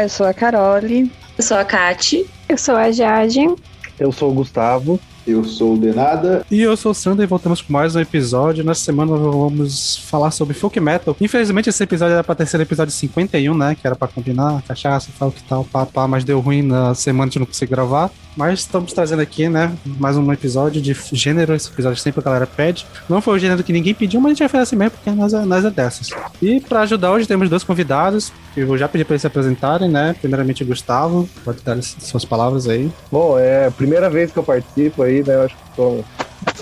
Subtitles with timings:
[0.00, 1.12] Olá, eu sou a Carole.
[1.36, 2.26] Eu sou a Kati.
[2.48, 3.54] Eu sou a Jade.
[3.98, 4.98] Eu sou o Gustavo.
[5.26, 6.44] Eu sou o Denada.
[6.50, 8.64] E eu sou o Sander e voltamos com mais um episódio.
[8.64, 11.14] Nessa semana vamos falar sobre folk metal.
[11.20, 13.76] Infelizmente esse episódio era pra ter sido episódio 51, né?
[13.78, 17.26] Que era pra combinar cachaça, tal, que tal, papá, mas deu ruim na semana, a
[17.26, 18.10] gente não conseguiu gravar.
[18.36, 19.70] Mas estamos trazendo aqui, né?
[19.84, 21.54] Mais um episódio de gênero.
[21.54, 22.86] Esse episódio sempre a galera pede.
[23.08, 25.10] Não foi o gênero que ninguém pediu, mas a gente vai fazer assim mesmo, porque
[25.10, 26.08] nós é, nós é dessas.
[26.40, 28.32] E pra ajudar hoje temos dois convidados.
[28.56, 30.14] Eu vou já pedir pra eles se apresentarem, né?
[30.20, 31.28] Primeiramente o Gustavo.
[31.44, 32.90] Pode dar suas palavras aí.
[33.10, 35.34] Bom, é a primeira vez que eu participo aí, né?
[35.34, 36.04] Eu acho que tô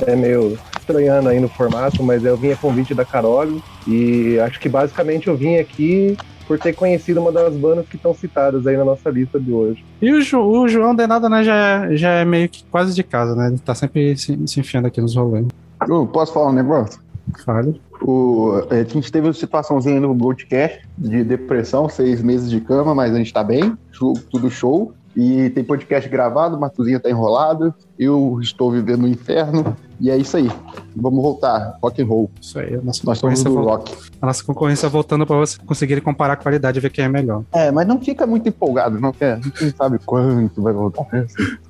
[0.06, 4.59] é meio estranhando aí no formato, mas eu vim a convite da Carol e acho
[4.59, 6.16] que basicamente eu vim aqui
[6.47, 9.84] por ter conhecido uma das bandas que estão citadas aí na nossa lista de hoje.
[10.00, 13.03] E o, Ju, o João Denada, né, já, é, já é meio que quase de
[13.03, 13.48] casa, né?
[13.48, 15.47] Ele tá sempre se, se enfiando aqui nos rolês.
[15.86, 17.00] Eu posso falar um negócio?
[17.44, 17.78] Fale.
[18.02, 23.14] O, a gente teve uma situaçãozinha no Goldcast de depressão, seis meses de cama, mas
[23.14, 23.77] a gente tá bem,
[24.30, 24.92] tudo show.
[25.16, 30.36] E tem podcast gravado, Matuzinha tá enrolado, eu estou vivendo no inferno, e é isso
[30.36, 30.48] aí.
[30.94, 32.30] Vamos voltar, rock and roll.
[32.41, 33.92] Isso aí, a nossa Nós somos do rock.
[34.22, 37.42] A nossa concorrência voltando para você conseguir comparar a qualidade e ver quem é melhor.
[37.52, 39.41] É, mas não fica muito empolgado, não quer?
[39.58, 41.06] Quem sabe quanto vai voltar.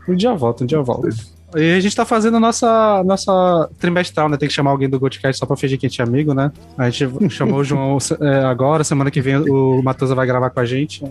[0.07, 1.09] Um dia volta, um dia volta.
[1.57, 4.37] E a gente tá fazendo nossa, nossa trimestral, né?
[4.37, 6.53] Tem que chamar alguém do Goldcast só pra fingir que a gente é amigo, né?
[6.77, 10.61] A gente chamou o João é, agora, semana que vem o Matusa vai gravar com
[10.61, 11.03] a gente.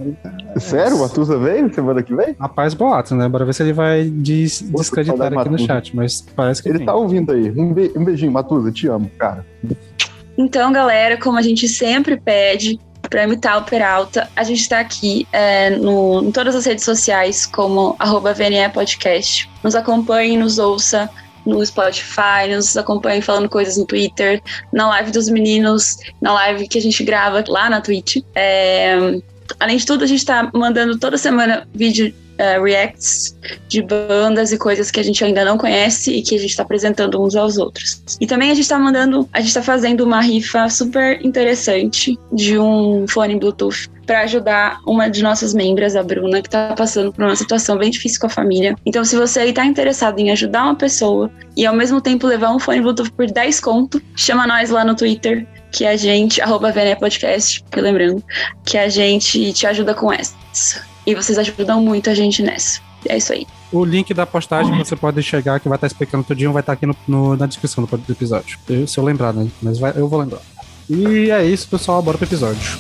[0.58, 0.98] Sério?
[0.98, 2.36] O Matusa veio semana que vem?
[2.40, 3.28] Rapaz, boato, né?
[3.28, 6.86] Bora ver se ele vai des descreditar aqui no chat, mas parece que Ele tem.
[6.88, 7.50] tá ouvindo aí.
[7.52, 9.46] Um, be um beijinho, Matusa, te amo, cara.
[10.38, 12.80] Então, galera, como a gente sempre pede
[13.10, 17.46] para imitar o Peralta, a gente está aqui é, no, em todas as redes sociais
[17.46, 19.50] como arroba VNE Podcast.
[19.64, 21.10] Nos acompanhe, nos ouça
[21.46, 24.42] no Spotify, nos acompanhe falando coisas no Twitter,
[24.74, 28.18] na live dos meninos, na live que a gente grava lá na Twitch.
[28.36, 28.98] É,
[29.60, 33.38] além de tudo, a gente está mandando toda semana vídeo uh, reacts
[33.68, 36.64] de bandas e coisas que a gente ainda não conhece e que a gente está
[36.64, 38.02] apresentando uns aos outros.
[38.20, 42.58] E também a gente está mandando, a gente está fazendo uma rifa super interessante de
[42.58, 47.26] um fone Bluetooth para ajudar uma de nossas membros, a Bruna, que está passando por
[47.26, 48.74] uma situação bem difícil com a família.
[48.86, 52.60] Então, se você está interessado em ajudar uma pessoa e ao mesmo tempo levar um
[52.60, 55.46] fone Bluetooth por 10 conto, chama nós lá no Twitter
[55.78, 58.24] que a gente, arroba VNE Podcast, lembrando,
[58.66, 60.36] que a gente te ajuda com essa.
[61.06, 62.82] E vocês ajudam muito a gente nessa.
[63.08, 63.46] É isso aí.
[63.72, 66.74] O link da postagem que você pode chegar, que vai estar explicando tudinho, vai estar
[66.74, 68.58] aqui no, no, na descrição do episódio.
[68.68, 69.48] Eu, se eu lembrar, né?
[69.62, 70.42] Mas vai, eu vou lembrar.
[70.90, 72.02] E é isso, pessoal.
[72.02, 72.80] Bora pro episódio.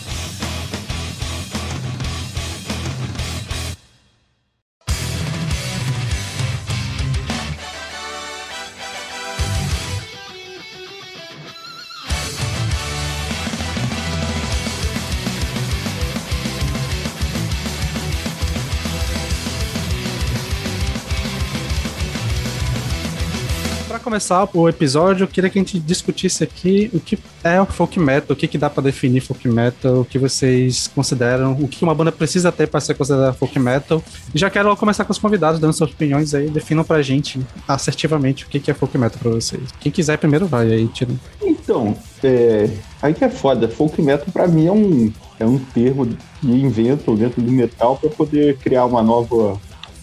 [24.17, 27.99] Começar o episódio, eu queria que a gente discutisse aqui o que é o folk
[27.99, 31.83] metal, o que, que dá para definir folk metal, o que vocês consideram, o que
[31.83, 34.03] uma banda precisa ter para ser considerada folk metal.
[34.33, 38.43] E já quero começar com os convidados, dando suas opiniões aí, definam pra gente assertivamente
[38.43, 39.61] o que, que é folk metal pra vocês.
[39.79, 41.11] Quem quiser primeiro vai aí, tira.
[41.39, 46.07] Então, é, aí que é foda, folk metal pra mim é um, é um termo
[46.41, 49.59] de invento dentro do metal para poder criar uma nova,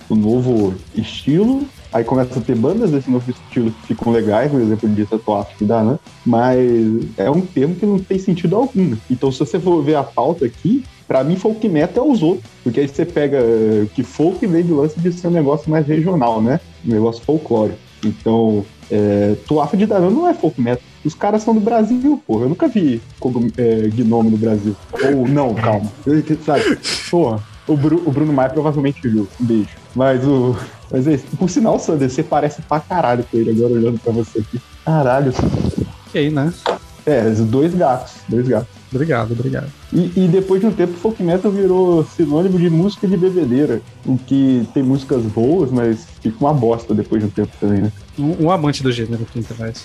[0.08, 4.60] um novo estilo Aí começa a ter bandas desse novo estilo que ficam legais, por
[4.60, 5.96] exemplo, de tatuagem que dá, né?
[6.26, 6.58] Mas
[7.16, 8.96] é um termo que não tem sentido algum.
[9.08, 12.50] Então, se você for ver a pauta aqui, para mim folk metal é os outros.
[12.64, 13.38] Porque aí você pega
[13.94, 16.58] que folk vem do lance de ser um negócio mais regional, né?
[16.84, 17.78] Um negócio folclórico.
[18.04, 20.82] Então, é, Tuafa de Darão não é folk metal.
[21.04, 22.46] Os caras são do Brasil, porra.
[22.46, 23.00] Eu nunca vi
[23.56, 24.74] é, Gnome no Brasil.
[24.92, 25.92] Ou não, calma.
[26.44, 26.76] Sabe?
[27.08, 27.53] Porra.
[27.66, 29.28] O, Bru, o Bruno Maia provavelmente viu.
[29.40, 29.70] Um beijo.
[29.94, 30.56] Mas o.
[30.90, 31.24] Mas é isso.
[31.38, 34.60] Por sinal, Sander, você parece pra caralho com ele agora olhando pra você aqui.
[34.84, 35.32] Caralho.
[36.06, 36.52] Ok, né?
[37.06, 38.14] É, dois gatos.
[38.28, 38.68] Dois gatos.
[38.92, 39.72] Obrigado, obrigado.
[39.92, 43.82] E, e, depois de um tempo, folk metal virou sinônimo de música de bebedeira.
[44.06, 47.92] O que tem músicas boas, mas fica uma bosta depois de um tempo também, né?
[48.16, 49.84] Um, um amante do gênero que interessa.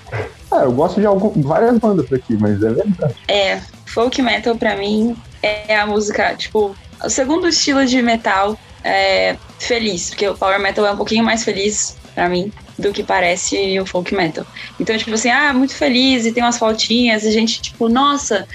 [0.52, 3.16] Ah, eu gosto de algum, várias bandas aqui, mas é verdade.
[3.28, 9.36] É, folk metal pra mim é a música, tipo, o segundo estilo de metal é
[9.60, 13.80] feliz, porque o power metal é um pouquinho mais feliz pra mim do que parece
[13.80, 14.46] o folk metal.
[14.80, 18.48] Então, tipo assim, ah, muito feliz e tem umas faltinhas e gente, tipo, nossa,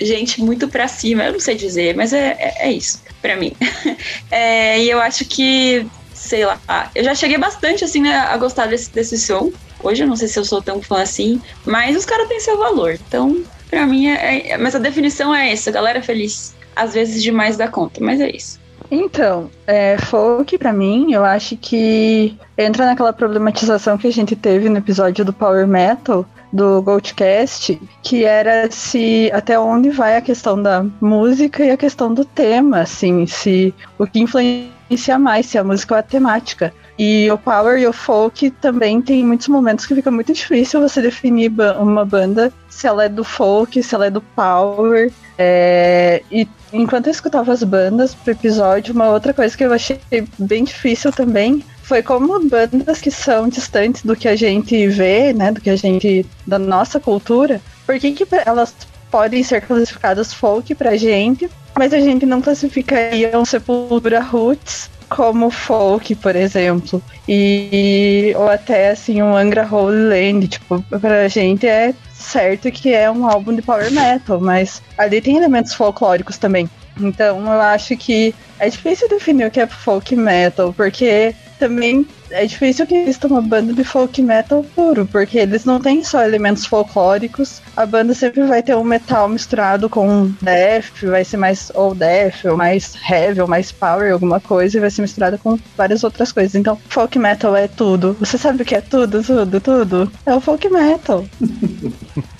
[0.00, 3.52] gente muito pra cima, eu não sei dizer, mas é, é, é isso pra mim.
[4.30, 6.60] é, e eu acho que, sei lá,
[6.94, 9.50] eu já cheguei bastante assim né, a gostar desse, desse som.
[9.82, 12.58] Hoje eu não sei se eu sou tão fã assim, mas os caras têm seu
[12.58, 12.98] valor.
[13.06, 16.54] Então, pra mim, é, é, mas a definição é essa, galera feliz.
[16.74, 18.60] Às vezes demais da conta, mas é isso.
[18.90, 24.68] Então, é, folk para mim, eu acho que entra naquela problematização que a gente teve
[24.68, 30.60] no episódio do Power Metal do Goldcast, que era se até onde vai a questão
[30.60, 35.62] da música e a questão do tema, assim, se o que influencia mais, se a
[35.62, 36.74] música ou a temática.
[37.02, 41.00] E o power e o folk também tem muitos momentos que fica muito difícil você
[41.00, 41.50] definir
[41.80, 45.10] uma banda se ela é do folk, se ela é do power.
[45.38, 49.98] É, e enquanto eu escutava as bandas pro episódio, uma outra coisa que eu achei
[50.38, 55.52] bem difícil também foi como bandas que são distantes do que a gente vê, né,
[55.52, 58.76] do que a gente da nossa cultura, por que, que elas
[59.10, 65.50] podem ser classificadas folk pra gente, mas a gente não classificaria um Sepultura Roots como
[65.50, 67.02] folk, por exemplo.
[67.28, 73.10] E ou até assim um Angra Holy Land, tipo, pra gente é certo que é
[73.10, 76.70] um álbum de power metal, mas ali tem elementos folclóricos também.
[76.98, 82.46] Então eu acho que é difícil definir o que é folk metal, porque também é
[82.46, 86.64] difícil que exista uma banda de folk metal puro, porque eles não têm só elementos
[86.64, 87.60] folclóricos.
[87.76, 92.46] A banda sempre vai ter um metal misturado com death, vai ser mais ou death,
[92.46, 96.32] ou mais heavy, ou mais power, alguma coisa, e vai ser misturada com várias outras
[96.32, 96.54] coisas.
[96.54, 98.16] Então, folk metal é tudo.
[98.18, 100.12] Você sabe o que é tudo, tudo, tudo?
[100.24, 101.24] É o folk metal.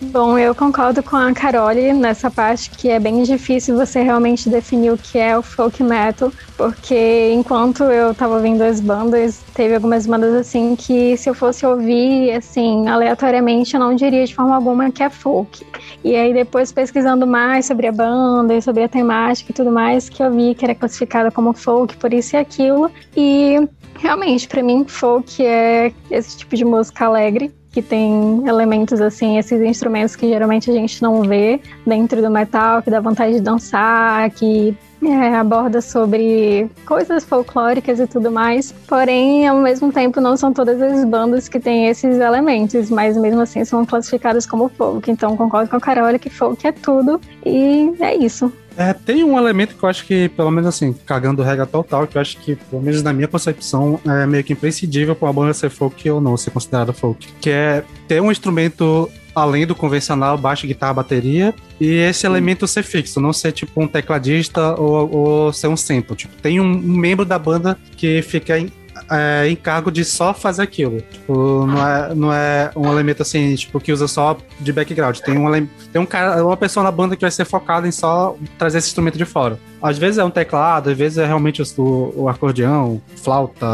[0.00, 4.92] Bom, eu concordo com a Carole nessa parte que é bem difícil você realmente definir
[4.92, 10.06] o que é o folk metal, porque enquanto eu tava ouvindo as bandas, teve algumas
[10.06, 14.90] bandas assim que se eu fosse ouvir assim aleatoriamente, eu não diria de forma alguma
[14.90, 15.64] que é folk.
[16.02, 20.08] E aí depois pesquisando mais sobre a banda e sobre a temática e tudo mais,
[20.08, 22.90] que eu vi que era classificada como folk, por isso e aquilo.
[23.16, 23.68] E
[23.98, 29.62] realmente, para mim, folk é esse tipo de música alegre, que tem elementos assim, esses
[29.62, 34.28] instrumentos que geralmente a gente não vê dentro do metal, que dá vontade de dançar,
[34.30, 38.72] que é, aborda sobre coisas folclóricas e tudo mais.
[38.86, 43.40] Porém, ao mesmo tempo, não são todas as bandas que têm esses elementos, mas mesmo
[43.40, 45.10] assim são classificadas como folk.
[45.10, 48.52] Então, concordo com a Carol que folk é tudo e é isso.
[48.76, 52.16] É, tem um elemento que eu acho que, pelo menos assim, cagando regra total, que
[52.16, 55.52] eu acho que, pelo menos na minha concepção, é meio que imprescindível para uma banda
[55.52, 57.26] ser folk ou não ser considerada folk.
[57.40, 62.82] Que é ter um instrumento além do convencional, baixo, guitarra, bateria, e esse elemento ser
[62.82, 66.16] fixo, não ser tipo um tecladista ou, ou ser um sample.
[66.16, 68.72] Tipo, tem um, um membro da banda que fica em,
[69.10, 71.00] é, encargo de só fazer aquilo.
[71.00, 75.18] Tipo, não é, não é um elemento assim, tipo, que usa só de background.
[75.18, 78.36] Tem, um, tem um cara, uma pessoa na banda que vai ser focada em só
[78.58, 79.58] trazer esse instrumento de fora.
[79.82, 83.66] Às vezes é um teclado, às vezes é realmente o, o acordeão, flauta,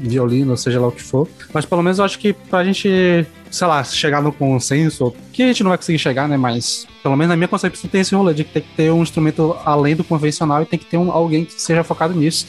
[0.00, 1.28] violino, seja lá o que for.
[1.52, 5.46] Mas pelo menos eu acho que pra gente sei lá, chegar no consenso, que a
[5.46, 6.38] gente não vai conseguir chegar, né?
[6.38, 9.02] Mas pelo menos na minha concepção tem esse rolê de que tem que ter um
[9.02, 12.46] instrumento além do convencional e tem que ter um, alguém que seja focado nisso.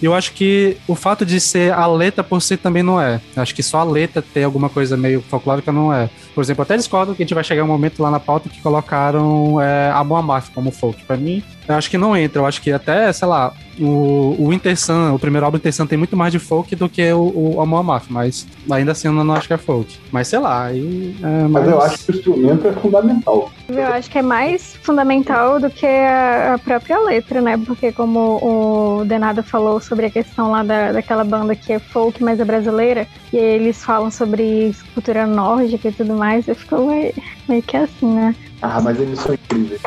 [0.00, 3.20] E eu acho que o fato de ser a letra por si também não é.
[3.34, 6.10] Eu acho que só a letra ter alguma coisa meio folclórica não é.
[6.34, 8.60] Por exemplo, até discordo que a gente vai chegar um momento lá na pauta que
[8.60, 11.02] colocaram é, a Moamaf como folk.
[11.04, 12.40] Para mim, eu acho que não entra.
[12.40, 15.86] Eu acho que até, sei lá, o, o Winter Sun, o primeiro álbum Winter Sun
[15.86, 19.34] tem muito mais de folk do que o, o Amor mas ainda assim eu não
[19.34, 19.98] acho que é folk.
[20.10, 21.16] Mas sei lá, aí.
[21.22, 21.66] É mais...
[21.66, 23.50] Mas eu acho que o instrumento é fundamental.
[23.68, 27.56] Eu acho que é mais fundamental do que a, a própria letra, né?
[27.56, 32.22] Porque como o Denado falou sobre a questão lá da, daquela banda que é folk,
[32.22, 37.14] mas é brasileira, e eles falam sobre cultura nórdica e tudo mais, eu fico meio,
[37.48, 38.34] meio que assim, né?
[38.60, 39.80] Ah, mas eles são incríveis.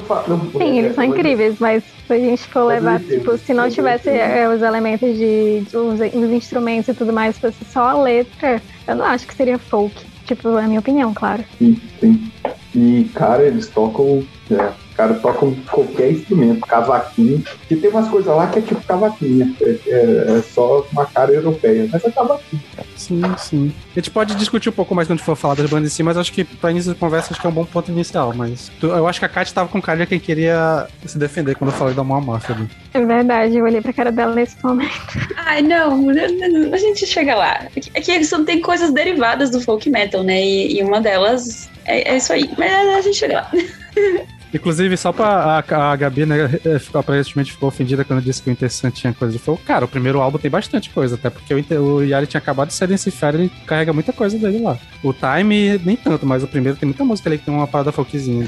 [0.00, 3.68] Não, não, Sim, eles são incríveis, mas se a gente for levar, tipo, se não
[3.68, 8.02] tivesse é, os elementos de, de os, os, instrumentos e tudo mais, fosse só a
[8.02, 9.94] letra, eu não acho que seria folk.
[10.24, 11.44] Tipo, é a minha opinião, claro.
[11.58, 12.32] Sim, sim.
[12.74, 14.24] E, cara, eles tocam.
[14.50, 17.42] É, cara tocam qualquer instrumento, cavaquinho.
[17.70, 21.32] E tem umas coisas lá que é tipo cavaquinho, é, é, é só uma cara
[21.32, 22.62] europeia, mas é cavaquinho.
[22.96, 23.72] Sim, sim.
[23.92, 26.16] A gente pode discutir um pouco mais quando for falar das bandas em si, mas
[26.16, 28.32] acho que pra início de conversa acho que é um bom ponto inicial.
[28.34, 31.56] Mas tu- eu acho que a Kat tava com cara de quem queria se defender
[31.56, 32.56] quando eu falei da Moa Máfia.
[32.94, 34.92] É verdade, eu olhei pra cara dela nesse momento.
[35.36, 36.08] Ai, não,
[36.72, 37.66] a gente chega lá.
[37.94, 40.40] É que- eles tem coisas derivadas do folk metal, né?
[40.40, 42.48] E, e uma delas é, é isso aí.
[42.56, 43.50] Mas a gente chega lá.
[44.52, 48.50] Inclusive, só pra a, a Gabi, né, ficou, aparentemente ficou ofendida quando eu disse que
[48.50, 49.62] o interessante tinha coisa de folk.
[49.64, 52.74] Cara, o primeiro álbum tem bastante coisa, até porque o, o Yari tinha acabado de
[52.74, 54.76] sair desse fera ele carrega muita coisa dele lá.
[55.02, 57.92] O Time, nem tanto, mas o primeiro tem muita música ali que tem uma parada
[57.92, 58.46] folkzinha.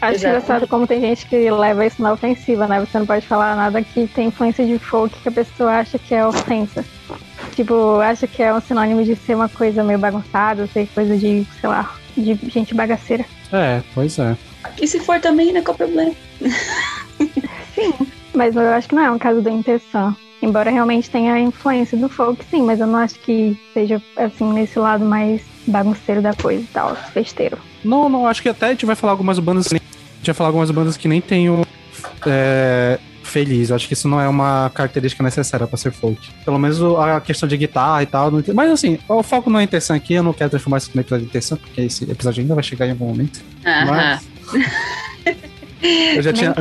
[0.00, 0.26] Acho Exato.
[0.26, 2.80] engraçado como tem gente que leva isso na ofensiva, né?
[2.80, 6.14] Você não pode falar nada que tem influência de folk que a pessoa acha que
[6.14, 6.84] é ofensa.
[7.54, 11.46] Tipo, acha que é um sinônimo de ser uma coisa meio bagunçada, ser coisa de,
[11.60, 13.24] sei lá, de gente bagaceira.
[13.52, 14.36] É, pois é.
[14.80, 15.60] E se for também, né?
[15.62, 16.12] Qual o problema?
[18.34, 20.14] Mas eu acho que não é um caso da intenção.
[20.42, 24.52] Embora realmente tenha a influência do folk, sim, mas eu não acho que seja assim
[24.52, 27.58] nesse lado mais bagunceiro da coisa e tal, festeiro.
[27.82, 29.68] Não, não, acho que até a gente vai falar algumas bandas.
[29.68, 31.64] que nem- A gente vai falar algumas bandas que nem tem o.
[32.26, 33.70] É, feliz.
[33.70, 36.20] Eu acho que isso não é uma característica necessária pra ser folk.
[36.44, 38.30] Pelo menos a questão de guitarra e tal.
[38.54, 40.14] Mas assim, o foco não é intenção aqui.
[40.14, 42.86] Eu não quero transformar isso no episódio de intenção, porque esse episódio ainda vai chegar
[42.86, 43.40] em algum momento.
[43.64, 43.86] Aham.
[43.86, 44.35] Mas.
[46.16, 46.54] Eu já, tinha,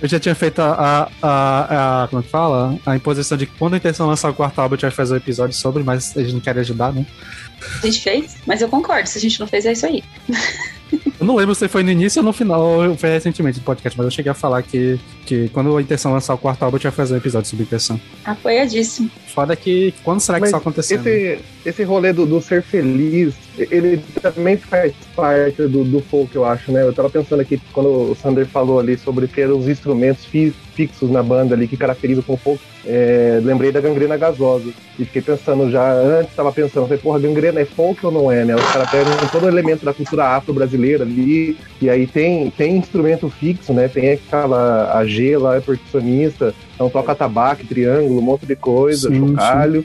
[0.00, 2.76] eu já tinha feito a, a, a, a- Como é que fala?
[2.84, 5.14] A imposição de que quando a intenção lançar o quarto álbum, a gente vai fazer
[5.14, 7.06] um episódio sobre, mas eles não querem ajudar, né?
[7.82, 9.08] A gente fez, mas eu concordo.
[9.08, 10.02] Se a gente não fez, é isso aí.
[11.18, 13.98] Eu não lembro se foi no início ou no final, ou foi recentemente no podcast,
[13.98, 16.78] mas eu cheguei a falar que, que quando a intenção lançar o quarto álbum, a
[16.78, 18.00] gente vai fazer um episódio sobre intenção.
[18.24, 19.10] Apoiadíssimo.
[19.34, 21.00] Foda que quando será que Mas isso aconteceu?
[21.02, 21.10] né?
[21.10, 26.44] Esse, esse rolê do, do ser feliz, ele também faz parte do, do folk, eu
[26.44, 26.82] acho, né?
[26.82, 31.10] Eu tava pensando aqui, quando o Sander falou ali sobre ter os instrumentos fi- fixos
[31.10, 34.68] na banda ali que caracterizam com folk, é, lembrei da gangrena gasosa.
[34.98, 38.44] E fiquei pensando já, antes tava pensando, falei, porra, gangrena é folk ou não é,
[38.44, 38.54] né?
[38.54, 43.28] Os caras pegam todo o elemento da cultura afro-brasileira ali, e aí tem, tem instrumento
[43.28, 43.88] fixo, né?
[43.88, 49.08] Tem aquela a G lá, é percussionista, então toca tabaco, triângulo, um monte de coisa,
[49.08, 49.84] Sim, chocalho.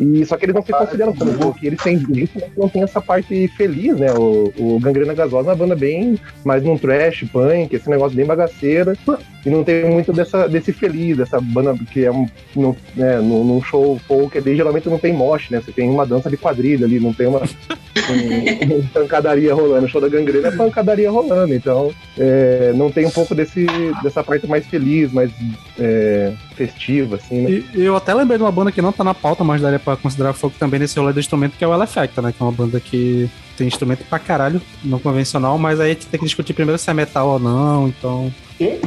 [0.00, 2.82] E, só que eles não se consideram como folk, eles têm isso, mas não tem
[2.82, 4.10] essa parte feliz, né?
[4.14, 8.24] O, o Gangrena Gasosa é uma banda bem mais num trash, punk, esse negócio bem
[8.24, 8.96] bagaceira.
[9.44, 12.26] E não tem muito dessa, desse feliz, dessa banda que é um.
[12.54, 15.60] Num, né, num, num show folk ali, geralmente não tem mosh, né?
[15.60, 17.40] Você tem uma dança de quadrilha ali, não tem uma,
[18.10, 19.86] um, um pancadaria rolando.
[19.86, 21.54] O show da gangrena é pancadaria rolando.
[21.54, 23.66] Então, é, não tem um pouco desse,
[24.02, 25.30] dessa parte mais feliz, mais
[25.78, 27.62] é, festiva, assim, né?
[27.74, 29.89] E eu até lembrei de uma banda que não tá na pauta, mas daria pra
[29.96, 32.32] considerar folk também nesse rolê do instrumento, que é o Elefacta, né?
[32.32, 36.06] Que é uma banda que tem instrumento pra caralho, não convencional, mas aí a gente
[36.06, 38.32] tem que discutir primeiro se é metal ou não, então.
[38.56, 38.80] Quem?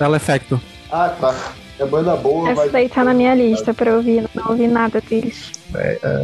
[0.00, 0.60] Elefacto.
[0.90, 1.34] Ah, tá.
[1.78, 5.00] É banda boa, Essa mas daí tá na minha lista pra ouvir, não ouvi nada
[5.00, 5.50] deles.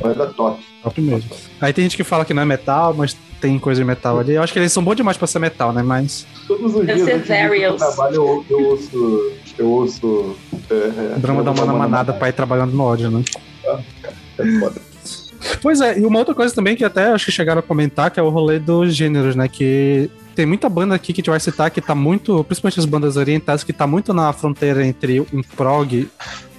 [0.01, 0.65] banda top.
[0.83, 1.31] Top mesmo.
[1.61, 4.35] Aí tem gente que fala que não é metal, mas tem coisa de metal ali.
[4.35, 5.83] Eu acho que eles são bons demais pra ser metal, né?
[5.83, 6.27] Mas.
[6.47, 7.79] Todos os dias Varials.
[7.79, 9.33] trabalho eu, eu ouço.
[9.59, 10.37] Eu ouço.
[10.71, 13.25] É, é, Drama da Mana Manada pra ir trabalhando no ódio, né?
[14.43, 14.81] É foda.
[15.63, 18.21] Pois é, e uma outra coisa também que até acho que chegaram a comentar, que
[18.21, 19.49] é o rolê dos gêneros, né?
[19.49, 22.87] Que tem muita banda aqui que a gente vai citar que tá muito, principalmente as
[22.87, 26.09] bandas orientais, que tá muito na fronteira entre um prog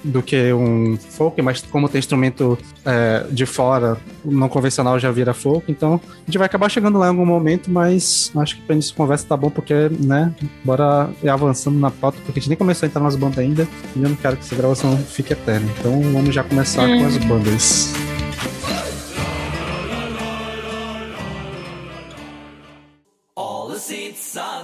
[0.03, 5.34] do que um folk, mas como tem instrumento é, de fora, não convencional já vira
[5.34, 8.74] folk, então a gente vai acabar chegando lá em algum momento, mas acho que pra
[8.74, 12.50] início de conversa tá bom, porque, né, bora ir avançando na pauta, porque a gente
[12.50, 15.34] nem começou a entrar nas bandas ainda, e eu não quero que essa gravação fique
[15.34, 15.67] eterna.
[15.79, 17.93] Então vamos já começar com as bandas.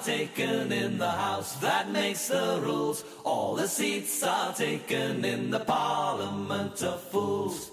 [0.07, 3.03] Taken in the house that makes the rules.
[3.25, 7.71] All the seats are taken in the parliament of fools.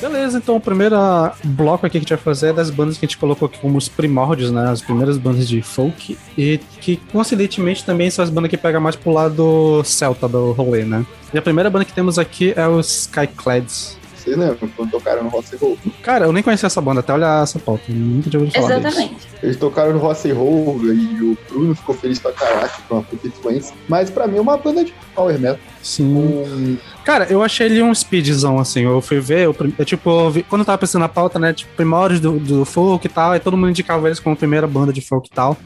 [0.00, 2.96] Beleza, então o primeiro ah, bloco aqui que a gente vai fazer é das bandas
[2.96, 4.68] que a gente colocou aqui como os primórdios, né?
[4.70, 6.16] As primeiras bandas de folk.
[6.38, 10.84] E que, coincidentemente, também são as bandas que pegam mais pro lado celta do rolê,
[10.84, 11.04] né?
[11.34, 14.00] E a primeira banda que temos aqui é os Skyclads.
[14.20, 15.78] Vocês lembram quando tocaram no and Roll?
[16.02, 17.84] Cara, eu nem conhecia essa banda, até olhar essa pauta.
[17.88, 18.86] Nunca tinha ouvido falar deles.
[18.86, 19.28] Exatamente.
[19.42, 23.26] Eles tocaram no and Roll e o Bruno ficou feliz pra caraca com uma puta
[23.26, 23.74] influência.
[23.88, 25.58] Mas pra mim é uma banda de power metal.
[25.82, 26.78] Sim.
[27.04, 28.82] Cara, eu achei ele um speedzão, assim.
[28.82, 31.54] Eu fui ver, eu, eu, tipo, vi- quando eu tava pensando na pauta, né?
[31.54, 34.92] Tipo, primórdios do, do folk e tal, e todo mundo indicava eles como primeira banda
[34.92, 35.56] de folk e tal.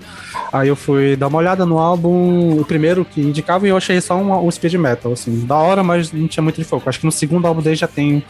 [0.52, 4.00] Aí eu fui dar uma olhada no álbum, o primeiro que indicava, e eu achei
[4.00, 5.44] só um, um speed metal, assim.
[5.44, 6.88] Da hora, mas não tinha muito de folk.
[6.88, 8.23] Acho que no segundo álbum dele já tem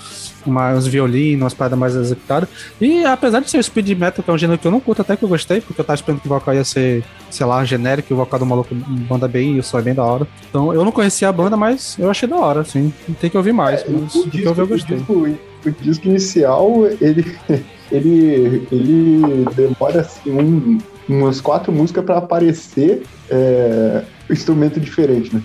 [0.50, 2.48] uma, uns violinos, umas paradas mais executadas.
[2.80, 5.02] E apesar de ser o speed metal, que é um gênero que eu não curto,
[5.02, 7.64] até que eu gostei, porque eu tava esperando que o vocal ia ser, sei lá,
[7.64, 10.26] genérico, e o vocal do maluco banda bem, e o som é bem da hora.
[10.48, 12.92] Então eu não conhecia a banda, mas eu achei da hora, assim.
[13.20, 14.96] Tem que ouvir mais, É, mas o, do que eu vi eu disco, o, gostei.
[14.98, 17.36] disco, o disco inicial, ele,
[17.90, 25.42] ele, ele demora assim, um, umas quatro músicas pra aparecer é, instrumento diferente, né?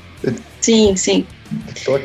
[0.70, 1.26] Sim, sim.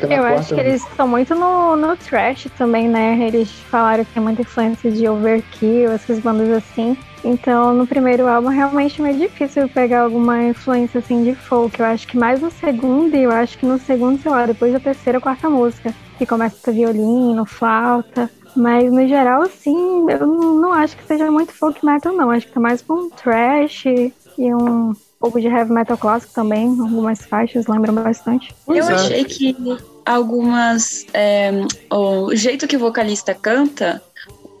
[0.09, 3.15] Eu acho que eles estão muito no, no trash também, né?
[3.27, 6.97] Eles falaram que tem muita influência de Overkill, essas bandas assim.
[7.23, 11.79] Então, no primeiro álbum, realmente é meio difícil pegar alguma influência assim de folk.
[11.79, 14.73] Eu acho que mais no segundo, e eu acho que no segundo, sei lá, depois
[14.73, 18.31] da terceira ou quarta música, que começa com violino, flauta.
[18.55, 22.31] Mas no geral, sim, eu não acho que seja muito folk metal, não.
[22.31, 26.67] Acho que tá mais com trash e um pouco de heavy metal clássico também.
[26.67, 28.53] Algumas faixas lembram bastante.
[28.65, 28.99] Pois eu é.
[28.99, 29.55] achei que
[30.05, 31.05] algumas.
[31.13, 31.51] é,
[31.91, 34.01] o jeito que o vocalista canta,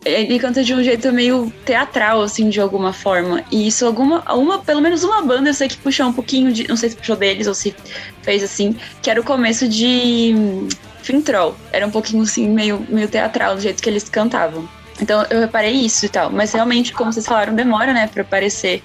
[0.03, 3.43] ele canta de um jeito meio teatral, assim, de alguma forma.
[3.51, 4.21] E isso, alguma.
[4.33, 6.67] Uma, pelo menos uma banda eu sei que puxou um pouquinho de.
[6.67, 7.75] Não sei se puxou deles ou se
[8.21, 10.67] fez assim, que era o começo de hum,
[11.01, 11.55] Fintroll.
[11.71, 14.67] Era um pouquinho assim, meio, meio teatral, do jeito que eles cantavam.
[15.01, 16.29] Então eu reparei isso e tal.
[16.29, 18.81] Mas realmente, como vocês falaram, demora, né, pra parecer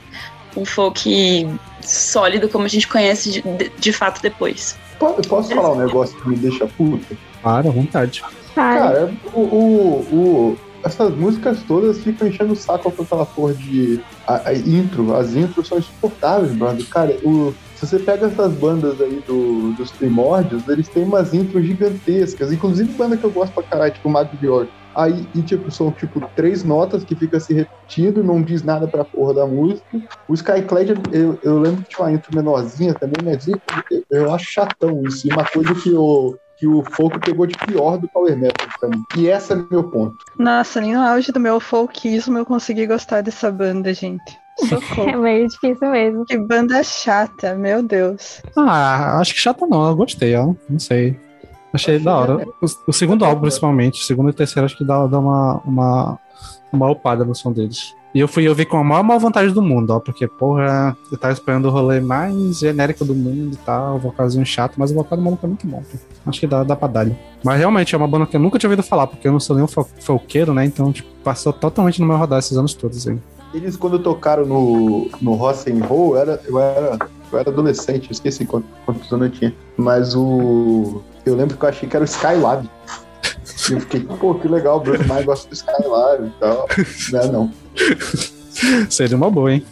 [0.56, 1.48] um folk
[1.82, 4.76] sólido como a gente conhece de, de, de fato depois.
[4.98, 7.16] Po- Posso falar um negócio que me deixa puta?
[7.42, 8.22] Para, à vontade.
[8.54, 14.00] Cara, o, o, o- essas músicas todas ficam enchendo o saco com aquela porra de
[14.26, 15.14] a, a intro.
[15.14, 16.86] As intros são insuportáveis, brother.
[16.88, 21.66] Cara, o, se você pega essas bandas aí do, dos primórdios, eles têm umas intros
[21.66, 22.50] gigantescas.
[22.50, 24.70] Inclusive banda que eu gosto pra caralho, tipo Mago de York.
[24.94, 29.04] Aí, e tipo, são tipo três notas que fica se repetindo, não diz nada pra
[29.04, 29.84] porra da música.
[30.28, 33.60] O Skyclad, eu, eu lembro que tinha uma intro menorzinha também, mas eu,
[34.10, 35.26] eu acho chatão isso.
[35.28, 38.88] E uma coisa que o, que o folk pegou de pior do Power Metal pra
[38.88, 39.02] mim.
[39.16, 40.16] E esse é meu ponto.
[40.38, 44.38] Nossa, nem no auge do meu folkismo eu consegui gostar dessa banda, gente.
[44.68, 45.08] Socorro.
[45.08, 46.26] É meio difícil mesmo.
[46.26, 48.42] que banda chata, meu Deus.
[48.56, 50.52] Ah, acho que chata não, eu gostei, ó.
[50.68, 51.18] Não sei.
[51.72, 52.46] Achei da hora.
[52.60, 54.00] O, o segundo álbum, principalmente.
[54.02, 56.18] O segundo e terceiro, acho que dá, dá uma, uma,
[56.72, 57.94] uma upada no som deles.
[58.12, 60.00] E eu fui ouvir com a maior vontade do mundo, ó.
[60.00, 63.96] Porque, porra, eu tava esperando o rolê mais genérico do mundo e tal.
[63.96, 65.80] O vocalzinho chato, mas o vocal do maluco é muito bom.
[65.80, 65.98] pô.
[66.26, 67.06] Acho que dá, dá pra dar.
[67.44, 69.54] Mas realmente é uma banda que eu nunca tinha ouvido falar, porque eu não sou
[69.54, 70.64] nenhum fo- folqueiro, né?
[70.64, 73.16] Então, tipo, passou totalmente no meu radar esses anos todos aí.
[73.54, 76.98] Eles, quando tocaram no, no Rock and Roll, era, eu, era,
[77.32, 79.54] eu era adolescente, eu esqueci quantos, quantos anos eu tinha.
[79.76, 81.02] Mas o.
[81.24, 82.68] Eu lembro que eu achei que era o Skylab.
[83.68, 86.68] E eu fiquei, pô, que legal, o Bruce Mars gosta do Skylab e tal.
[87.12, 87.52] Não, é não.
[88.88, 89.64] Seria uma boa, hein?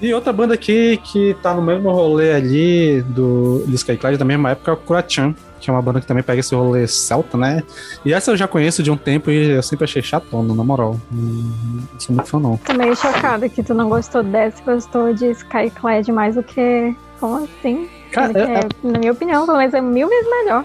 [0.00, 4.50] E outra banda aqui que tá no mesmo rolê ali do, do Skyclad, da mesma
[4.50, 5.34] época, é o Kurachan,
[5.66, 7.60] que é uma banda que também pega esse rolê celta, né?
[8.04, 10.96] E essa eu já conheço de um tempo e eu sempre achei chatona, na moral.
[11.10, 12.56] Não sou muito fã, não.
[12.58, 16.94] Tô meio chocada que tu não gostou dessa, gostou de Skyclad mais do que.
[17.18, 17.88] Como assim?
[18.12, 20.64] Cara, que é, é, na minha opinião, pelo menos é mil vezes melhor.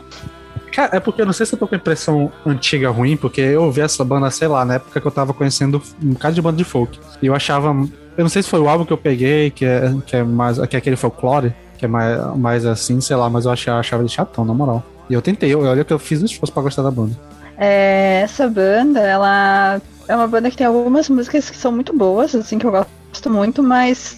[0.71, 3.41] Cara, é porque eu não sei se eu tô com a impressão antiga ruim, porque
[3.41, 6.41] eu ouvi essa banda, sei lá, na época que eu tava conhecendo um bocado de
[6.41, 6.99] banda de folk.
[7.21, 7.69] E eu achava.
[8.17, 10.59] Eu não sei se foi o álbum que eu peguei, que é, que é mais.
[10.59, 14.03] que é aquele folclore, que é mais, mais assim, sei lá, mas eu achava, achava
[14.03, 14.83] ele chatão, na moral.
[15.11, 17.11] E eu tentei, eu- olha que eu fiz um esforço pra gostar da banda.
[17.57, 22.33] É, essa banda, ela é uma banda que tem algumas músicas que são muito boas,
[22.33, 24.17] assim, que eu gosto muito, mas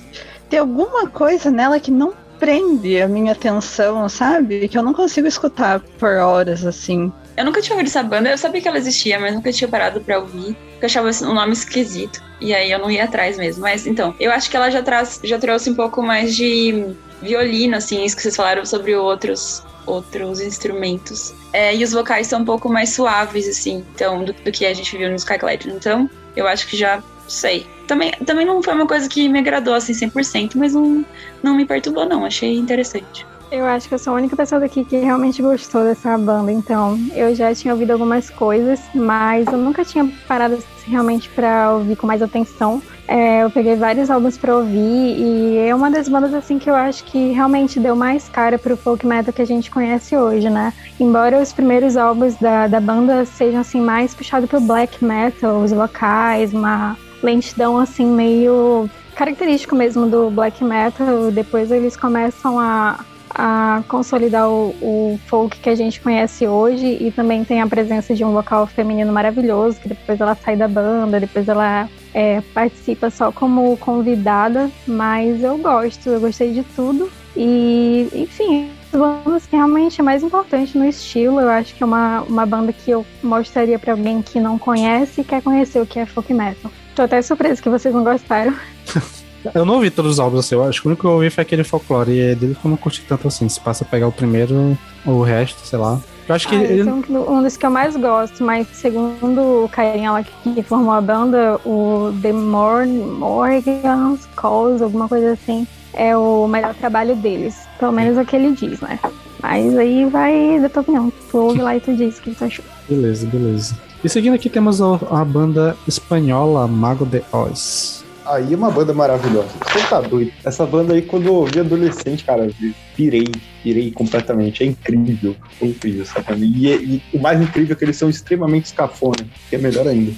[0.51, 4.67] tem alguma coisa nela que não prende a minha atenção, sabe?
[4.67, 7.11] Que eu não consigo escutar por horas, assim.
[7.35, 10.01] Eu nunca tinha ouvido essa banda, eu sabia que ela existia, mas nunca tinha parado
[10.01, 10.55] pra ouvir.
[10.81, 12.21] Eu achava um nome esquisito.
[12.39, 13.61] E aí eu não ia atrás mesmo.
[13.61, 17.77] Mas então, eu acho que ela já, traz, já trouxe um pouco mais de violino,
[17.77, 21.33] assim, isso que vocês falaram sobre outros, outros instrumentos.
[21.51, 24.73] É, e os vocais são um pouco mais suaves, assim, então, do, do que a
[24.73, 25.65] gente viu no Skyclad.
[25.69, 27.65] Então, eu acho que já sei.
[27.87, 31.05] Também, também não foi uma coisa que me agradou, assim, 100%, mas não,
[31.41, 32.25] não me perturbou, não.
[32.25, 33.25] Achei interessante.
[33.53, 36.97] Eu acho que eu sou a única pessoa daqui que realmente gostou dessa banda, então
[37.13, 41.95] eu já tinha ouvido algumas coisas, mas eu nunca tinha parado assim, realmente pra ouvir
[41.95, 42.81] com mais atenção.
[43.07, 46.73] É, eu peguei vários álbuns pra ouvir e é uma das bandas assim que eu
[46.73, 50.73] acho que realmente deu mais cara pro folk metal que a gente conhece hoje, né?
[50.99, 55.71] Embora os primeiros álbuns da, da banda sejam assim mais puxados pro black metal, os
[55.71, 62.99] vocais, uma lentidão assim meio característico mesmo do black metal, depois eles começam a
[63.33, 68.13] a consolidar o, o, folk que a gente conhece hoje e também tem a presença
[68.13, 73.09] de um vocal feminino maravilhoso, que depois ela sai da banda, depois ela é, participa
[73.09, 77.09] só como convidada, mas eu gosto, eu gostei de tudo.
[77.35, 81.39] E, enfim, bandas que realmente é mais importante no estilo.
[81.39, 85.21] Eu acho que é uma, uma banda que eu mostraria para alguém que não conhece
[85.21, 86.71] e quer conhecer o que é folk metal.
[86.95, 88.53] Tô até surpresa que vocês não gostaram.
[89.53, 91.29] Eu não ouvi todos os álbuns assim, eu acho que o único que eu ouvi
[91.29, 93.47] foi aquele folclore, e é dele que eu não curti tanto assim.
[93.49, 95.99] Se passa a pegar o primeiro, o resto, sei lá.
[96.27, 96.55] Eu acho que.
[96.55, 96.89] Ah, ele...
[96.89, 100.93] é um, dos que eu mais gosto, mas segundo o carinha lá que, que formou
[100.93, 107.55] a banda, o The Morgan's Calls, alguma coisa assim, é o melhor trabalho deles.
[107.79, 108.99] Pelo menos é o que ele diz, né?
[109.41, 111.11] Mas aí vai da tua opinião.
[111.29, 112.63] Tu ouve lá e tu diz o que tu achou.
[112.87, 113.77] Beleza, beleza.
[114.01, 118.02] E seguindo aqui temos a, a banda espanhola Mago de Oz.
[118.25, 119.49] Aí é uma banda maravilhosa.
[119.65, 120.31] Você tá doido.
[120.43, 122.49] Essa banda aí, quando eu vi adolescente, cara,
[122.95, 123.27] pirei,
[123.61, 124.63] pirei completamente.
[124.63, 126.45] É incrível, é incrível essa banda.
[126.45, 130.11] E, e, o mais incrível é que eles são extremamente escafona, que é melhor ainda.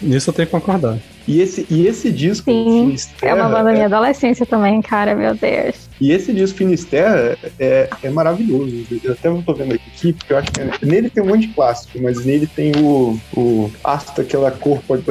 [0.00, 0.98] Nisso eu tenho que concordar.
[1.26, 3.86] E esse, e esse disco, Sim, Finisterra, é uma banda da minha é...
[3.86, 5.88] adolescência também, cara, meu Deus.
[6.00, 8.84] E esse disco Finisterra é, é maravilhoso.
[9.04, 11.46] Eu até não tô vendo aqui, porque eu acho que é, nele tem um monte
[11.46, 15.04] de clássico, mas nele tem o, o Asta, aquela cor pode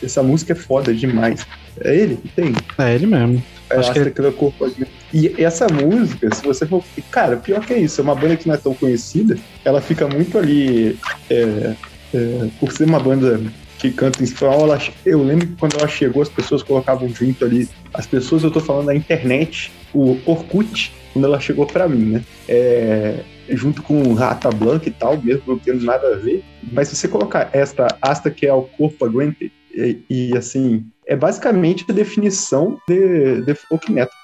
[0.00, 1.44] Essa música é foda demais.
[1.82, 2.52] É ele que tem?
[2.78, 3.42] É ele mesmo.
[3.70, 6.82] É, acho que aquela cor pode E essa música, se você for.
[7.10, 10.08] Cara, pior que é isso, é uma banda que não é tão conhecida, ela fica
[10.08, 10.98] muito ali.
[11.28, 11.74] É,
[12.14, 13.40] é, por ser uma banda
[13.78, 17.44] que canta em espanhol, ela, eu lembro que quando ela chegou, as pessoas colocavam junto
[17.44, 17.68] ali.
[17.92, 22.24] As pessoas, eu tô falando da internet, o Orkut, quando ela chegou para mim, né?
[22.48, 26.42] É, junto com Rata Blanca e tal, mesmo não tendo nada a ver.
[26.72, 31.16] Mas se você colocar esta asta que é o corpo aguente, e, e, assim, é
[31.16, 34.14] basicamente a definição de, de folk metal.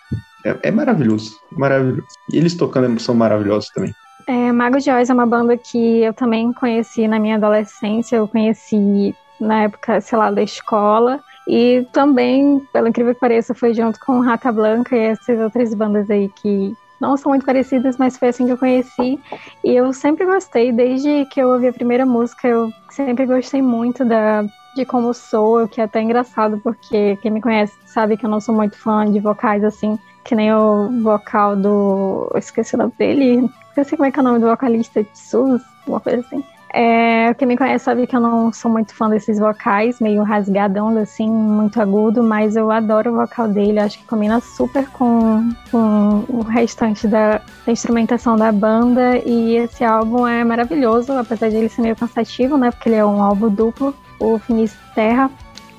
[0.44, 2.07] É, é maravilhoso, maravilhoso.
[2.31, 3.92] E eles tocando são maravilhosos também.
[4.27, 8.16] É, Mago de Oz é uma banda que eu também conheci na minha adolescência.
[8.16, 11.20] Eu conheci na época, sei lá, da escola.
[11.49, 16.11] E também, pelo incrível que pareça, foi junto com Rata Blanca e essas outras bandas
[16.11, 19.18] aí que não são muito parecidas, mas foi assim que eu conheci.
[19.62, 24.05] E eu sempre gostei, desde que eu ouvi a primeira música, eu sempre gostei muito
[24.07, 28.26] da, de como sou, o que é até engraçado, porque quem me conhece sabe que
[28.26, 32.30] eu não sou muito fã de vocais assim, que nem o vocal do.
[32.32, 33.50] Eu esqueci o nome dele.
[33.68, 36.44] Esqueci como é que é o nome do vocalista, Sus, uma coisa assim.
[36.76, 40.88] É, quem me conhece sabe que eu não sou muito fã desses vocais, meio rasgadão,
[40.98, 46.24] assim, muito agudo, mas eu adoro o vocal dele, acho que combina super com, com
[46.28, 49.18] o restante da, da, instrumentação da banda.
[49.18, 52.72] E esse álbum é maravilhoso, apesar de ele ser meio cansativo, né?
[52.72, 55.31] Porque ele é um álbum duplo, o Finis Terra.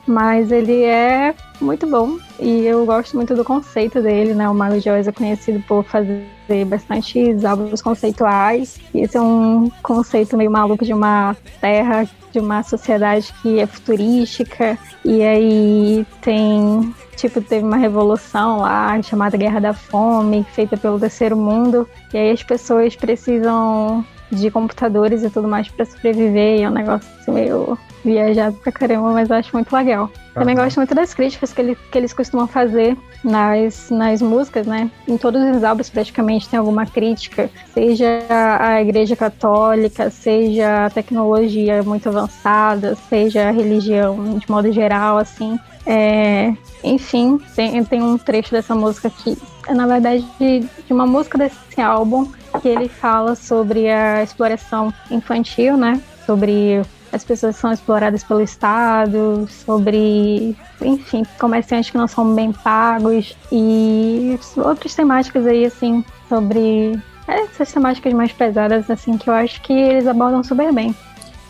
[0.08, 4.48] Mas ele é muito bom e eu gosto muito do conceito dele, né?
[4.48, 6.28] O Mago de é conhecido por fazer
[6.68, 8.80] bastantes álbuns conceituais.
[8.94, 13.66] E esse é um conceito meio maluco de uma terra, de uma sociedade que é
[13.66, 14.78] futurística.
[15.04, 21.36] E aí tem tipo, teve uma revolução lá chamada Guerra da Fome, feita pelo terceiro
[21.36, 24.06] mundo, e aí as pessoas precisam
[24.40, 28.72] de computadores e tudo mais para sobreviver, e é um negócio assim, meio viajado pra
[28.72, 30.10] caramba, mas eu acho muito legal.
[30.34, 34.92] Também gosto muito das críticas que, ele, que eles costumam fazer nas, nas músicas, né?
[35.08, 38.06] Em todos os álbuns praticamente tem alguma crítica, seja
[38.60, 45.58] a Igreja Católica, seja a tecnologia muito avançada, seja a religião de modo geral, assim.
[45.88, 51.08] É, enfim, tem, tem um trecho dessa música que é, na verdade, de, de uma
[51.08, 56.02] música desse álbum que ele fala sobre a exploração infantil, né?
[56.26, 63.38] Sobre as pessoas são exploradas pelo Estado, sobre, enfim, comerciantes que não são bem pagos
[63.52, 69.74] e outras temáticas aí, assim, sobre essas temáticas mais pesadas, assim, que eu acho que
[69.74, 70.94] eles abordam super bem.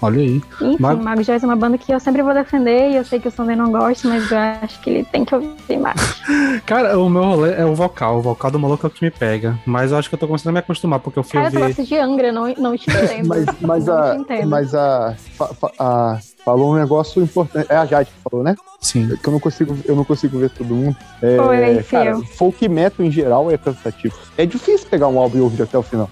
[0.05, 0.41] Olha aí.
[0.61, 1.01] Enfim, Mag...
[1.01, 3.31] Mago Jazz é uma banda que eu sempre vou defender e eu sei que o
[3.31, 5.99] Sander não gosta, mas eu acho que ele tem que ouvir mais.
[6.65, 8.19] Cara, o meu rolê é o vocal.
[8.19, 9.57] O vocal do maluco é o que me pega.
[9.65, 11.59] Mas eu acho que eu tô começando a me acostumar, porque eu fui Cara, ouvir...
[11.59, 13.27] Cara, eu de Angra, não, não te entendo.
[13.27, 14.47] mas, mas não a, entendo.
[14.47, 17.65] Mas a, a, a, Falou um negócio importante.
[17.71, 18.55] É a Jade que falou, né?
[18.79, 19.17] Sim.
[19.17, 20.95] Que eu não consigo, eu não consigo ver todo mundo.
[21.19, 24.15] É, Oi, cara, folk metal em geral é cansativo.
[24.37, 26.07] É difícil pegar um álbum e ouvir até o final.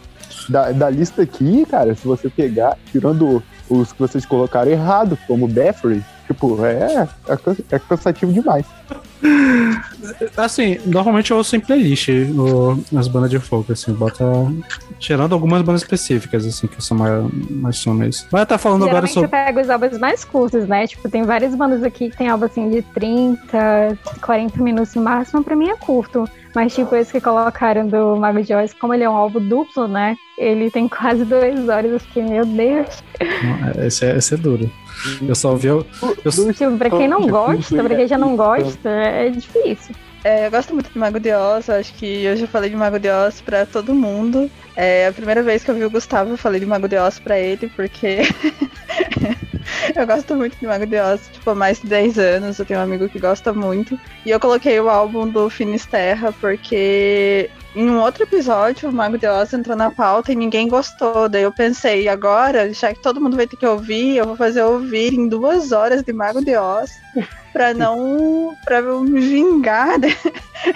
[0.49, 5.47] Da, da lista aqui, cara, se você pegar, tirando os que vocês colocaram errado, como
[5.47, 8.65] Bathory, tipo, é, é, é cansativo demais.
[10.36, 14.23] Assim, normalmente eu ouço em playlist o, as bandas de folk, assim, bota.
[14.99, 18.27] Tirando algumas bandas específicas, assim, que são mais, mais sumis.
[18.29, 19.27] Vai estar falando agora Geralmente sobre.
[19.27, 20.88] eu pego os álbuns mais curtos, né?
[20.88, 25.43] Tipo, tem várias bandas aqui que tem álbum assim de 30, 40 minutos no máximo,
[25.43, 26.27] pra mim é curto.
[26.53, 29.88] Mas tipo, esse que colocaram do Mago de Oz, como ele é um álbum duplo,
[29.88, 30.15] né?
[30.38, 33.03] Ele tem quase duas horas, eu fiquei, meu Deus.
[33.77, 34.69] Esse é, esse é duro.
[35.27, 35.67] Eu só ouvi.
[35.67, 35.85] Eu,
[36.23, 39.95] eu, Tipo, pra quem não gosta, pra quem já não gosta, é difícil.
[40.23, 42.97] É, eu gosto muito de Mago de Oz, acho que eu já falei de Mago
[42.97, 44.49] de Oz pra todo mundo.
[44.75, 47.19] É, a primeira vez que eu vi o Gustavo, eu falei de Mago de Oz
[47.19, 48.21] pra ele, porque
[49.95, 52.79] eu gosto muito de Mago de Oz, tipo, há mais de 10 anos, eu tenho
[52.79, 53.99] um amigo que gosta muito.
[54.25, 59.27] E eu coloquei o álbum do Finisterra porque em um outro episódio o Mago de
[59.27, 61.29] Oz entrou na pauta e ninguém gostou.
[61.29, 64.63] Daí eu pensei, agora, já que todo mundo vai ter que ouvir, eu vou fazer
[64.63, 66.91] ouvir em duas horas de Mago de Oz
[67.51, 68.57] pra não.
[68.65, 69.99] pra me vingar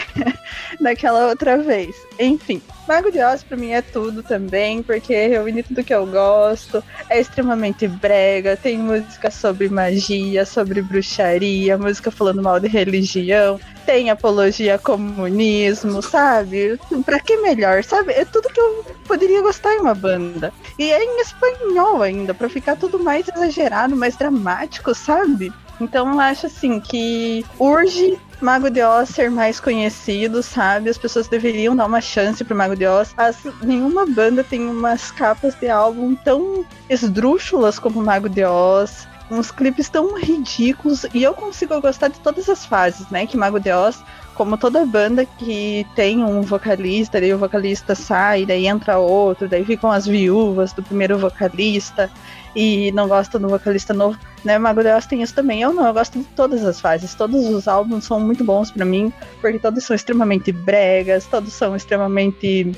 [0.79, 1.95] daquela outra vez.
[2.19, 6.81] Enfim, Mago de Oz pra mim é tudo também, porque reúne tudo que eu gosto,
[7.09, 14.09] é extremamente brega, tem música sobre magia, sobre bruxaria, música falando mal de religião, tem
[14.09, 16.79] apologia a comunismo, sabe?
[17.05, 18.13] Pra que melhor, sabe?
[18.13, 20.53] É tudo que eu poderia gostar em uma banda.
[20.79, 25.51] E é em espanhol ainda, pra ficar tudo mais exagerado, mais dramático, sabe?
[25.79, 30.89] Então eu acho assim que urge Mago de Oz ser mais conhecido, sabe?
[30.89, 33.13] As pessoas deveriam dar uma chance pro Mago de Oz.
[33.17, 39.07] As- nenhuma banda tem umas capas de álbum tão esdrúxulas como Mago de Oz.
[39.29, 41.05] Uns clipes tão ridículos.
[41.13, 43.25] E eu consigo gostar de todas as fases, né?
[43.27, 44.03] Que Mago de Oz,
[44.37, 49.65] como toda banda que tem um vocalista, daí o vocalista sai, daí entra outro, daí
[49.65, 52.09] ficam as viúvas do primeiro vocalista
[52.55, 54.57] e não gostam do vocalista novo né?
[54.57, 55.61] Mago tem isso também.
[55.61, 57.13] Eu não, eu gosto de todas as fases.
[57.13, 61.75] Todos os álbuns são muito bons pra mim, porque todos são extremamente bregas, todos são
[61.75, 62.71] extremamente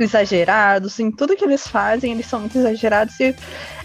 [0.00, 0.98] exagerados.
[0.98, 3.34] Em tudo que eles fazem, eles são muito exagerados e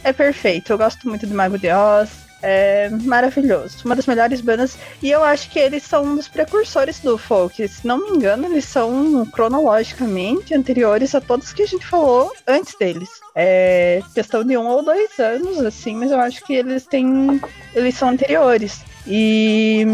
[0.04, 0.72] é perfeito.
[0.72, 2.27] Eu gosto muito de Mago de Oz.
[2.50, 3.80] É maravilhoso.
[3.84, 4.78] Uma das melhores bandas.
[5.04, 7.68] E eu acho que eles são um dos precursores do folk.
[7.68, 12.74] Se não me engano, eles são cronologicamente anteriores a todos que a gente falou antes
[12.80, 13.10] deles.
[13.36, 17.42] É questão de um ou dois anos, assim, mas eu acho que eles têm.
[17.76, 18.82] Eles são anteriores.
[19.06, 19.86] E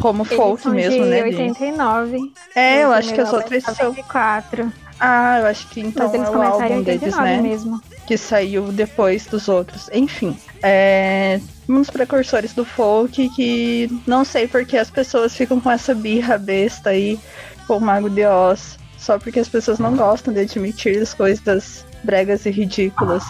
[0.00, 1.16] como Eles folk mesmo, de né?
[1.18, 2.32] de- 89.
[2.54, 3.88] É, eu acho que as outras é são.
[3.90, 4.72] 94.
[4.98, 7.42] Ah, eu acho que então Mas eles é o começaram em álbum deles, 89 né?
[7.42, 7.82] mesmo.
[8.06, 9.88] Que saiu depois dos outros.
[9.92, 15.70] Enfim, é um dos precursores do folk que não sei porque as pessoas ficam com
[15.70, 17.18] essa birra besta aí
[17.66, 21.84] com o Mago de Oz, só porque as pessoas não gostam de admitir as coisas
[22.02, 23.24] bregas e ridículas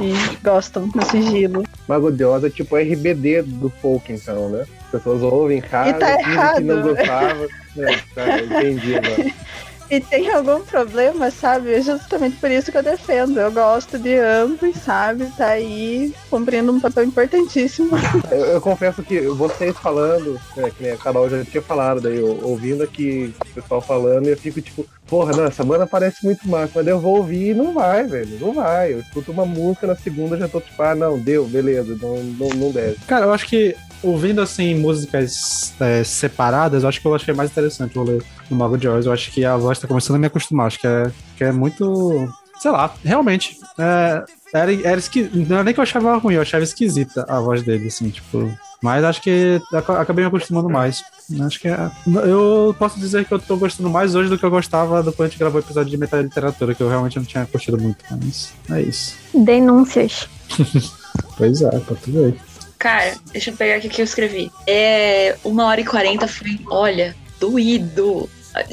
[0.00, 1.64] e gostam no sigilo.
[1.88, 4.66] Mago de Oz é tipo RBD do folk, então, né?
[4.84, 7.46] As pessoas ouvem E tá que não gostavam.
[7.78, 9.32] É, tá, entendi agora.
[9.90, 11.72] E tem algum problema, sabe?
[11.72, 13.38] É justamente por isso que eu defendo.
[13.38, 15.26] Eu gosto de ambos, sabe?
[15.36, 17.90] Tá aí cumprindo um papel importantíssimo.
[18.30, 22.18] Eu, eu confesso que vocês falando, né, que nem a Carol já tinha falado, daí
[22.18, 26.48] eu, ouvindo aqui o pessoal falando, eu fico tipo, porra, não, essa banda parece muito
[26.48, 28.92] massa, mas eu vou ouvir e não vai, velho, não vai.
[28.92, 32.48] Eu escuto uma música na segunda já tô tipo, ah, não, deu, beleza, não, não,
[32.48, 32.96] não deve.
[33.06, 37.50] Cara, eu acho que ouvindo assim músicas é, separadas, eu acho que eu achei mais
[37.50, 39.06] interessante o rolê do Mago de Oz.
[39.06, 40.66] Eu acho que a voz tá começando a me acostumar.
[40.68, 42.28] Acho que é, que é muito.
[42.60, 43.58] Sei lá, realmente.
[43.78, 45.30] É, era, era esqui...
[45.34, 48.50] Não é nem que eu achava ruim, eu achava esquisita a voz dele, assim, tipo.
[48.82, 51.02] Mas acho que aca- acabei me acostumando mais.
[51.40, 51.90] Acho que é...
[52.24, 55.26] Eu posso dizer que eu tô gostando mais hoje do que eu gostava do quando
[55.26, 57.78] a gente gravou o episódio de Metal e Literatura, que eu realmente não tinha curtido
[57.78, 58.04] muito.
[58.10, 59.14] Mas é isso.
[59.34, 60.28] Denúncias.
[61.38, 62.34] Pois é, pra tu ver.
[62.78, 64.50] Cara, deixa eu pegar aqui o que eu escrevi.
[64.66, 65.36] É.
[65.44, 68.28] Uma hora e quarenta foi, olha, doído.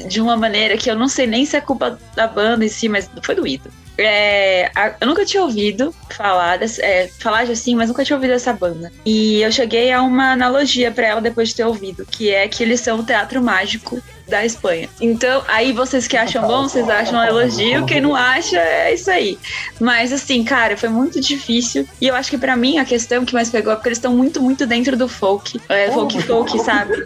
[0.08, 2.88] De uma maneira que eu não sei nem se é culpa da banda em si,
[2.88, 3.70] mas foi doído.
[3.96, 8.52] É, eu nunca tinha ouvido falar, dessa, é, falar assim, mas nunca tinha ouvido essa
[8.52, 8.90] banda.
[9.04, 12.62] E eu cheguei a uma analogia pra ela depois de ter ouvido, que é que
[12.62, 14.88] eles são o teatro mágico da Espanha.
[15.00, 19.10] Então, aí vocês que acham bom, vocês acham um elogio, quem não acha, é isso
[19.10, 19.38] aí.
[19.80, 21.86] Mas assim, cara, foi muito difícil.
[22.00, 24.16] E eu acho que pra mim a questão que mais pegou é porque eles estão
[24.16, 25.60] muito, muito dentro do folk.
[25.68, 27.04] É, folk folk, sabe?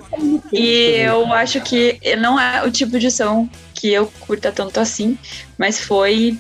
[0.53, 5.17] E eu acho que não é o tipo de som que eu curta tanto assim,
[5.57, 6.39] mas foi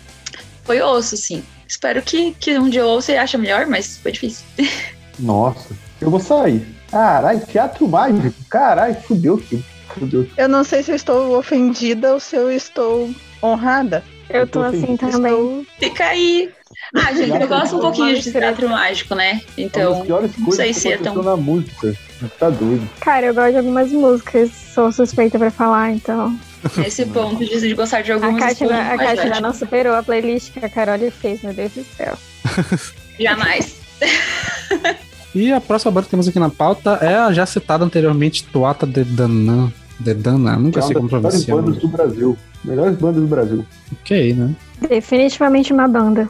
[0.64, 1.42] foi osso, assim.
[1.66, 4.44] Espero que, que um dia eu ouça e ache melhor, mas foi difícil.
[5.18, 5.68] Nossa,
[6.00, 6.66] eu vou sair.
[6.90, 8.34] Caralho, teatro mágico.
[8.48, 9.64] Caralho, fudeu, filho.
[10.36, 13.10] Eu não sei se eu estou ofendida ou se eu estou
[13.42, 14.04] honrada.
[14.30, 15.66] Eu tô assim também.
[15.78, 16.50] Fica aí.
[16.94, 19.32] Ah, gente, eu gosto um pouquinho de teatro mágico, né?
[19.32, 20.04] Uma Então,
[20.38, 21.22] não sei que se é tão.
[21.22, 21.94] na música.
[22.38, 22.88] Tá doido.
[23.00, 26.38] Cara, eu gosto de algumas músicas, sou suspeita pra falar, então.
[26.84, 30.64] Esse ponto de, de gostar de algumas escolhas a Kátia não superou a playlist que
[30.64, 32.18] a Carol fez, meu Deus do céu.
[33.18, 33.76] Jamais.
[35.34, 38.86] E a próxima banda que temos aqui na pauta é a já citada anteriormente Tuata
[38.86, 39.70] de Danã.
[39.98, 41.56] De Danã, nunca é sei como das melhores pronunciar.
[41.56, 42.38] bandas do Brasil.
[42.64, 43.64] Melhores bandas do Brasil.
[44.00, 44.50] Ok, né?
[44.88, 46.28] Definitivamente uma banda.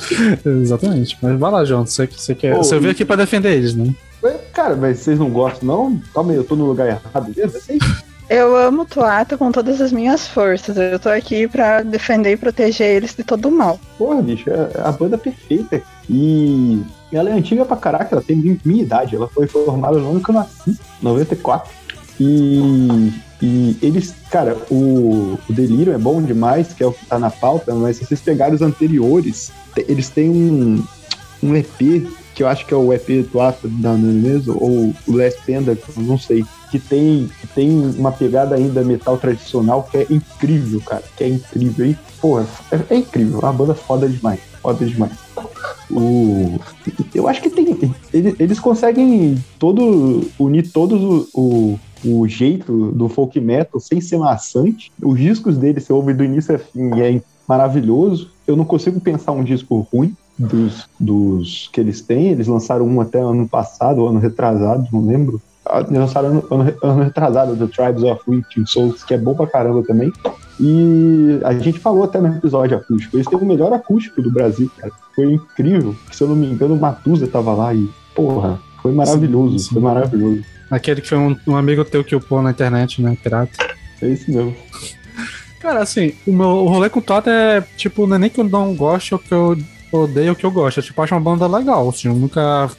[0.44, 1.16] Exatamente.
[1.20, 1.86] Mas vai lá, João.
[1.86, 2.54] Você, você, quer...
[2.56, 3.94] Ô, você veio e- aqui pra defender eles, né?
[4.54, 6.00] Cara, mas vocês não gostam, não?
[6.14, 7.58] Calma aí, eu tô no lugar errado mesmo?
[7.58, 7.78] Assim?
[8.30, 10.76] Eu amo Tuata com todas as minhas forças.
[10.78, 13.78] Eu tô aqui pra defender e proteger eles de todo o mal.
[13.98, 15.82] Porra, bicho, é a banda perfeita.
[16.08, 16.80] E
[17.12, 19.14] ela é antiga pra caraca, ela tem mi- minha idade.
[19.14, 21.70] Ela foi formada no ano que eu nasci, 94.
[22.18, 27.18] E, e eles, cara, o, o Delírio é bom demais, que é o que tá
[27.18, 30.82] na pauta, mas se vocês pegarem os anteriores, te- eles têm um,
[31.42, 35.16] um EP, que eu acho que é o EP do Asa da mesmo, ou o
[35.16, 40.06] Last Panda, não sei, que tem, que tem uma pegada ainda metal tradicional que é
[40.10, 41.86] incrível, cara, que é incrível.
[41.86, 45.12] E, porra, é, é incrível, é uma banda foda demais, foda demais.
[45.90, 46.58] O,
[47.14, 47.94] eu acho que tem.
[48.12, 54.18] Eles, eles conseguem todo unir todos o, o, o jeito do folk metal sem ser
[54.18, 54.92] maçante.
[55.02, 58.30] Os discos deles você ouve do início a fim e é maravilhoso.
[58.46, 62.28] Eu não consigo pensar um disco ruim dos, dos que eles têm.
[62.28, 65.40] Eles lançaram um até ano passado, ano retrasado, não lembro.
[65.66, 69.34] Ah, Eles lançaram ano, ano, ano retrasado, The Tribes of Witching Souls, que é bom
[69.34, 70.12] pra caramba também.
[70.60, 73.16] E a gente falou até no episódio acústico.
[73.16, 74.92] Eles têm o melhor acústico do Brasil, cara.
[75.14, 75.94] Foi incrível.
[76.12, 79.58] Se eu não me engano, o Matusa tava lá e, porra, foi maravilhoso.
[79.58, 79.74] Sim, sim.
[79.74, 80.42] Foi maravilhoso.
[80.74, 83.16] Aquele que foi um, um amigo teu que upou na internet, né?
[83.22, 83.74] Pirata.
[84.02, 84.54] É isso mesmo.
[85.60, 88.38] Cara, assim, o meu o rolê com o Tuata é, tipo, não é nem que
[88.38, 89.56] eu não gosto ou que eu
[89.90, 90.78] odeio ou que eu gosto.
[90.78, 92.08] Eu, tipo, acho uma banda legal, assim.
[92.08, 92.70] Eu nunca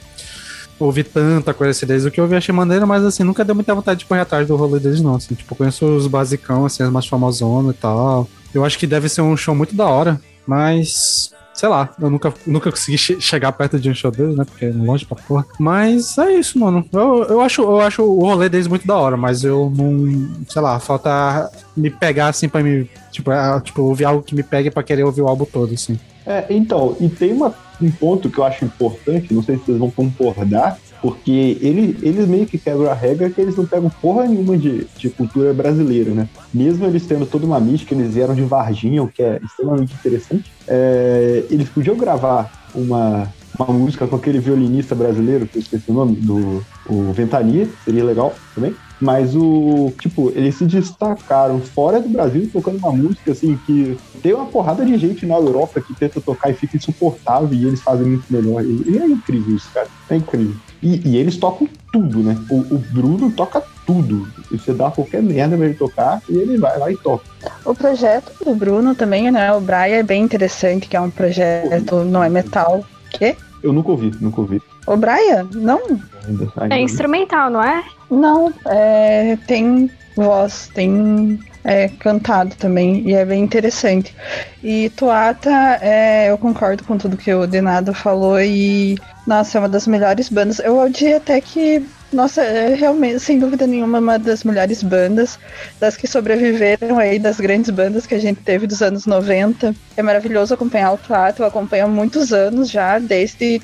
[0.78, 2.04] ouvi tanta coisa assim deles.
[2.04, 4.46] O que eu ouvi achei maneiro, mas, assim, nunca deu muita vontade de correr atrás
[4.46, 5.16] do rolê deles, não.
[5.16, 8.28] Assim, tipo, eu conheço os basicão, assim, as mais famosonas e tal.
[8.54, 11.34] Eu acho que deve ser um show muito da hora, mas...
[11.56, 14.44] Sei lá, eu nunca, nunca consegui che- chegar perto de um show deles, né?
[14.44, 15.46] Porque é longe pra porra.
[15.58, 16.84] Mas é isso, mano.
[16.92, 20.28] Eu, eu, acho, eu acho o rolê deles muito da hora, mas eu não.
[20.48, 22.88] Sei lá, falta me pegar assim pra me.
[23.10, 25.98] Tipo, é, tipo, ouvir algo que me pegue pra querer ouvir o álbum todo, assim.
[26.26, 29.78] É, então, e tem uma, um ponto que eu acho importante, não sei se vocês
[29.78, 34.26] vão concordar, porque ele, eles meio que quebram a regra que eles não pegam porra
[34.26, 36.28] nenhuma de, de cultura brasileira, né?
[36.52, 40.52] Mesmo eles tendo toda uma mística, eles vieram de Varginha, o que é extremamente interessante.
[40.66, 45.94] É, eles podiam gravar uma, uma música com aquele violinista brasileiro, que eu esqueci o
[45.94, 48.74] nome, do o Ventania, seria legal também.
[49.00, 49.92] Mas o.
[50.00, 54.84] Tipo, eles se destacaram fora do Brasil tocando uma música assim que tem uma porrada
[54.84, 58.64] de gente na Europa que tenta tocar e fica insuportável e eles fazem muito melhor.
[58.64, 59.86] E, é incrível isso, cara.
[60.08, 60.56] É incrível.
[60.82, 62.36] E, e eles tocam tudo, né?
[62.50, 64.26] O, o Bruno toca tudo.
[64.50, 67.24] Você dá qualquer merda pra ele tocar e ele vai lá e toca.
[67.64, 69.52] O projeto do Bruno também, né?
[69.52, 72.84] O Braia é bem interessante, que é um projeto, não é metal.
[73.10, 73.36] Quê?
[73.62, 74.60] Eu nunca ouvi, nunca ouvi.
[74.86, 75.46] O Braia?
[75.54, 75.80] Não,
[76.28, 77.82] Ainda, ainda É instrumental, não é?
[78.10, 78.52] não.
[78.66, 84.14] É, tem voz, tem é, cantado também, e é bem interessante.
[84.62, 89.68] E Tuata, é, eu concordo com tudo que o Denado falou, e nossa, é uma
[89.68, 90.58] das melhores bandas.
[90.60, 95.38] Eu diria até que, nossa, é realmente, sem dúvida nenhuma, uma das melhores bandas,
[95.80, 99.74] das que sobreviveram aí, das grandes bandas que a gente teve dos anos 90.
[99.96, 103.60] É maravilhoso acompanhar o Tuata, eu acompanho há muitos anos já, desde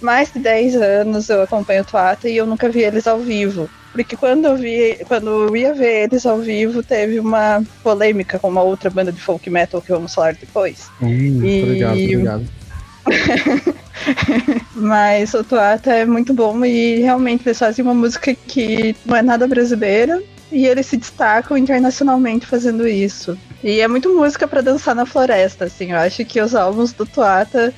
[0.00, 3.68] mais de 10 anos eu acompanho o Tuata e eu nunca vi eles ao vivo.
[3.92, 8.48] Porque quando eu vi, quando eu ia ver eles ao vivo, teve uma polêmica com
[8.48, 10.90] uma outra banda de folk metal que vamos falar depois.
[11.00, 12.63] Hum, E- obrigado, obrigado.
[14.74, 19.22] Mas o Tuata é muito bom e realmente eles fazem uma música que não é
[19.22, 23.38] nada brasileira e eles se destacam internacionalmente fazendo isso.
[23.62, 25.92] E é muito música pra dançar na floresta, assim.
[25.92, 27.74] Eu acho que os álbuns do Tuata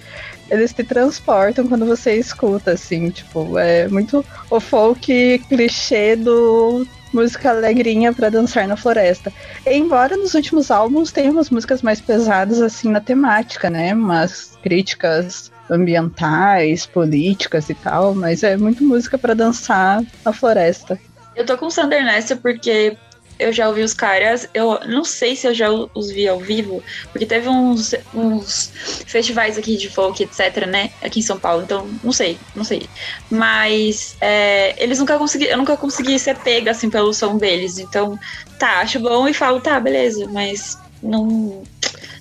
[0.51, 7.51] eles te transportam quando você escuta, assim, tipo, é muito o folk clichê do música
[7.51, 9.33] alegrinha pra dançar na floresta.
[9.66, 13.95] Embora nos últimos álbuns tenha umas músicas mais pesadas, assim, na temática, né?
[13.95, 20.99] Umas críticas ambientais, políticas e tal, mas é muito música pra dançar na floresta.
[21.35, 22.97] Eu tô com Sander nessa porque
[23.38, 26.83] eu já ouvi os caras, eu não sei se eu já os vi ao vivo,
[27.12, 28.72] porque teve uns, uns
[29.07, 32.88] festivais aqui de folk, etc, né, aqui em São Paulo, então não sei, não sei.
[33.31, 35.18] Mas é, eles nunca
[35.49, 38.18] eu nunca consegui ser pega assim pelo som deles, então
[38.59, 41.62] tá, acho bom e falo, tá, beleza, mas não.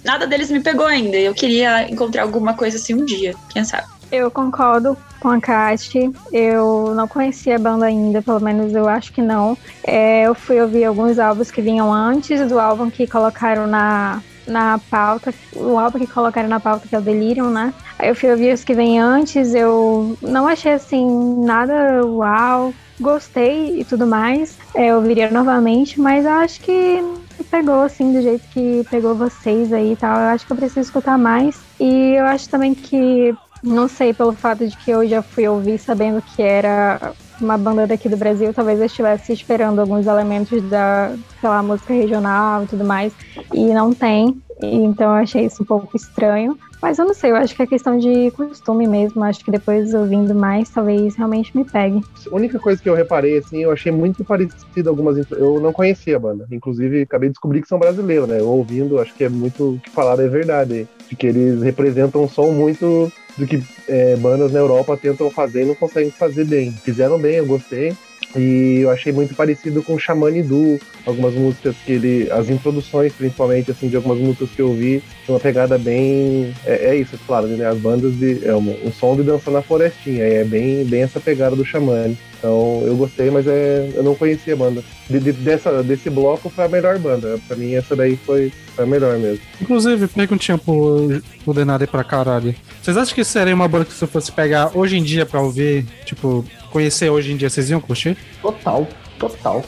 [0.03, 1.17] Nada deles me pegou ainda.
[1.17, 3.87] Eu queria encontrar alguma coisa assim um dia, quem sabe.
[4.11, 6.11] Eu concordo com a Kat.
[6.31, 9.57] Eu não conhecia a banda ainda, pelo menos eu acho que não.
[9.83, 14.79] É, eu fui ouvir alguns álbuns que vinham antes do álbum que colocaram na, na
[14.89, 17.73] pauta, o álbum que colocaram na pauta, que é o Delirium, né?
[17.97, 23.79] Aí eu fui ouvir os que vêm antes, eu não achei assim nada uau, gostei
[23.79, 24.57] e tudo mais.
[24.73, 27.03] É, eu ouviria novamente, mas acho que
[27.49, 30.17] pegou assim do jeito que pegou vocês aí e tal.
[30.19, 31.59] Eu acho que eu preciso escutar mais.
[31.79, 33.35] E eu acho também que,
[33.65, 37.85] não sei, pelo fato de que eu já fui ouvir sabendo que era uma banda
[37.85, 42.67] daqui do Brasil, talvez eu estivesse esperando alguns elementos da, sei lá, música regional e
[42.67, 43.13] tudo mais,
[43.53, 44.41] e não tem.
[44.61, 46.57] Então eu achei isso um pouco estranho.
[46.81, 49.23] Mas eu não sei, eu acho que é questão de costume mesmo.
[49.23, 51.99] Acho que depois ouvindo mais, talvez realmente me pegue.
[52.31, 55.17] A única coisa que eu reparei, assim, eu achei muito parecido algumas.
[55.31, 56.45] Eu não conhecia a banda.
[56.51, 58.39] Inclusive, acabei de descobrir que são brasileiros, né?
[58.39, 60.87] Eu ouvindo, acho que é muito o que falaram é verdade.
[61.09, 65.63] De que eles representam um som muito do que é, bandas na Europa tentam fazer
[65.63, 66.71] e não conseguem fazer bem.
[66.71, 67.95] Fizeram bem, eu gostei.
[68.35, 72.31] E eu achei muito parecido com Shaman Du, algumas músicas que ele.
[72.31, 76.53] As introduções, principalmente, assim, de algumas músicas que eu vi, tem uma pegada bem.
[76.65, 77.65] É, é isso, claro, né?
[77.65, 78.45] As bandas de.
[78.45, 80.23] É um, um, som de dançar na florestinha.
[80.23, 82.15] É bem, bem essa pegada do Shaman.
[82.37, 84.83] Então eu gostei, mas é, eu não conhecia a banda.
[85.09, 87.39] De, de, dessa, desse bloco foi a melhor banda.
[87.47, 89.39] Pra mim, essa daí foi, foi a melhor mesmo.
[89.61, 92.53] Inclusive, perguntinha pro, pro Denado pra caralho.
[92.81, 95.85] Vocês acham que seria uma banda que se fosse pegar hoje em dia pra ouvir,
[96.05, 98.17] tipo, conhecer hoje em dia, vocês iam curtir?
[98.41, 98.85] Total,
[99.17, 99.63] total.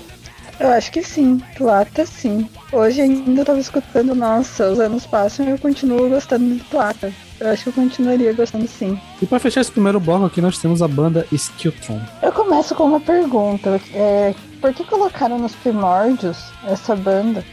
[0.59, 2.49] Eu acho que sim, Plata sim.
[2.73, 7.13] Hoje ainda eu tava escutando, nossa, os anos passam e eu continuo gostando de Plata.
[7.39, 8.99] Eu acho que eu continuaria gostando sim.
[9.21, 12.01] E para fechar esse primeiro bloco aqui, nós temos a banda Skilltron.
[12.21, 13.79] Eu começo com uma pergunta.
[13.93, 16.37] É, por que colocaram nos primórdios
[16.67, 17.45] essa banda?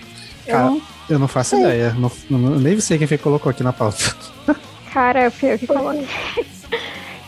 [0.47, 1.61] Cara, eu não, eu não faço sei.
[1.61, 1.93] ideia.
[1.97, 4.17] Não, não, nem sei quem foi que colocou aqui na pauta.
[4.93, 6.09] Cara, fui eu que coloquei.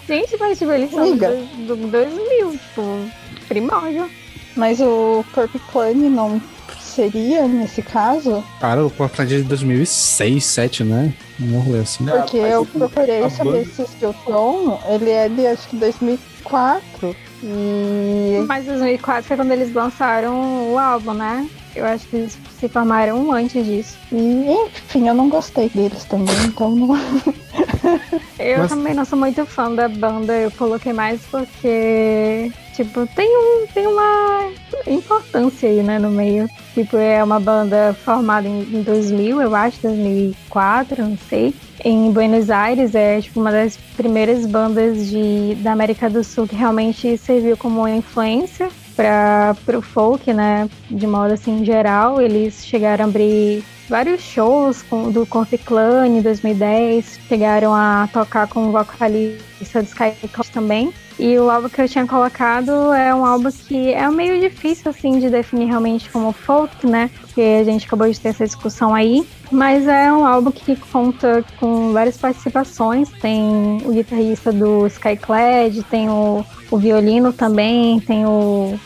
[0.09, 3.11] Gente, mas tipo, eles são do, do 2000, tipo,
[3.48, 4.09] primórdio.
[4.57, 6.40] Mas o Corp Clan não
[6.80, 8.42] seria nesse caso?
[8.61, 11.12] Cara, o Corp Clan é de 2006, 2007, né?
[11.38, 12.07] Não rolê assim.
[12.07, 17.16] Porque eu procurei saber se o Skilltron, ele é de acho que 2004.
[17.42, 18.44] E...
[18.46, 21.46] Mas 2004 foi quando eles lançaram o álbum, né?
[21.76, 23.98] Eu acho que eles se formaram antes disso.
[24.10, 26.96] E, enfim, eu não gostei deles também, então não.
[28.38, 28.70] eu Mas...
[28.70, 33.86] também não sou muito fã da banda, eu coloquei mais porque, tipo, tem, um, tem
[33.86, 34.50] uma
[34.86, 36.48] importância aí, né, no meio.
[36.72, 41.54] Tipo, é uma banda formada em, em 2000, eu acho, 2004, não sei
[41.84, 46.56] em Buenos Aires é tipo uma das primeiras bandas de, da América do Sul que
[46.56, 50.68] realmente serviu como uma influência para o folk, né?
[50.90, 56.20] De modo assim geral, eles chegaram a abrir vários shows com, do Corp Clan em
[56.20, 60.93] 2010, chegaram a tocar com o vocalista do Skyclash também.
[61.18, 65.18] E o álbum que eu tinha colocado é um álbum que é meio difícil assim
[65.18, 67.11] de definir realmente como folk, né?
[67.20, 69.26] Porque a gente acabou de ter essa discussão aí.
[69.51, 73.09] Mas é um álbum que conta com várias participações.
[73.22, 78.78] Tem o guitarrista do Skyclad, tem o, o violino também, tem o,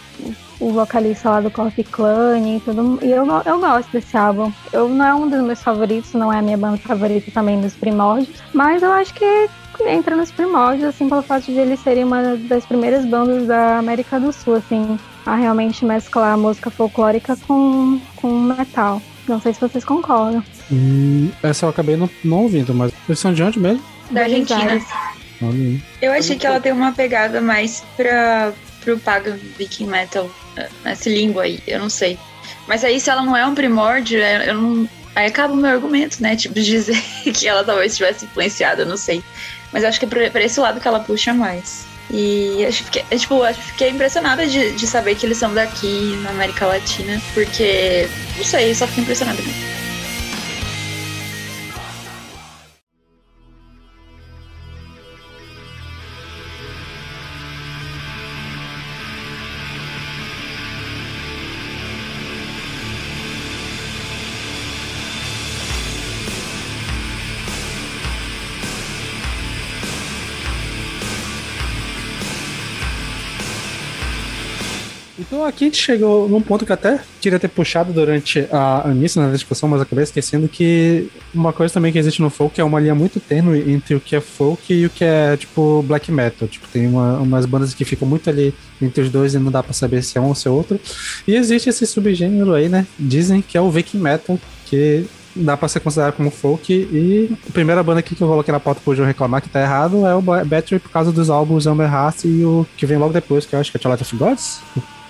[0.61, 2.99] o vocalista lá do Corp Clan e tudo.
[3.03, 4.53] E eu, eu gosto desse álbum.
[4.73, 7.75] Eu não é um dos meus favoritos, não é a minha banda favorita também dos
[7.75, 9.49] primórdios, mas eu acho que
[9.87, 14.21] entra nos primórdios, assim, pelo fato de eles serem uma das primeiras bandas da América
[14.21, 19.01] do Sul, assim, a realmente mesclar a música folclórica com, com metal.
[19.27, 20.43] Não sei se vocês concordam.
[20.71, 23.83] Hum, essa eu acabei não, não ouvindo, mas eles são de onde mesmo?
[24.11, 24.81] Da Argentina.
[26.03, 30.31] Eu achei que ela tem uma pegada mais pra, pro pagan viking metal,
[30.85, 32.19] nesse língua aí, eu não sei.
[32.67, 35.71] Mas aí, se ela não é um primórdio, é, eu não, aí acaba o meu
[35.71, 36.37] argumento, né?
[36.37, 37.03] Tipo, dizer
[37.35, 39.23] que ela talvez tivesse influenciado, eu não sei.
[39.73, 41.87] Mas acho que é pra esse lado que ela puxa mais.
[42.13, 46.19] E acho que, é, tipo, acho, fiquei impressionada de, de saber que eles são daqui
[46.23, 49.90] na América Latina, porque, não sei, só fiquei impressionada mesmo.
[75.41, 79.23] Então aqui a gente chegou num ponto que até queria ter puxado durante a início
[79.23, 82.79] na discussão, mas acabei esquecendo que uma coisa também que existe no folk é uma
[82.79, 86.47] linha muito tênue entre o que é folk e o que é tipo black metal.
[86.47, 89.63] Tipo, tem uma, umas bandas que ficam muito ali entre os dois e não dá
[89.63, 90.79] para saber se é um ou se é outro.
[91.27, 92.87] E existe esse subgênero aí, né?
[92.99, 96.71] Dizem que é o viking metal, que dá pra ser considerado como folk.
[96.71, 99.63] E a primeira banda aqui que eu coloquei na pauta pro João reclamar que tá
[99.63, 103.15] errado é o Battery por causa dos álbuns Amber Heart e o que vem logo
[103.15, 104.61] depois, que eu acho que é Twilight of Gods.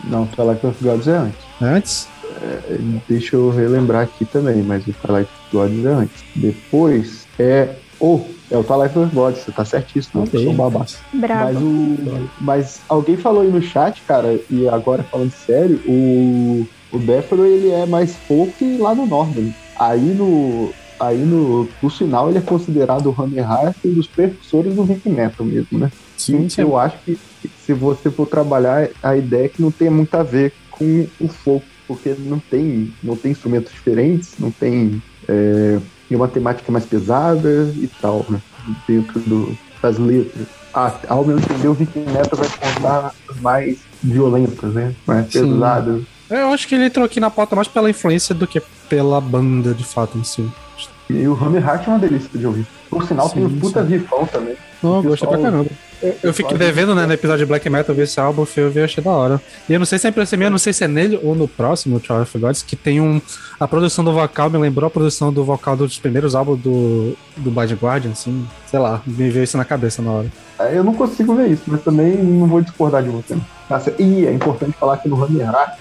[0.05, 1.41] Não, Twilight of Gods é antes.
[1.61, 2.09] É antes?
[2.43, 2.79] É,
[3.09, 6.25] deixa eu relembrar aqui também, mas o Twilight of Gods é antes.
[6.35, 7.75] Depois é.
[7.99, 8.21] Oh,
[8.51, 10.41] é o Twilight of Gods, você tá certíssimo, Ok.
[10.41, 10.93] eu sou um babaca.
[11.13, 16.99] Mas, o, mas alguém falou aí no chat, cara, e agora falando sério, o, o
[16.99, 19.55] Bethro, ele é mais folk lá no Northern.
[19.79, 20.73] Aí no.
[20.99, 25.09] Aí no, no final ele é considerado o Hammer Heart um dos precursores do heavy
[25.09, 25.91] metal mesmo, né?
[26.21, 26.63] Sim, sim.
[26.63, 27.19] Eu acho que
[27.65, 31.29] se você for trabalhar, a ideia é que não tem muito a ver com o
[31.29, 35.79] folk, porque não tem, não tem instrumentos diferentes, não tem é,
[36.11, 38.41] uma temática mais pesada e tal, né?
[38.87, 40.47] Dentro do, das letras.
[40.75, 44.95] Ah, ao meu entender, o Viking Metal vai contar mais violentas, né?
[45.07, 45.53] Mais Sim.
[45.53, 46.03] pesadas.
[46.29, 49.75] Eu acho que ele entrou aqui na pauta mais pela influência do que pela banda
[49.75, 50.49] de fato em si.
[51.09, 52.67] E o Hammer Heart é uma delícia de ouvir.
[52.89, 53.89] Por sinal, tem Sim, um puta sim.
[53.91, 54.55] riffão também.
[54.81, 55.71] Não, eu gostei pra caramba.
[56.23, 59.03] Eu fiquei devendo, né, no episódio de Black Metal, ver esse álbum, eu vi, achei
[59.03, 59.41] da hora.
[59.69, 61.35] E eu não sei se é impressão minha, eu não sei se é nele ou
[61.35, 63.21] no próximo, Trial of Gods, que tem um.
[63.59, 67.51] A produção do vocal me lembrou a produção do vocal dos primeiros álbuns do, do
[67.51, 68.47] Blind Guardian, assim.
[68.67, 70.27] Sei lá, me veio isso na cabeça na hora.
[70.59, 73.37] É, Eu não consigo ver isso, mas também não vou discordar de você.
[73.69, 75.79] Nossa, E é importante falar que no Heart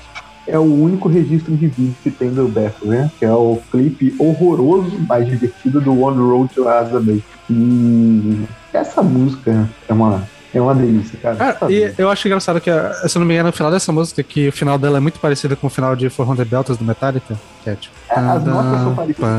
[0.50, 3.12] é o único registro de vídeo que tem do Bethel, né?
[3.20, 7.24] Que é o clipe horroroso, mas divertido do One Road to Azabeth.
[7.50, 10.24] E essa música é uma,
[10.54, 11.58] é uma delícia, cara.
[11.70, 14.22] E eu acho engraçado que, eh, se eu não me engano, no final dessa música,
[14.24, 17.40] que o final dela é muito parecido com o final de 400 Beltas do Metallica,
[17.64, 17.96] que é tipo.
[18.10, 19.30] É, as notas são parecidas.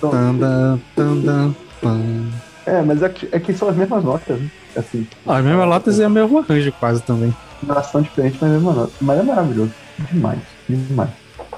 [0.00, 1.54] tandam, tandam.
[2.66, 4.50] É, mas é que, é que são as mesmas notas, né?
[4.76, 7.34] Assim, Ah, a mesma Lotus é o mesmo arranjo quase também.
[7.62, 8.92] nação diferente, mas a mesma nota.
[9.00, 9.72] Mas é maravilhoso.
[10.12, 10.38] Demais,
[10.68, 11.10] demais.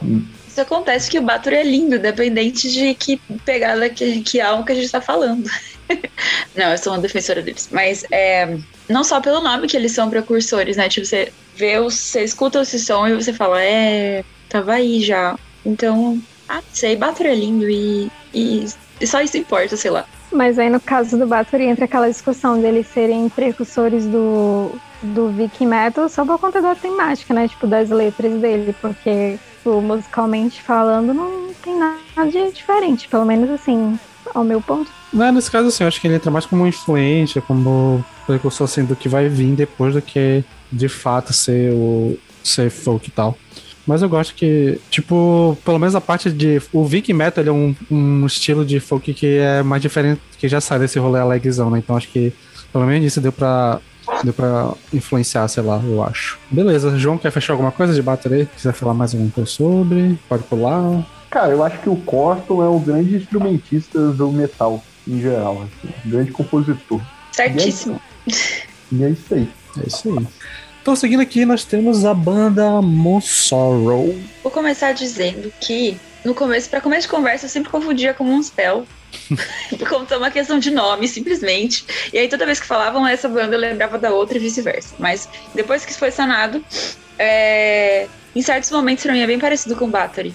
[0.02, 0.22] Hum.
[0.46, 4.72] Isso acontece que o Bathory é lindo, independente de que pegada que, que álbum que
[4.72, 5.48] a gente tá falando.
[6.55, 7.68] não, eu sou uma defensora deles.
[7.72, 8.57] Mas é,
[8.89, 10.89] não só pelo nome que eles são precursores, né?
[10.89, 15.39] Tipo, você vê, você escuta esse som e você fala, é, tava aí já.
[15.64, 18.66] Então, ah, sei, Bathory é lindo e, e,
[19.01, 20.07] e só isso importa, sei lá.
[20.30, 24.72] Mas aí no caso do Bathory entra aquela discussão deles serem precursores do,
[25.03, 27.49] do Viking Metal só por conta da temática, né?
[27.49, 33.51] Tipo, das letras dele, porque tipo, musicalmente falando não tem nada de diferente, pelo menos
[33.51, 33.99] assim,
[34.35, 34.91] ao meu ponto.
[35.12, 38.85] Não, nesse caso assim, eu acho que ele entra mais como influência, como precursor assim,
[38.85, 43.37] do que vai vir depois do que de fato ser o ser folk e tal.
[43.87, 46.61] Mas eu gosto que, tipo, pelo menos a parte de.
[46.74, 50.61] O Viking Metal é um, um estilo de folk que é mais diferente, que já
[50.61, 51.79] sai desse rolê alegzão, né?
[51.79, 52.31] Então acho que
[52.70, 53.81] pelo menos isso deu pra,
[54.22, 56.39] deu pra influenciar, sei lá, eu acho.
[56.51, 58.47] Beleza, João, quer fechar alguma coisa de bater aí?
[58.47, 60.18] Quiser falar mais alguma coisa sobre?
[60.29, 61.07] Pode pular.
[61.31, 65.62] Cara, eu acho que o Corton é o grande instrumentista do metal, em geral.
[65.62, 67.01] Assim, grande compositor.
[67.33, 68.01] Certíssimo.
[68.91, 69.49] E é isso aí.
[69.83, 70.26] É isso aí.
[70.81, 74.18] Então, seguindo aqui, nós temos a banda Monsorrow.
[74.43, 78.43] Vou começar dizendo que, no começo, pra começo de conversa, eu sempre confundia com um
[78.43, 78.87] spell.
[79.79, 81.85] Por conta uma questão de nome, simplesmente.
[82.11, 84.95] E aí, toda vez que falavam essa banda, eu lembrava da outra e vice-versa.
[84.99, 86.64] Mas depois que isso foi sanado,
[87.18, 90.35] é, em certos momentos, pra mim, é bem parecido com Battery.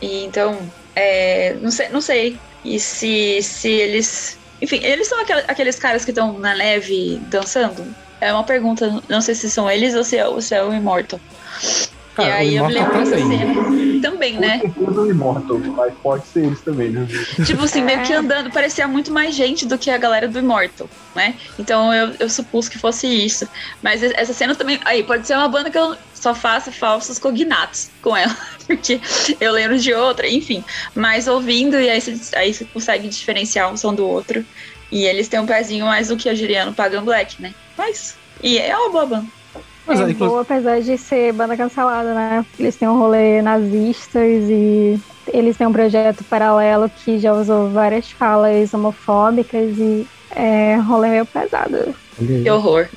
[0.00, 0.58] E então,
[0.94, 2.38] é, não sei, não sei.
[2.64, 4.38] E se, se eles.
[4.60, 7.94] Enfim, eles são aquel- aqueles caras que estão na neve dançando?
[8.20, 11.18] É uma pergunta, não sei se são eles ou se é, se é o Immortal.
[12.20, 13.38] Cara, e aí eu me lembro dessa também.
[13.38, 14.00] cena.
[14.00, 14.60] Também, Com né?
[14.60, 17.06] certeza o Immortal, mas pode ser eles também, né?
[17.44, 20.88] Tipo assim, meio que andando, parecia muito mais gente do que a galera do Immortal,
[21.14, 21.34] né?
[21.58, 23.46] Então eu, eu supus que fosse isso.
[23.82, 24.80] Mas essa cena também.
[24.84, 28.36] Aí, pode ser uma banda que eu só faça falsos cognatos com ela.
[28.66, 29.00] Porque
[29.40, 30.64] eu lembro de outra, enfim.
[30.94, 34.44] Mas ouvindo, e aí você, aí você consegue diferenciar um som do outro.
[34.92, 37.54] E eles têm um pezinho mais do que eu diria no Pagan Black, né?
[37.76, 38.16] Mas.
[38.42, 39.39] E é uma boa banda.
[39.86, 42.44] Mas, é é, boa, apesar de ser banda cancelada, né?
[42.58, 45.00] Eles têm um rolê nazistas e
[45.32, 51.26] eles têm um projeto paralelo que já usou várias falas homofóbicas e é rolê meio
[51.26, 51.94] pesado.
[52.16, 52.88] Que horror.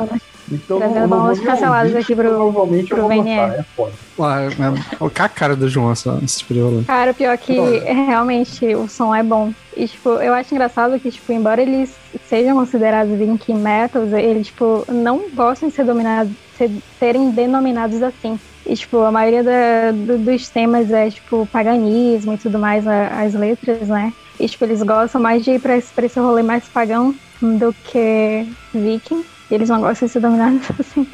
[0.56, 3.36] Então, Trazendo eu não vou canceladas aqui pro- provavelmente eu pro vou VNE.
[3.36, 3.94] gostar, é foda.
[4.20, 6.84] Ah, é, é, a cara do João, essa, esse tipo de rolê.
[6.84, 7.54] Cara, pior que
[8.08, 9.52] realmente o som é bom.
[9.76, 11.94] E, tipo, eu acho engraçado que, tipo, embora eles
[12.30, 18.40] sejam considerados Viking Metals, eles, tipo, não gostam de ser dominados, ser- serem denominados assim.
[18.66, 23.22] E, tipo, a maioria da- do- dos temas é, tipo, paganismo e tudo mais, a-
[23.24, 24.14] as letras, né?
[24.40, 27.74] E, tipo, eles gostam mais de ir pra esse, pra esse rolê mais pagão do
[27.84, 29.24] que viking.
[29.52, 31.08] Eles não gostam de ser dominados assim.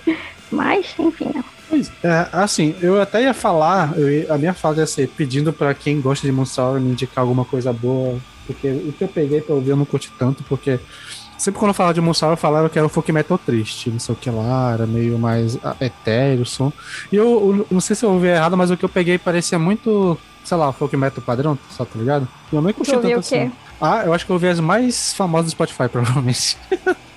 [0.51, 1.43] Mas, enfim, né?
[1.69, 5.73] Pois é, assim, eu até ia falar, ia- a minha fala ia ser pedindo pra
[5.75, 8.17] quem gosta de Monster me indicar alguma coisa boa,
[8.47, 10.80] porque o que eu peguei pra ouvir eu não curti tanto, porque
[11.38, 13.99] sempre quando eu falava de Monster eu falava que era um folk metal triste, não
[13.99, 16.73] sei o que lá, era meio mais ah, etéreo o som.
[17.11, 17.25] E eu,
[17.59, 20.57] eu não sei se eu ouvi errado, mas o que eu peguei parecia muito, sei
[20.57, 22.27] lá, folk metal padrão, só tá ligado?
[22.51, 23.51] E eu nem curti tanto assim.
[23.80, 26.57] Ah, eu acho que eu ouvi as mais famosas do Spotify, provavelmente.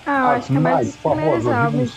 [0.05, 1.91] Ah, eu acho que é mais os primeiros álbuns.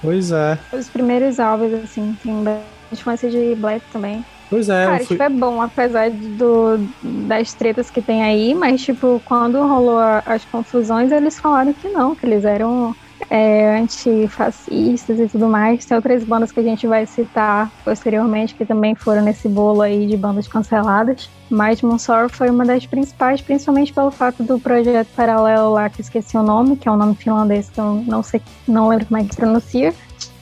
[0.00, 4.26] Pois é, Os primeiros álbuns, assim, tem bastante influência de Black também.
[4.48, 4.84] pois é.
[4.84, 5.16] Cara, fui...
[5.16, 6.88] tipo, é bom, apesar do,
[7.26, 11.88] das tretas que tem aí, mas, tipo, quando rolou a- as confusões, eles falaram que
[11.88, 12.94] não, que eles eram
[13.30, 15.84] é, antifascistas e tudo mais.
[15.84, 20.06] Tem outras bandas que a gente vai citar posteriormente que também foram nesse bolo aí
[20.06, 21.28] de bandas canceladas.
[21.48, 26.02] Mas Monsor foi uma das principais, principalmente pelo fato do projeto paralelo lá, que eu
[26.02, 29.20] esqueci o nome, que é um nome finlandês que eu não sei, não lembro como
[29.20, 29.94] é que pronuncia.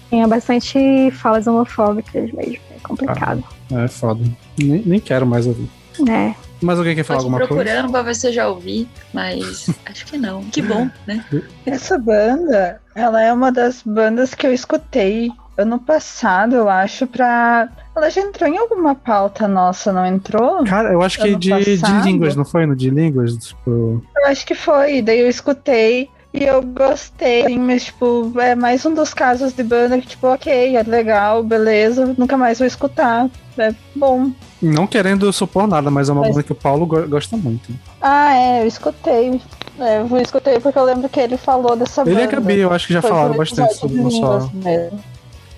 [0.08, 2.58] Tinha bastante falas homofóbicas mesmo.
[2.70, 3.42] É complicado.
[3.72, 4.24] É foda.
[4.58, 5.68] Nem, nem quero mais ouvir.
[5.98, 6.36] né?
[6.64, 7.54] Mas alguém quer falar alguma coisa?
[7.54, 10.42] procurando pra ver se eu já ouvi, mas acho que não.
[10.44, 11.24] Que bom, né?
[11.66, 17.68] Essa banda, ela é uma das bandas que eu escutei ano passado, eu acho, pra.
[17.94, 20.64] Ela já entrou em alguma pauta nossa, não entrou?
[20.64, 22.66] Cara, eu acho que de, de línguas, não foi?
[22.66, 23.36] No de línguas?
[23.36, 28.56] Tipo, Eu acho que foi, daí eu escutei e eu gostei, assim, mas, tipo, é
[28.56, 32.66] mais um dos casos de banda que, tipo, ok, é legal, beleza, nunca mais vou
[32.66, 33.30] escutar.
[33.56, 34.32] É bom.
[34.64, 37.72] Não querendo supor nada, mas é uma Mas- banda que o Paulo go- gosta muito.
[38.00, 39.40] Ah, é, eu escutei.
[39.78, 42.24] É, eu escutei porque eu lembro que ele falou dessa Ele banda.
[42.24, 45.00] a Gabi, eu acho que já Foi falaram bastante sobre o línguas mesmo.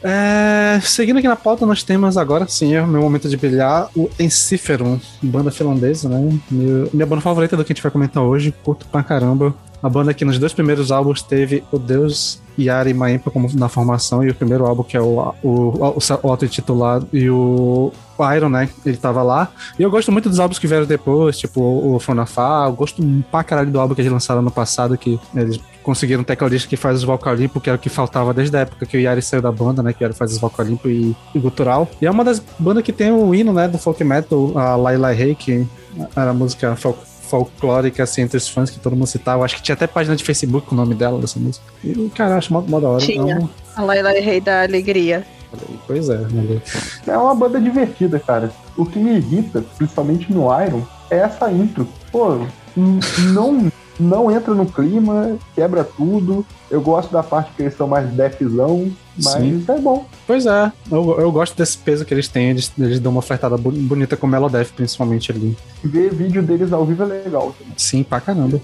[0.02, 3.88] É, seguindo aqui na pauta, nós temos agora sim, é o meu momento de brilhar,
[3.96, 6.38] o Enciferum, banda finlandesa, né?
[6.50, 9.54] Meu- minha banda favorita do que a gente vai comentar hoje, curto pra caramba.
[9.82, 14.22] A banda que nos dois primeiros álbuns teve o Deus Yari Maempa como na formação,
[14.24, 17.92] e o primeiro álbum, que é o, o, o, o auto-intitulado, e o,
[18.24, 18.68] o Iron, né?
[18.84, 19.48] Ele tava lá.
[19.78, 22.64] E eu gosto muito dos álbuns que vieram depois, tipo o Fonafá.
[22.66, 26.24] Eu gosto pra caralho do álbum que eles lançaram no passado, que eles conseguiram um
[26.24, 28.96] tecladista que faz os vocal limpo, que era o que faltava desde a época que
[28.96, 29.92] o Yari saiu da banda, né?
[29.92, 31.88] Que era fazer os vocal limpo e, e gutural.
[32.00, 33.68] E é uma das bandas que tem o hino, né?
[33.68, 35.66] Do folk metal, a Lai Lai Rei, que
[36.16, 36.98] era a música folk,
[37.28, 39.44] folclórica, assim, entre os fãs que todo mundo citava.
[39.44, 41.64] Acho que tinha até página de Facebook com o nome dela, dessa música.
[41.84, 43.00] E, cara, acho mó, mó da hora.
[43.04, 43.38] Tinha.
[43.40, 45.24] Um- A Laila Rei da Alegria.
[45.86, 46.61] Pois é, né?
[47.07, 48.51] É uma banda divertida, cara.
[48.76, 51.88] O que me irrita, principalmente no Iron, é essa intro.
[52.11, 52.38] Pô,
[53.32, 56.44] não, não entra no clima, quebra tudo.
[56.70, 58.90] Eu gosto da parte que eles são mais defzão,
[59.22, 59.64] mas Sim.
[59.68, 60.07] é bom.
[60.26, 63.57] Pois é, eu, eu gosto desse peso que eles têm, eles, eles dão uma ofertada
[63.57, 65.57] bonita com o Melodef, principalmente ali.
[65.82, 67.55] Ver vídeo deles ao vivo é legal.
[67.76, 68.61] Sim, pra caramba.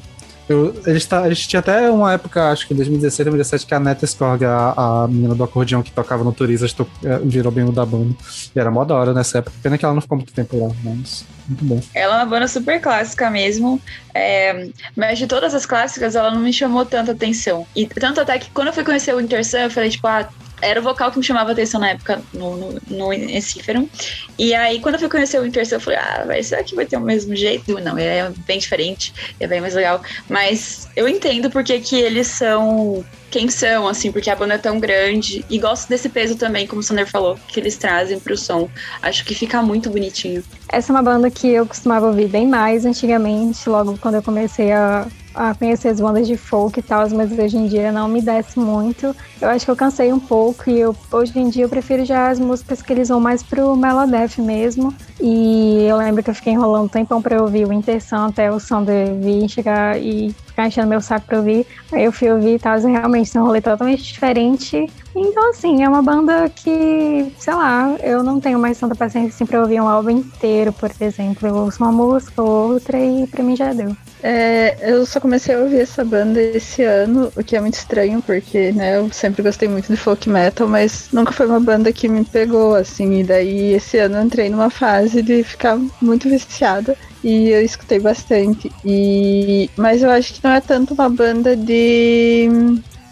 [0.52, 3.80] Eu, eles, tá, eles tinham até uma época, acho que em 2016, 2017, que a
[3.80, 4.74] Neta Skorg, a,
[5.04, 8.14] a menina do acordeão que tocava no Turisas, to- eh, virou bem da banda.
[8.54, 9.56] E era mó da hora nessa época.
[9.62, 11.80] Pena que ela não ficou muito tempo lá, mas muito bom.
[11.94, 13.80] Ela é uma banda super clássica mesmo.
[14.14, 17.66] é, mas de todas as clássicas, ela não me chamou tanta atenção.
[17.74, 20.28] E tanto até que quando eu fui conhecer o Inter Sun, eu falei, tipo, ah,
[20.60, 23.88] era o vocal que me chamava atenção na época no, no, no Encífero.
[24.38, 26.74] E aí, quando eu fui conhecer o Inter Sun, eu falei, ah, vai, será que
[26.74, 27.78] vai ter o mesmo jeito?
[27.80, 30.00] Não, é bem diferente, é bem mais legal.
[30.28, 34.78] Mas eu entendo porque que eles são quem são, assim, porque a banda é tão
[34.78, 35.42] grande.
[35.48, 38.68] E gosto desse peso também, como o Sander falou, que eles trazem pro som.
[39.00, 40.44] Acho que fica muito bonitinho.
[40.68, 44.70] Essa é uma banda que eu costumava ouvir bem mais antigamente, logo quando eu comecei
[44.70, 48.20] a, a conhecer as bandas de folk e tal, mas hoje em dia não me
[48.20, 49.14] desce muito.
[49.40, 52.28] Eu acho que eu cansei um pouco e eu, hoje em dia eu prefiro já
[52.28, 54.94] as músicas que eles vão mais pro Melodef mesmo.
[55.20, 58.58] E eu lembro que eu fiquei enrolando um tempão pra ouvir o Intersan até o
[58.58, 61.66] Sander vir chegar e ficar enchendo meu saco pra ouvir.
[61.92, 64.90] Aí eu fui ouvir e tal, e realmente tem um rolê totalmente diferente.
[65.14, 69.46] Então, assim, é uma banda que, sei lá, eu não tenho mais tanta paciência assim
[69.46, 71.48] pra ouvir um álbum inteiro, por exemplo.
[71.48, 73.94] Eu ouço uma música ou outra e pra mim já deu.
[74.22, 78.22] É, eu só comecei a ouvir essa banda esse ano, o que é muito estranho,
[78.22, 82.08] porque né, eu sempre gostei muito de folk metal, mas nunca foi uma banda que
[82.08, 86.96] me pegou, assim, e daí esse ano eu entrei numa fase de ficar muito viciada
[87.24, 88.70] e eu escutei bastante.
[88.84, 92.48] E mas eu acho que não é tanto uma banda de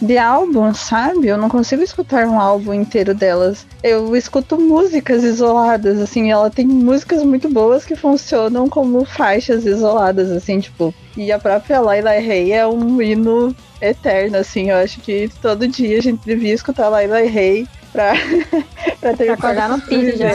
[0.01, 1.29] de álbum, sabe?
[1.29, 3.67] Eu não consigo escutar um álbum inteiro delas.
[3.83, 10.31] Eu escuto músicas isoladas, assim, ela tem músicas muito boas que funcionam como faixas isoladas,
[10.31, 10.95] assim, tipo.
[11.17, 14.71] E a própria Laila Rei é um hino eterno, assim.
[14.71, 18.15] Eu acho que todo dia a gente devia escutar Laila Rei pra,
[19.01, 20.31] pra ter Pra acordar no pique já.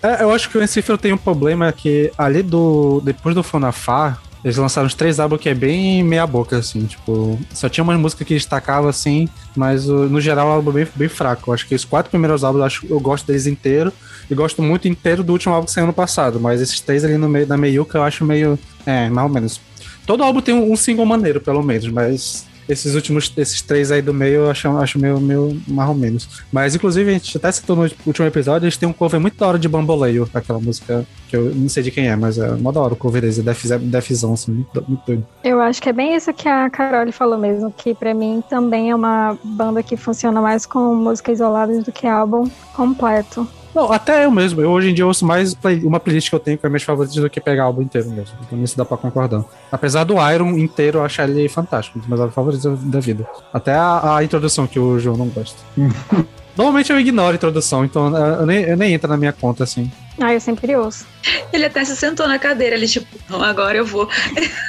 [0.00, 3.00] É, eu acho que o Encifero tem um problema que ali do.
[3.04, 4.16] Depois do Fonafá,
[4.48, 7.96] Eles lançaram os três álbuns que é bem meia boca, assim, tipo, só tinha uma
[7.98, 11.50] música que destacava, assim, mas o- no geral o álbum é bem, bem fraco.
[11.50, 13.92] Eu acho que os quatro primeiros álbuns eu, acho, eu gosto deles inteiro
[14.30, 17.18] e gosto muito inteiro do último álbum que saiu ano passado, mas esses três ali
[17.18, 19.60] no meio da meiuca eu acho meio, é, mais ou menos.
[20.06, 24.02] Todo álbum tem um, um single maneiro, pelo menos, mas esses últimos, esses três aí
[24.02, 26.28] do meio eu acho, acho meio, meio mais ou menos.
[26.52, 29.46] Mas, inclusive, a gente até citou no último episódio, eles têm um cover muito da
[29.46, 32.72] hora de Bamboleio, aquela música que eu não sei de quem é, mas é mó
[32.72, 35.26] da hora o cover deles, é Def- Defzão, assim, muito, muito doido.
[35.44, 38.90] Eu acho que é bem isso que a Carol falou mesmo, que pra mim também
[38.90, 43.46] é uma banda que funciona mais com música isolada do que álbum completo.
[43.74, 44.60] Não, até eu mesmo.
[44.60, 46.82] Eu hoje em dia ouço mais play- uma playlist que eu tenho com as minhas
[46.82, 48.36] favoritas do que pegar o álbum inteiro mesmo.
[48.46, 49.44] Então isso dá pra concordar.
[49.70, 51.98] Apesar do Iron inteiro, eu acho ele fantástico.
[51.98, 53.26] Um dos meus álbuns favoritos da vida.
[53.52, 55.58] Até a, a introdução que o João não gosta.
[56.56, 59.88] Normalmente eu ignoro a introdução, então eu nem, eu nem entra na minha conta assim.
[60.20, 61.06] Ah, eu sempre ouço,
[61.52, 64.08] Ele até se sentou na cadeira, ele tipo, "Não, agora eu vou.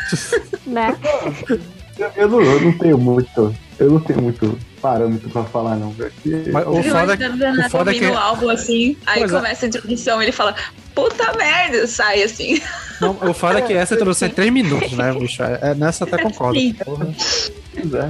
[0.68, 0.96] né?
[1.98, 3.56] Eu, eu não, eu não tenho muito.
[3.80, 5.94] Eu não tenho muito parâmetro pra falar, não.
[5.94, 6.50] Porque...
[6.52, 9.36] Mas o foda, o Renato o foda é que- o álbum assim, aí Pois é.
[9.38, 10.56] começa a introdução, ele fala,
[10.94, 12.62] puta merda, sai assim.
[13.00, 15.42] não, o foda é que essa introdução é 3 minutos, né, bicho?
[15.44, 16.60] É, é nessa até concordo.
[16.60, 16.76] Sim.
[16.84, 18.10] Pois é,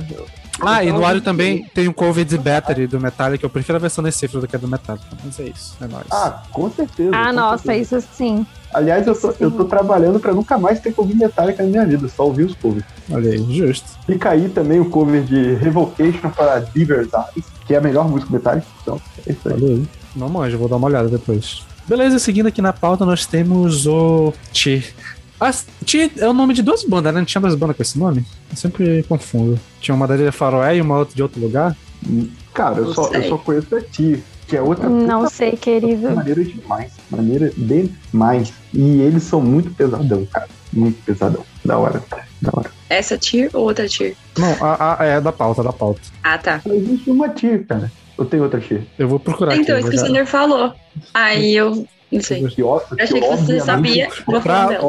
[0.62, 3.46] Ah, e no Iron também tem um cover de Battery do Metallica.
[3.46, 5.06] Eu prefiro a versão desse cifra do que a do Metallica.
[5.24, 6.06] Mas é isso, é nóis.
[6.12, 7.12] Ah, com certeza.
[7.14, 7.98] Ah, com nossa, certeza.
[8.00, 8.46] isso sim.
[8.74, 11.86] Aliás, eu tô, eu tô trabalhando pra nunca mais ter que ouvir Metallica na minha
[11.86, 12.86] vida, só ouvir os covers.
[13.12, 13.88] Olha aí, justo.
[14.06, 18.32] Fica aí também o cover de Revocation para Diver's Eyes, que é a melhor música
[18.32, 18.68] Metallica.
[18.82, 19.56] Então, é isso aí.
[19.56, 19.88] Olha aí.
[20.16, 21.64] Não manjo, vou dar uma olhada depois.
[21.88, 24.94] Beleza, seguindo aqui na pauta, nós temos o Ti.
[25.40, 25.52] Ah,
[25.84, 27.20] Ti é o nome de duas bandas, né?
[27.20, 28.24] Não tinha duas bandas com esse nome?
[28.52, 29.60] Eu sempre confundo.
[29.80, 31.76] Tinha uma da Ilha Faroé e uma outra de outro lugar.
[32.54, 36.10] Cara, eu só, eu só conheço a Ti, que é outra Não puta sei, querido.
[36.12, 36.92] maneira demais.
[37.10, 38.52] Maneira demais.
[38.74, 40.48] E eles são muito pesadão, cara.
[40.74, 41.46] Muito pesadão.
[41.64, 42.02] Da hora.
[42.42, 42.72] Da hora.
[42.90, 44.16] Essa tier ou outra tier?
[44.38, 46.02] Não, a, a- é da pauta, da pauta.
[46.24, 46.60] Ah, tá.
[46.62, 47.92] Só existe uma Ti, cara.
[48.18, 48.82] Eu tenho outra Ti.
[48.98, 49.82] Eu vou procurar então, aqui.
[49.88, 50.74] isso que o Sander falou.
[51.14, 52.48] Aí eu não Eu
[53.04, 54.10] achei que você sabia.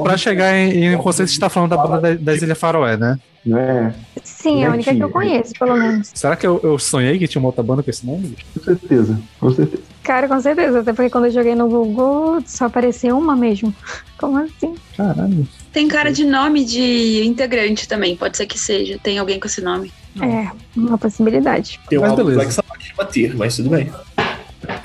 [0.03, 3.18] Pra, chegar em, em conceito, você tá falando da banda da- das Ilhas Faroé, né?
[3.45, 3.95] Não é?
[4.23, 6.11] Sim, é a única que eu conheço, pelo menos.
[6.14, 8.37] Será que eu, eu sonhei que tinha uma outra banda com esse nome?
[8.55, 9.21] Com certeza.
[9.39, 9.83] Com certeza.
[10.03, 10.81] Cara, com certeza.
[10.81, 13.75] Até porque quando eu joguei no Google, só aparecia uma mesmo.
[14.18, 14.75] Como assim?
[14.97, 15.47] Caralho.
[15.73, 18.99] Tem cara de nome de integrante também, pode ser que seja.
[19.03, 19.91] Tem alguém com esse nome.
[20.21, 21.79] É, uma possibilidade.
[21.89, 22.35] Tem um Mas beleza.
[22.37, 23.91] Black Sabbath Tear, mas tudo bem.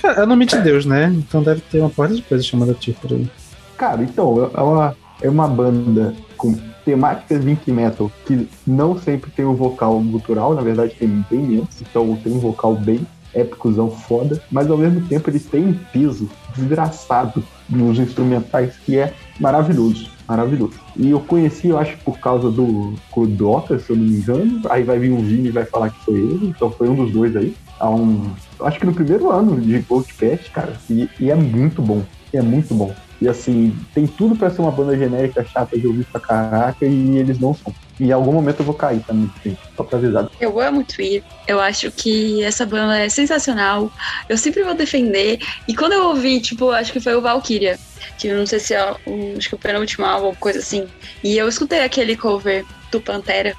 [0.04, 1.14] É nome de Deus, né?
[1.16, 3.30] Então deve ter uma porta de coisa chamada Ti por aí.
[3.78, 6.56] Cara, então, é uma, é uma banda com
[6.86, 11.82] temáticas de metal que não sempre tem o vocal gutural, na verdade tem bem menos,
[11.82, 16.30] então tem um vocal bem épicozão foda, mas ao mesmo tempo eles têm um peso
[16.56, 20.80] desgraçado nos instrumentais que é maravilhoso, maravilhoso.
[20.96, 24.84] E eu conheci, eu acho, por causa do Kodota, se eu não me engano, aí
[24.84, 27.36] vai vir um Vini e vai falar que foi ele, então foi um dos dois
[27.36, 31.82] aí, há um, acho que no primeiro ano de Goldcast, cara, e, e é muito
[31.82, 32.04] bom,
[32.34, 32.94] é muito bom.
[33.22, 37.18] E assim, tem tudo pra ser uma banda genérica chata de ouvir pra caraca e
[37.18, 37.74] eles não são.
[38.00, 40.30] E em algum momento eu vou cair também, gente, só pra avisar.
[40.40, 41.24] Eu amo Tweer.
[41.48, 43.90] Eu acho que essa banda é sensacional.
[44.28, 45.40] Eu sempre vou defender.
[45.68, 47.80] E quando eu ouvi, tipo, acho que foi o Valkyria,
[48.20, 50.86] que não sei se é o, acho que o penúltimo álbum, coisa assim.
[51.24, 53.56] E eu escutei aquele cover do Pantera.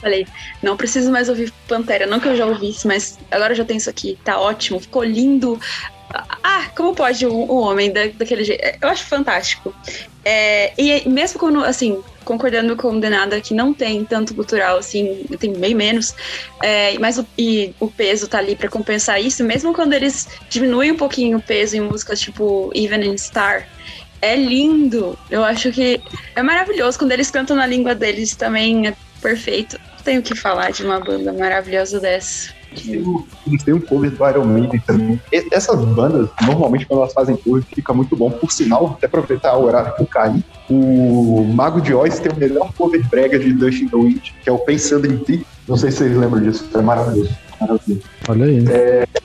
[0.00, 0.26] Falei,
[0.62, 3.78] não preciso mais ouvir Pantera, não que eu já ouvisse, mas agora eu já tenho
[3.78, 5.58] isso aqui, tá ótimo, ficou lindo.
[6.42, 8.62] Ah, como pode um, um homem da, daquele jeito?
[8.80, 9.74] Eu acho fantástico.
[10.24, 15.52] É, e mesmo quando, assim, concordando com Denada que não tem tanto cultural, assim, tem
[15.52, 16.14] bem menos,
[16.62, 20.92] é, mas o, e o peso tá ali pra compensar isso, mesmo quando eles diminuem
[20.92, 23.68] um pouquinho o peso em músicas tipo Even in Star,
[24.20, 25.18] é lindo.
[25.30, 26.00] Eu acho que
[26.34, 26.98] é maravilhoso.
[26.98, 28.96] Quando eles cantam na língua deles também é
[29.26, 29.76] perfeito.
[30.04, 32.54] Tenho que falar de uma banda maravilhosa dessa.
[32.72, 35.20] Eles têm um cover do Iron Maiden também.
[35.32, 38.30] E- essas bandas, normalmente, quando elas fazem cover, fica muito bom.
[38.30, 42.36] Por sinal, até aproveitar o horário que eu caí, o Mago de Oz tem o
[42.36, 45.44] melhor cover brega de Dust in the Wind, que é o Pensando em Ti.
[45.66, 47.34] Não sei se vocês lembram disso, é maravilhoso.
[47.60, 48.02] Maravilhoso.
[48.28, 48.64] Olha aí.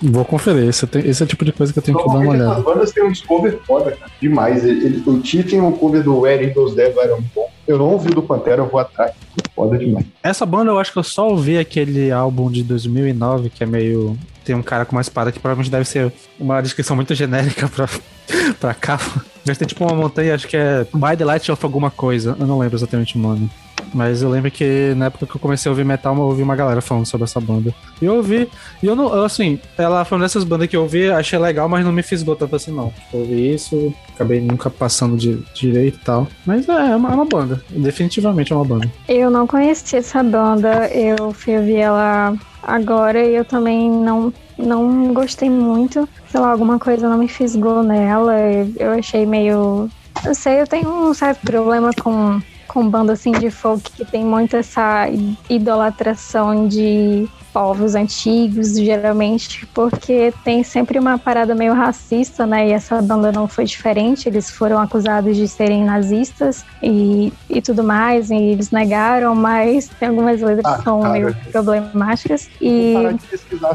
[0.02, 0.68] Vou conferir.
[0.70, 2.52] Esse, tem- esse é o tipo de coisa que eu tenho que dar uma olhada.
[2.52, 4.12] essas bandas têm uns covers foda, cara.
[4.22, 4.64] Demais.
[4.64, 7.50] Ele, ele- o Ti tem um cover do Where Eagles Dead do Iron Bom.
[7.68, 9.12] Eu não ouvi do Pantera, eu vou atrás.
[9.56, 10.06] Foda demais.
[10.24, 14.18] Essa banda eu acho que eu só ouvi aquele álbum de 2009 que é meio.
[14.44, 17.88] Tem um cara com uma espada que provavelmente deve ser uma descrição muito genérica pra,
[18.60, 19.24] pra capa.
[19.46, 22.36] Mas tem tipo uma montanha, acho que é My Delight of alguma coisa.
[22.40, 23.50] Eu não lembro exatamente o nome.
[23.94, 26.56] Mas eu lembro que na época que eu comecei a ouvir metal, eu ouvi uma
[26.56, 27.74] galera falando sobre essa banda.
[28.02, 28.50] E eu ouvi,
[28.82, 31.86] e eu não, assim, ela foi uma dessas bandas que eu ouvi, achei legal, mas
[31.86, 32.94] não me fisgou tanto assim, não.
[33.14, 36.28] Eu ouvi isso, acabei nunca passando de direito e tal.
[36.46, 37.62] Mas é, é uma, é uma banda.
[37.70, 38.90] Definitivamente é uma banda.
[39.08, 45.14] Eu não conheci essa banda, eu fui ouvir ela agora e eu também não, não
[45.14, 46.08] gostei muito.
[46.30, 48.36] Sei lá, alguma coisa não me fisgou nela.
[48.78, 49.90] Eu achei meio.
[50.24, 52.40] Eu sei, eu tenho um certo problema com,
[52.72, 55.07] com banda assim de folk que tem muito essa
[55.49, 62.69] idolatração de povos antigos, geralmente, porque tem sempre uma parada meio racista, né?
[62.69, 64.30] E essa banda não foi diferente.
[64.30, 70.07] Eles foram acusados de serem nazistas e, e tudo mais, e eles negaram, mas tem
[70.07, 71.13] algumas letras Ah, que são cara.
[71.13, 72.49] meio problemáticas.
[72.61, 72.93] E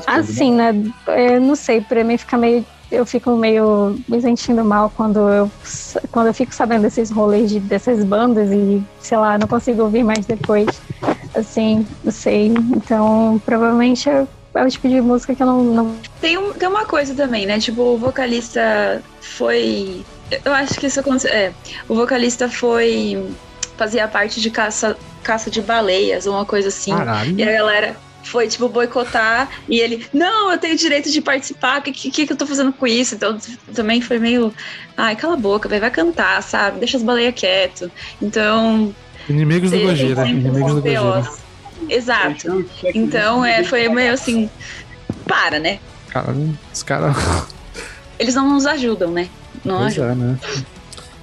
[0.06, 0.74] assim, né?
[1.08, 2.64] Eu não sei, pra mim fica meio.
[2.90, 5.50] Eu fico meio me sentindo mal quando eu,
[6.12, 10.04] quando eu fico sabendo desses rolês de, dessas bandas e, sei lá, não consigo ouvir
[10.04, 10.66] mais depois.
[11.34, 12.46] Assim, não sei.
[12.46, 15.64] Então, provavelmente é, é o tipo de música que eu não.
[15.64, 17.58] não Tem, um, tem uma coisa também, né?
[17.58, 20.04] Tipo, o vocalista foi.
[20.44, 21.30] Eu acho que isso aconteceu.
[21.30, 21.52] É,
[21.88, 23.30] o vocalista foi.
[23.76, 26.96] Fazia parte de caça, caça de baleias, uma coisa assim.
[26.96, 27.38] Caralho.
[27.38, 27.96] E a galera
[28.26, 29.48] foi, tipo, boicotar.
[29.68, 31.80] E ele, não, eu tenho direito de participar.
[31.80, 33.14] O que, que, que eu tô fazendo com isso?
[33.14, 33.38] Então,
[33.74, 34.52] também foi meio.
[34.96, 36.78] Ai, cala a boca, vai, vai cantar, sabe?
[36.78, 37.90] Deixa as baleias quieto.
[38.20, 38.94] Então.
[39.28, 40.24] Inimigos do Gojira.
[40.24, 41.30] sempre Inimigos do Gojira.
[41.88, 42.66] Exato.
[42.94, 44.50] Então, é, foi meio assim.
[45.26, 45.78] Para, né?
[46.08, 47.16] Caralho, os caras.
[48.18, 49.28] Eles não nos ajudam, né?
[49.64, 50.12] Não Pois ajudam.
[50.12, 50.38] é, né?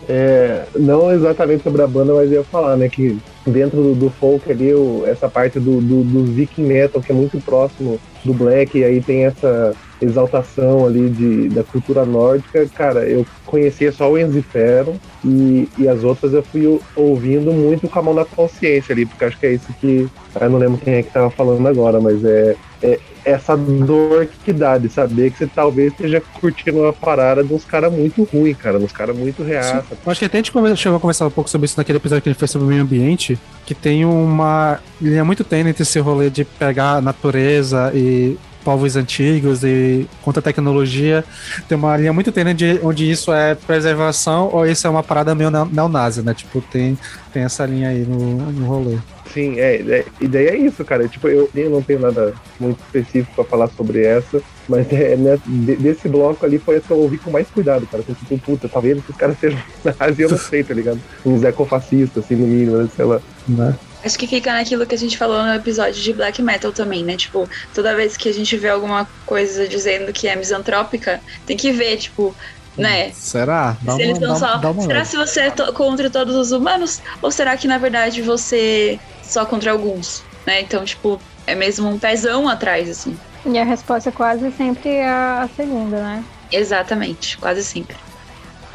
[0.07, 4.09] É, não exatamente sobre a banda, mas eu ia falar, né, que dentro do, do
[4.09, 8.33] folk ali, o- essa parte do, do, do viking metal, que é muito próximo do
[8.33, 9.73] black, e aí tem essa
[10.03, 16.03] exaltação ali de, da cultura nórdica, cara, eu conhecia só o Enzifero e, e as
[16.03, 19.53] outras eu fui ouvindo muito com a mão na consciência ali, porque acho que é
[19.53, 20.07] isso que,
[20.39, 24.51] eu não lembro quem é que tava falando agora, mas é, é essa dor que
[24.51, 28.57] dá de saber que você talvez esteja curtindo uma parada de uns caras muito ruins,
[28.57, 31.31] cara, uns caras muito reaça, Eu acho que até a gente chegou a conversar um
[31.31, 34.79] pouco sobre isso naquele episódio que gente fez sobre o meio ambiente, que tem uma
[35.01, 40.39] linha muito tênue entre esse rolê de pegar a natureza e povos antigos e contra
[40.39, 41.23] a tecnologia.
[41.67, 45.35] Tem uma linha muito tênue de onde isso é preservação ou isso é uma parada
[45.35, 46.33] meio neo- neonazi, né?
[46.33, 46.97] Tipo, tem,
[47.33, 48.97] tem essa linha aí no, no rolê.
[49.33, 51.07] Sim, é, é, e daí é isso, cara.
[51.07, 54.39] Tipo, eu, eu não tenho nada muito específico pra falar sobre essa,
[54.69, 57.87] mas é, né, de- desse bloco ali foi essa que eu ouvi com mais cuidado,
[57.87, 58.03] cara.
[58.07, 59.59] Eu tipo, puta, tá vendo que os caras sejam
[59.99, 60.99] nazis, eu não sei, tá ligado?
[61.25, 63.19] Uns ecofascistas, assim, no mínimo, né, sei lá.
[63.47, 63.75] Né?
[64.03, 67.15] Acho que fica naquilo que a gente falou no episódio de black metal também, né?
[67.15, 71.71] Tipo, toda vez que a gente vê alguma coisa dizendo que é misantrópica, tem que
[71.71, 72.35] ver, tipo,
[72.77, 73.11] né?
[73.13, 73.77] Será?
[73.81, 74.57] Dá se uma, eles dá, só.
[74.57, 75.05] dá uma será olhada.
[75.05, 77.01] se você é to- contra todos os humanos?
[77.21, 80.23] Ou será que na verdade você só contra alguns?
[80.45, 80.59] Né?
[80.61, 83.17] Então, tipo, é mesmo um pezão atrás, assim.
[83.45, 86.23] e a resposta quase sempre é a segunda, né?
[86.51, 87.95] Exatamente, quase sempre.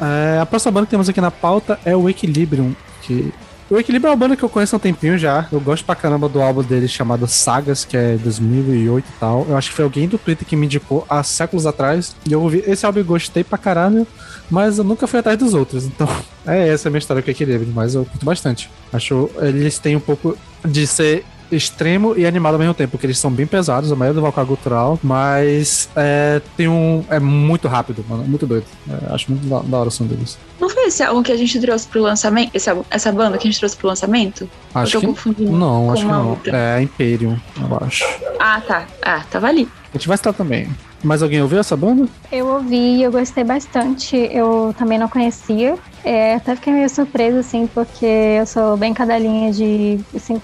[0.01, 2.73] É, a próxima banda que temos aqui na pauta é o Equilibrium.
[3.01, 3.31] Que...
[3.69, 5.47] O Equilibrium é uma banda que eu conheço há um tempinho já.
[5.51, 9.45] Eu gosto pra caramba do álbum dele chamado Sagas, que é 2008 e tal.
[9.47, 12.15] Eu acho que foi alguém do Twitter que me indicou há séculos atrás.
[12.27, 14.07] E eu ouvi esse álbum e gostei pra caralho,
[14.49, 15.85] mas eu nunca fui atrás dos outros.
[15.85, 16.07] Então,
[16.47, 18.71] é essa a minha história com o Equilibrium, mas eu curto bastante.
[18.91, 23.17] Acho eles têm um pouco de ser extremo e animado ao mesmo tempo, porque eles
[23.19, 27.03] são bem pesados, a maioria do vocal gutural, mas é, tem um.
[27.09, 28.23] É muito rápido, mano.
[28.23, 28.65] Muito doido.
[28.89, 30.37] É, acho muito da, da hora o som deles.
[30.59, 32.51] Não foi esse álbum que a gente trouxe pro lançamento?
[32.53, 34.49] Esse álbum- essa banda que a gente trouxe pro lançamento?
[34.73, 35.13] Acho eu tô que.
[35.13, 36.29] confundindo Não, acho que não.
[36.31, 36.57] outra.
[36.57, 38.05] É Imperium, eu acho.
[38.39, 38.85] Ah, tá.
[39.01, 39.67] Ah, tava ali.
[39.93, 40.69] A gente vai estar também.
[41.03, 42.07] Mais alguém ouviu essa banda?
[42.31, 44.15] Eu ouvi e eu gostei bastante.
[44.31, 45.77] Eu também não conhecia.
[46.03, 49.99] É, até fiquei meio surpresa, assim, porque eu sou bem cadelinha de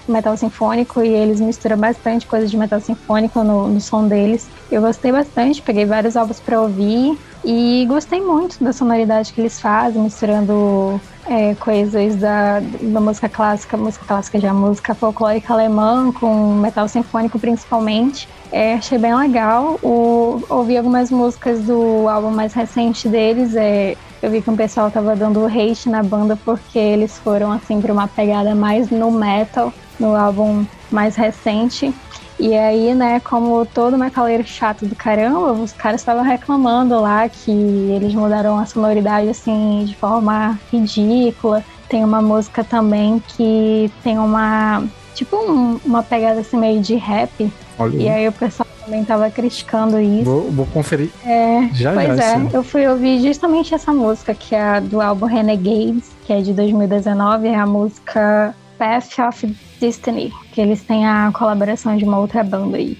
[0.06, 4.48] metal sinfônico e eles misturam bastante coisa de metal sinfônico no, no som deles.
[4.70, 9.60] Eu gostei bastante, peguei vários álbuns pra ouvir e gostei muito da sonoridade que eles
[9.60, 16.54] fazem, misturando é, coisas da, da música clássica, música clássica já, música folclórica alemã com
[16.54, 18.28] metal sinfônico principalmente.
[18.52, 19.78] É, achei bem legal.
[19.82, 23.54] O, ouvi algumas músicas do álbum mais recente deles.
[23.56, 27.80] É, eu vi que o pessoal tava dando hate na banda porque eles foram assim
[27.80, 31.94] para uma pegada mais no metal no álbum mais recente.
[32.38, 37.50] E aí, né, como todo metaleiro chato do caramba, os caras estavam reclamando lá que
[37.50, 41.64] eles mudaram a sonoridade assim de forma ridícula.
[41.88, 44.84] Tem uma música também que tem uma
[45.16, 47.50] tipo um- uma pegada assim meio de rap.
[47.78, 48.28] Olha E aí.
[48.28, 50.24] o pessoal também tava criticando isso.
[50.24, 52.24] Vou, vou conferir É, já pois já.
[52.38, 56.52] é, eu fui ouvir justamente essa música, que é do álbum Renegades, que é de
[56.52, 62.44] 2019, é a música Path of Destiny, que eles têm a colaboração de uma outra
[62.44, 62.96] banda aí.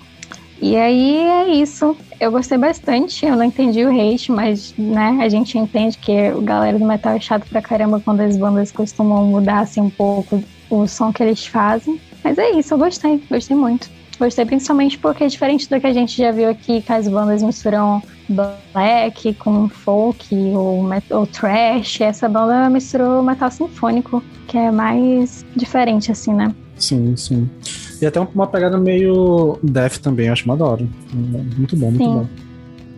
[0.60, 1.94] E aí é isso.
[2.18, 3.26] Eu gostei bastante.
[3.26, 7.12] Eu não entendi o hate, mas né, a gente entende que o galera do metal
[7.12, 11.22] é chato pra caramba quando as bandas costumam mudar assim um pouco o som que
[11.22, 12.00] eles fazem.
[12.22, 13.88] Mas é isso, eu gostei, gostei muito.
[14.18, 17.42] Gostei principalmente porque é diferente do que a gente já viu aqui, que as bandas
[17.42, 22.00] misturam black com folk ou, ou trash.
[22.00, 26.54] Essa banda misturou metal sinfônico, que é mais diferente, assim, né?
[26.76, 27.48] Sim, sim.
[28.00, 30.86] E até uma pegada meio death também, acho uma da hora.
[31.12, 32.10] Muito bom, muito sim.
[32.10, 32.26] bom.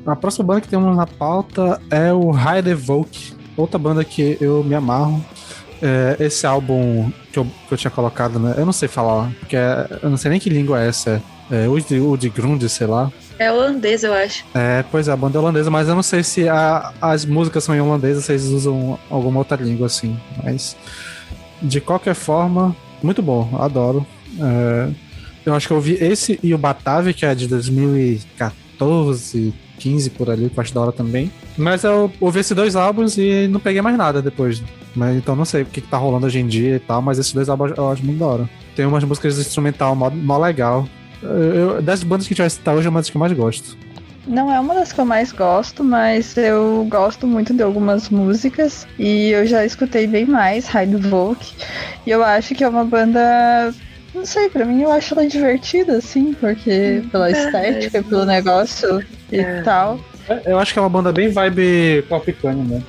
[0.06, 4.64] A próxima banda que temos na pauta é o High Evoke, outra banda que eu
[4.64, 5.22] me amarro.
[5.80, 8.54] É, esse álbum que eu, que eu tinha colocado, né?
[8.56, 11.22] Eu não sei falar, porque é, eu não sei nem que língua é essa.
[11.50, 13.10] É, o de, o de Grund, sei lá.
[13.38, 14.44] É holandês, eu acho.
[14.54, 17.64] É, pois é, a banda é holandesa, mas eu não sei se a, as músicas
[17.64, 20.18] são em holandês, se eles usam alguma outra língua assim.
[20.42, 20.76] Mas,
[21.62, 24.06] de qualquer forma, muito bom, adoro.
[24.40, 24.88] É,
[25.46, 30.28] eu acho que eu vi esse e o Batavia, que é de 2014, 15 por
[30.28, 31.30] ali, que eu acho da hora também.
[31.56, 34.62] Mas eu ouvi esses dois álbuns e não peguei mais nada depois.
[34.98, 37.18] Mas então não sei o que, que tá rolando hoje em dia e tal, mas
[37.18, 38.50] esses dois álbuns eu acho muito da hora.
[38.74, 40.88] Tem umas músicas instrumental mó, mó legal.
[41.22, 43.32] Eu, das bandas que a gente vai citar hoje é uma das que eu mais
[43.32, 43.76] gosto.
[44.26, 48.86] Não é uma das que eu mais gosto, mas eu gosto muito de algumas músicas
[48.98, 51.54] e eu já escutei bem mais Raid Volk.
[52.04, 53.72] E eu acho que é uma banda.
[54.14, 59.38] Não sei, pra mim eu acho ela divertida, assim, porque pela estética, pelo negócio e
[59.38, 59.62] é.
[59.62, 59.98] tal.
[60.44, 62.82] Eu acho que é uma banda bem vibe pop né?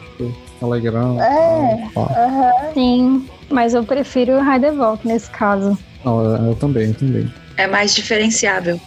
[0.61, 1.21] Alegrão.
[1.21, 2.73] É, tal, uh-huh.
[2.73, 3.29] sim.
[3.49, 5.77] Mas eu prefiro o Raid Volk nesse caso.
[6.05, 7.33] eu também, eu também.
[7.57, 8.79] É mais diferenciável.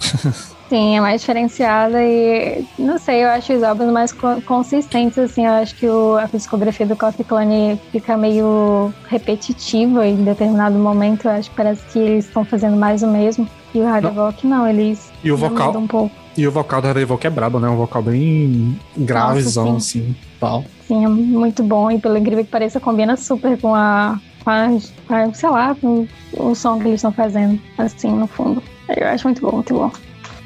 [0.68, 4.12] Sim, é mais diferenciada e não sei, eu acho os álbuns mais
[4.44, 10.22] consistentes, assim, eu acho que o, a discografia do Coffee Clone fica meio repetitiva em
[10.22, 13.48] determinado momento, eu acho que parece que eles estão fazendo mais o mesmo.
[13.74, 16.14] E o Hard Rock não, eles e o vocal um pouco.
[16.36, 17.68] E o vocal do Hard Rock é brabo, né?
[17.68, 20.64] Um vocal bem gravezão, Nossa, assim, tal.
[20.94, 25.48] É muito bom e pelo incrível que pareça, combina super com a, com a sei
[25.48, 28.62] lá, com o som que eles estão fazendo, assim, no fundo.
[28.96, 29.90] Eu acho muito bom, muito bom.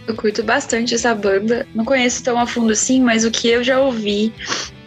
[0.06, 1.66] Eu curto bastante essa banda.
[1.74, 4.32] Não conheço tão a fundo assim, mas o que eu já ouvi,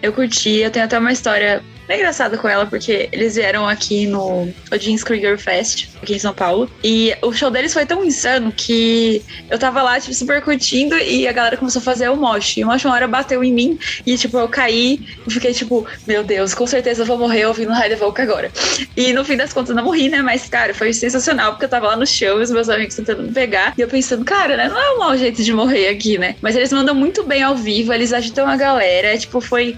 [0.02, 0.58] eu curti.
[0.58, 5.04] Eu tenho até uma história é engraçado com ela, porque eles vieram aqui no Odin's
[5.04, 6.70] Krieger Fest, aqui em São Paulo.
[6.84, 11.28] E o show deles foi tão insano que eu tava lá, tipo, super curtindo e
[11.28, 12.58] a galera começou a fazer o mosh.
[12.58, 15.86] E o mosh uma hora bateu em mim e, tipo, eu caí e fiquei, tipo,
[16.08, 18.52] meu Deus, com certeza eu vou morrer ouvindo High Volk agora.
[18.96, 20.22] E no fim das contas eu não morri, né?
[20.22, 23.24] Mas, cara, foi sensacional, porque eu tava lá no show e os meus amigos tentando
[23.24, 23.74] me pegar.
[23.78, 24.68] E eu pensando, cara, né?
[24.68, 26.36] Não é um mau jeito de morrer aqui, né?
[26.42, 29.18] Mas eles mandam muito bem ao vivo, eles agitam a galera.
[29.18, 29.78] Tipo, foi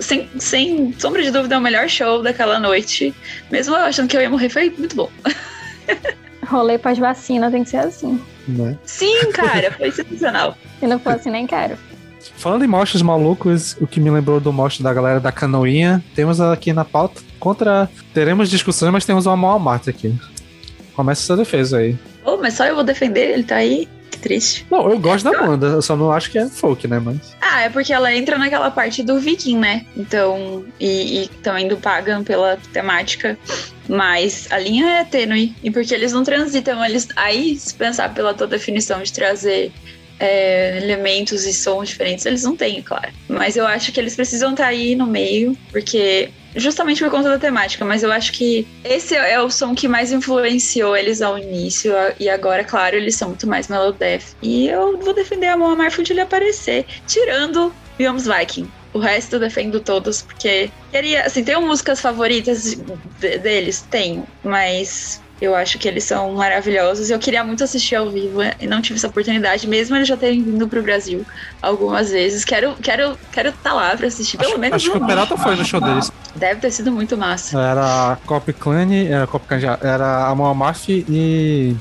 [0.00, 3.14] sem, sem sombra de dúvida, é o melhor show daquela noite.
[3.50, 5.10] Mesmo eu achando que eu ia morrer, foi muito bom.
[6.46, 8.20] Rolê pós-vacina tem que ser assim.
[8.46, 8.76] Né?
[8.84, 10.56] Sim, cara, foi sensacional.
[10.80, 11.76] Se não for assim, nem quero.
[12.36, 16.40] Falando em mostras malucos, o que me lembrou do mostre da galera da canoinha, temos
[16.40, 17.88] aqui na pauta contra.
[18.14, 20.14] Teremos discussões, mas temos uma maior Marte aqui.
[20.94, 21.96] Começa essa defesa aí.
[22.24, 23.88] Oh, mas só eu vou defender, ele tá aí
[24.18, 24.66] triste.
[24.70, 26.98] Não, eu gosto da banda, eu só não acho que é folk, né?
[26.98, 27.18] Mas.
[27.40, 29.86] Ah, é porque ela entra naquela parte do Viking, né?
[29.96, 33.38] Então, e, e também do Pagan pela temática.
[33.88, 35.54] Mas a linha é tênue.
[35.62, 37.08] E porque eles não transitam, eles.
[37.16, 39.72] Aí, se pensar pela tua definição de trazer
[40.22, 43.10] é, elementos e sons diferentes, eles não têm, claro.
[43.28, 47.28] Mas eu acho que eles precisam estar tá aí no meio, porque justamente por conta
[47.28, 51.36] da temática, mas eu acho que esse é o som que mais influenciou eles ao
[51.36, 54.36] início, e agora, claro, eles são muito mais melodeath.
[54.40, 58.70] E eu vou defender a Moa Marfoot ele aparecer, tirando Biomes Viking.
[58.92, 62.74] O resto eu defendo todos, porque queria, assim, tenho músicas favoritas
[63.18, 63.84] deles?
[63.90, 67.10] Tenho, mas eu acho que eles são maravilhosos.
[67.10, 70.40] Eu queria muito assistir ao vivo e não tive essa oportunidade, mesmo eles já terem
[70.40, 71.26] vindo pro Brasil
[71.60, 72.44] algumas vezes.
[72.44, 75.36] Quero quero quero estar tá lá para assistir pelo acho, menos Acho que o Peralta
[75.36, 76.12] foi no show deles.
[76.36, 77.60] Deve ter sido muito massa.
[77.60, 81.76] Era Cop Clan, era Cop Clan, era a Moamaf e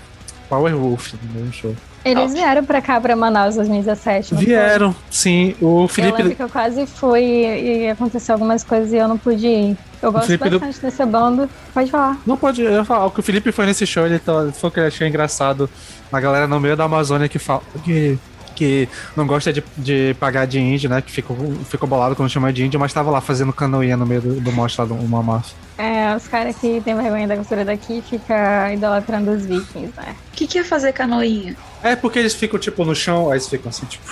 [0.50, 1.76] Power Wolf no show.
[2.04, 4.36] Eles vieram pra cá, pra Manaus, 2017.
[4.36, 5.02] Vieram, foi?
[5.10, 5.56] sim.
[5.62, 6.14] O Felipe.
[6.14, 9.78] Eu lembro que eu quase fui e aconteceu algumas coisas e eu não pude ir.
[10.02, 10.82] Eu gosto bastante do...
[10.82, 11.48] dessa banda.
[11.74, 12.18] Pode falar.
[12.26, 13.06] Não pode, eu ia falar.
[13.06, 15.70] O que o Felipe foi nesse show, ele falou que ele achou engraçado
[16.12, 17.62] a galera no meio da Amazônia que fala.
[17.84, 18.18] Que
[18.62, 18.88] que
[19.18, 21.02] não gosta de, de pagar de índio, né?
[21.02, 21.36] Que ficou,
[21.68, 24.52] ficou bolado quando chama de índio, mas tava lá fazendo canoinha no meio do, do
[24.52, 25.56] mostra do uma massa.
[25.80, 30.16] É, os caras que tem vergonha da cultura daqui ficam idolatrando os vikings, né?
[30.32, 31.56] O que, que é fazer canoinha?
[31.82, 34.06] É porque eles ficam, tipo, no chão, aí eles ficam assim, tipo.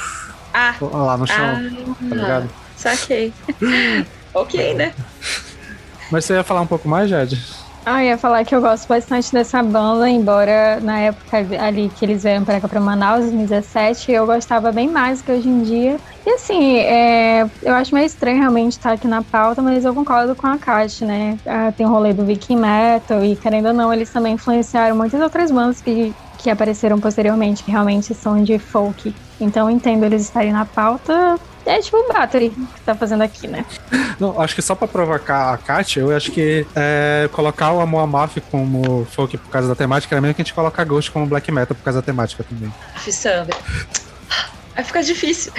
[0.52, 0.74] Ah!
[0.82, 2.50] Lá no chão, ah, tá ligado?
[2.76, 3.32] Saquei.
[4.34, 4.96] ok, né?
[6.10, 7.40] Mas você ia falar um pouco mais, Jade?
[7.86, 12.22] Ah, ia falar que eu gosto bastante dessa banda, embora na época ali que eles
[12.22, 16.00] vieram para cá para Manaus, em 2017, eu gostava bem mais que hoje em dia.
[16.26, 20.36] E assim, é, eu acho meio estranho realmente estar aqui na pauta, mas eu concordo
[20.36, 21.40] com a Kat, né?
[21.48, 25.20] Ah, tem o rolê do Viking Metal e, querendo ou não, eles também influenciaram muitas
[25.22, 29.16] outras bandas que, que apareceram posteriormente, que realmente são de folk.
[29.40, 31.40] Então eu entendo eles estarem na pauta,
[31.70, 33.66] é tipo o Battery que tá fazendo aqui, né?
[34.20, 38.02] Não, acho que só pra provocar a Kátia, eu acho que é, colocar o Amor
[38.02, 41.26] Amalfi como folk por causa da temática era mesmo que a gente colocar Ghost como
[41.26, 42.74] black metal por causa da temática também.
[43.12, 43.58] Sandra.
[44.76, 45.52] Vai ficar difícil.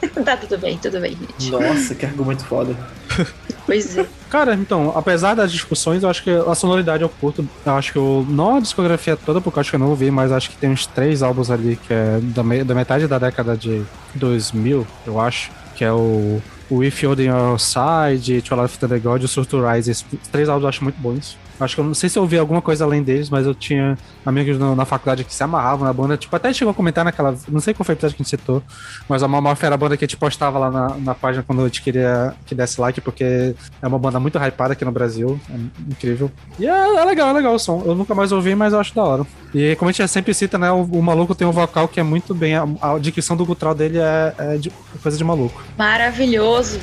[0.24, 1.50] tá, tudo bem, tudo bem, gente.
[1.50, 2.76] Nossa, que argumento foda.
[3.66, 4.04] Pois é.
[4.28, 7.46] Cara, então, apesar das discussões, eu acho que a sonoridade eu curto.
[7.64, 8.26] Eu acho que eu.
[8.28, 10.70] Não a discografia toda, porque eu acho que eu não ouvi, mas acho que tem
[10.70, 13.84] uns três álbuns ali que é da, me- da metade da década de
[14.16, 15.50] 2000, eu acho.
[15.76, 16.40] Que é o.
[16.68, 19.90] O If You're on Your Side, To Life of the God e o Surto Rise.
[19.90, 21.36] Esses três álbuns eu acho muito bons.
[21.60, 23.96] Acho que eu não sei se eu ouvi alguma coisa além deles, mas eu tinha
[24.24, 26.16] amigos no- na faculdade que se amarravam na banda.
[26.16, 27.34] Tipo, até chegou a comentar naquela.
[27.48, 28.62] Não sei qual foi o episódio que a gente citou,
[29.08, 31.60] mas a Mamorph era a banda que a gente postava lá na, na página quando
[31.62, 35.38] a gente queria que desse like, porque é uma banda muito hypada aqui no Brasil.
[35.50, 35.54] É
[35.90, 36.30] incrível.
[36.58, 37.82] E é, é legal, é legal o som.
[37.84, 39.26] Eu nunca mais ouvi, mas eu acho da hora.
[39.54, 40.70] E como a gente sempre cita, né?
[40.70, 42.54] O, o maluco tem um vocal que é muito bem.
[42.56, 45.60] A, a dicção do gutral dele é, é de- coisa de maluco.
[45.76, 46.78] Maravilhoso.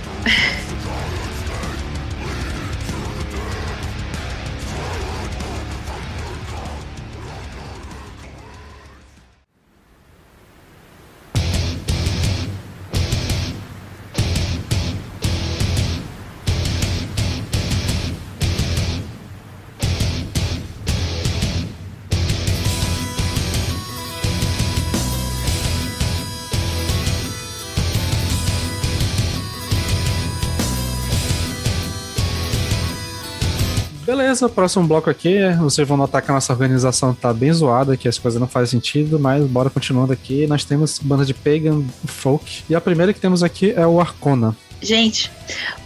[34.38, 35.40] Beleza, próximo bloco aqui.
[35.60, 38.80] Vocês vão notar que a nossa organização tá bem zoada, que as coisas não fazem
[38.80, 40.46] sentido, mas bora continuando aqui.
[40.46, 42.64] Nós temos banda de Pagan Folk.
[42.70, 44.56] E a primeira que temos aqui é o Arcona.
[44.80, 45.32] Gente,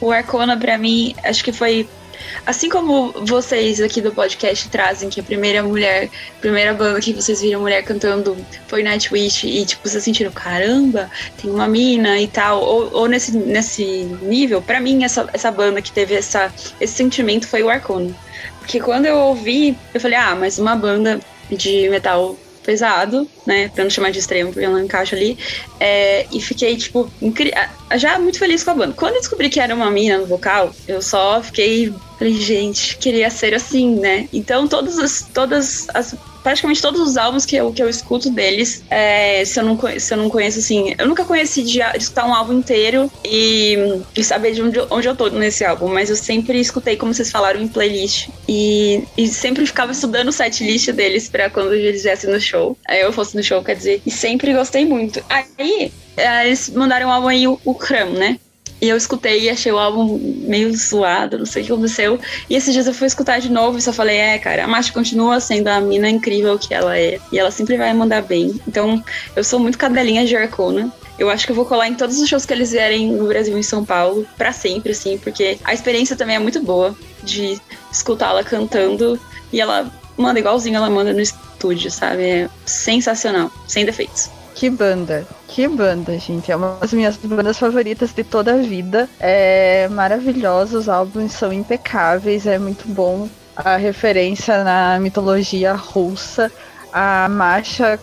[0.02, 1.88] o Arcona pra mim, acho que foi
[2.46, 6.10] assim como vocês aqui do podcast trazem que a primeira mulher,
[6.42, 8.36] primeira banda que vocês viram mulher cantando
[8.68, 11.10] foi Nightwish e tipo vocês sentiram caramba,
[11.42, 15.82] tem uma mina e tal, ou, ou nesse, nesse nível, pra mim essa, essa banda
[15.82, 18.14] que teve essa, esse sentimento foi o Arcona.
[18.62, 21.20] Porque quando eu ouvi, eu falei, ah, mas uma banda
[21.52, 23.70] de metal pesado, né?
[23.74, 25.38] Pra não chamar de extremo, porque eu não encaixo ali.
[25.80, 27.52] É, e fiquei, tipo, incri-
[27.96, 28.94] já muito feliz com a banda.
[28.96, 31.94] Quando eu descobri que era uma mina no vocal, eu só fiquei.
[32.20, 34.30] Falei, gente, queria ser assim, né?
[34.32, 35.28] Então, todas as.
[35.34, 39.64] Todas as praticamente todos os álbuns que eu, que eu escuto deles, é, se, eu
[39.64, 43.12] não, se eu não conheço, assim, eu nunca conheci de, de escutar um álbum inteiro
[43.26, 47.14] e, e saber de onde, onde eu tô nesse álbum, mas eu sempre escutei, como
[47.14, 52.04] vocês falaram, em playlist e, e sempre ficava estudando o setlist deles pra quando eles
[52.04, 55.24] viessem no show, aí eu fosse no show, quer dizer, e sempre gostei muito.
[55.30, 55.92] Aí,
[56.46, 58.40] eles mandaram um álbum aí, o, o Cram, né?
[58.82, 62.20] E eu escutei e achei o álbum meio zoado, não sei o que aconteceu.
[62.50, 64.92] E esses dias eu fui escutar de novo e só falei, é, cara, a Masha
[64.92, 67.20] continua sendo a mina incrível que ela é.
[67.32, 68.60] E ela sempre vai mandar bem.
[68.68, 69.04] Então,
[69.36, 70.92] eu sou muito cadelinha de Arcona.
[71.20, 73.56] Eu acho que eu vou colar em todos os shows que eles vierem no Brasil
[73.56, 77.62] e em São Paulo, pra sempre, assim, porque a experiência também é muito boa de
[77.92, 79.20] escutá-la cantando.
[79.54, 82.24] E ela manda igualzinho ela manda no estúdio, sabe?
[82.24, 84.41] É sensacional, sem defeitos.
[84.54, 86.52] Que banda, que banda, gente.
[86.52, 89.10] É uma das minhas bandas favoritas de toda a vida.
[89.20, 93.30] É maravilhosa, os álbuns são impecáveis, é muito bom.
[93.56, 96.52] A referência na mitologia russa.
[96.94, 97.98] A Masha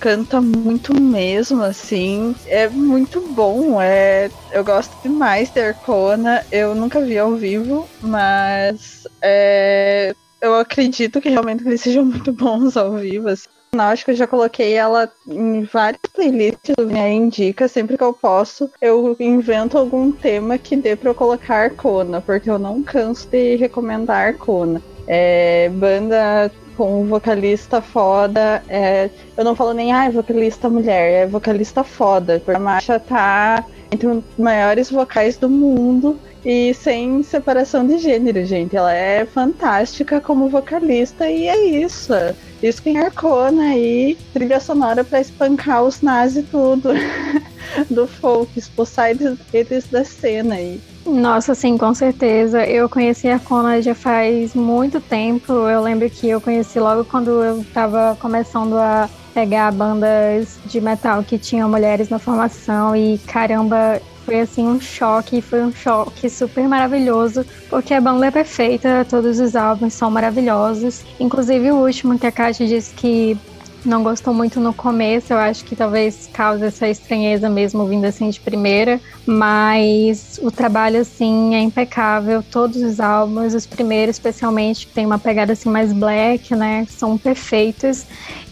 [0.00, 2.34] canta muito mesmo, assim.
[2.46, 3.80] É muito bom.
[3.80, 6.44] É, eu gosto demais de Arcona.
[6.50, 12.76] Eu nunca vi ao vivo, mas é, eu acredito que realmente eles sejam muito bons
[12.76, 13.28] ao vivo.
[13.28, 13.48] assim.
[13.74, 17.66] Acho que eu já coloquei ela em várias playlists do Vinha Indica.
[17.66, 22.50] Sempre que eu posso, eu invento algum tema que dê pra eu colocar Arcona, porque
[22.50, 24.82] eu não canso de recomendar Arcona.
[25.06, 28.62] É, banda com vocalista foda.
[28.68, 29.08] é,
[29.38, 32.42] eu não falo nem, ah, é vocalista mulher, é vocalista foda.
[32.44, 38.44] Porque a Masha tá entre os maiores vocais do mundo e sem separação de gênero,
[38.44, 38.76] gente.
[38.76, 42.12] Ela é fantástica como vocalista e é isso.
[42.62, 46.90] Isso que Arcona aí, trilha sonora pra espancar os nazis tudo
[47.90, 50.80] do folk, expulsar eles, eles da cena aí.
[51.04, 52.64] Nossa, sim, com certeza.
[52.64, 55.52] Eu conheci a Arcona já faz muito tempo.
[55.52, 61.24] Eu lembro que eu conheci logo quando eu tava começando a pegar bandas de metal
[61.24, 66.68] que tinham mulheres na formação e caramba, foi assim um choque, foi um choque super
[66.68, 72.26] maravilhoso, porque a banda é perfeita, todos os álbuns são maravilhosos, inclusive o último que
[72.26, 73.36] a Kátia disse que
[73.84, 78.30] não gostou muito no começo, eu acho que talvez cause essa estranheza mesmo vindo assim
[78.30, 84.92] de primeira, mas o trabalho assim é impecável, todos os álbuns, os primeiros especialmente, que
[84.92, 88.04] tem uma pegada assim mais black, né, são perfeitos.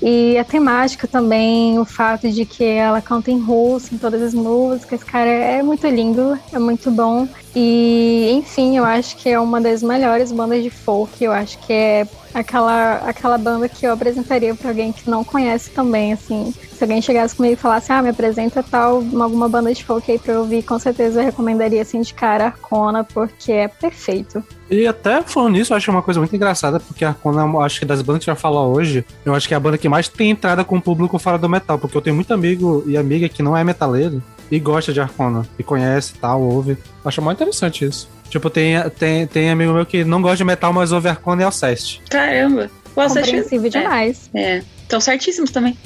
[0.02, 4.32] E a temática também, o fato de que ela canta em russo em todas as
[4.32, 7.28] músicas, cara, é muito lindo, é muito bom.
[7.54, 11.22] E, enfim, eu acho que é uma das melhores bandas de folk.
[11.22, 15.70] Eu acho que é aquela, aquela banda que eu apresentaria para alguém que não conhece
[15.70, 16.52] também, assim.
[16.72, 20.18] Se alguém chegasse comigo e falasse, ah, me apresenta tal, alguma banda de folk aí
[20.18, 24.42] pra eu ouvir, com certeza eu recomendaria, assim, de cara Arcona, porque é perfeito.
[24.70, 27.84] E até falando nisso, eu acho uma coisa muito engraçada, porque a Arcona, acho que
[27.84, 29.88] das bandas que a gente vai falar hoje, eu acho que é a banda que
[29.88, 32.96] mais tem entrada com o público fora do metal, porque eu tenho muito amigo e
[32.96, 36.72] amiga que não é metaleiro e gosta de Arcona, e conhece tal, ouve.
[36.72, 36.78] Eu
[37.08, 38.08] acho muito interessante isso.
[38.28, 41.44] Tipo, tem, tem, tem amigo meu que não gosta de metal, mas ouve Arcona e
[41.44, 42.00] Alceste.
[42.08, 42.70] Caramba.
[42.94, 44.30] O Alceste Compreensível é- demais.
[44.34, 44.62] É.
[44.90, 45.78] Estão certíssimos também.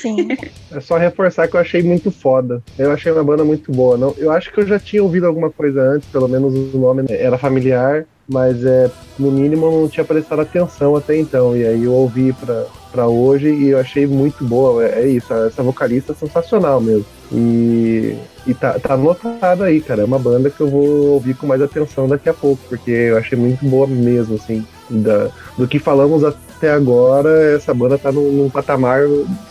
[0.00, 0.28] Sim.
[0.72, 2.60] É só reforçar que eu achei muito foda.
[2.76, 3.96] Eu achei uma banda muito boa.
[3.96, 7.04] Não, eu acho que eu já tinha ouvido alguma coisa antes, pelo menos o nome
[7.08, 11.56] era familiar, mas é, no mínimo eu não tinha prestado atenção até então.
[11.56, 14.84] E aí eu ouvi pra, pra hoje e eu achei muito boa.
[14.84, 17.06] É, é isso, essa vocalista é sensacional mesmo.
[17.32, 20.02] E, e tá, tá anotado aí, cara.
[20.02, 23.16] É uma banda que eu vou ouvir com mais atenção daqui a pouco, porque eu
[23.16, 24.66] achei muito boa mesmo, assim.
[24.90, 29.00] Da, do que falamos até agora, essa banda tá num, num patamar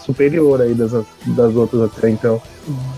[0.03, 0.91] superior aí das,
[1.26, 2.41] das outras até então.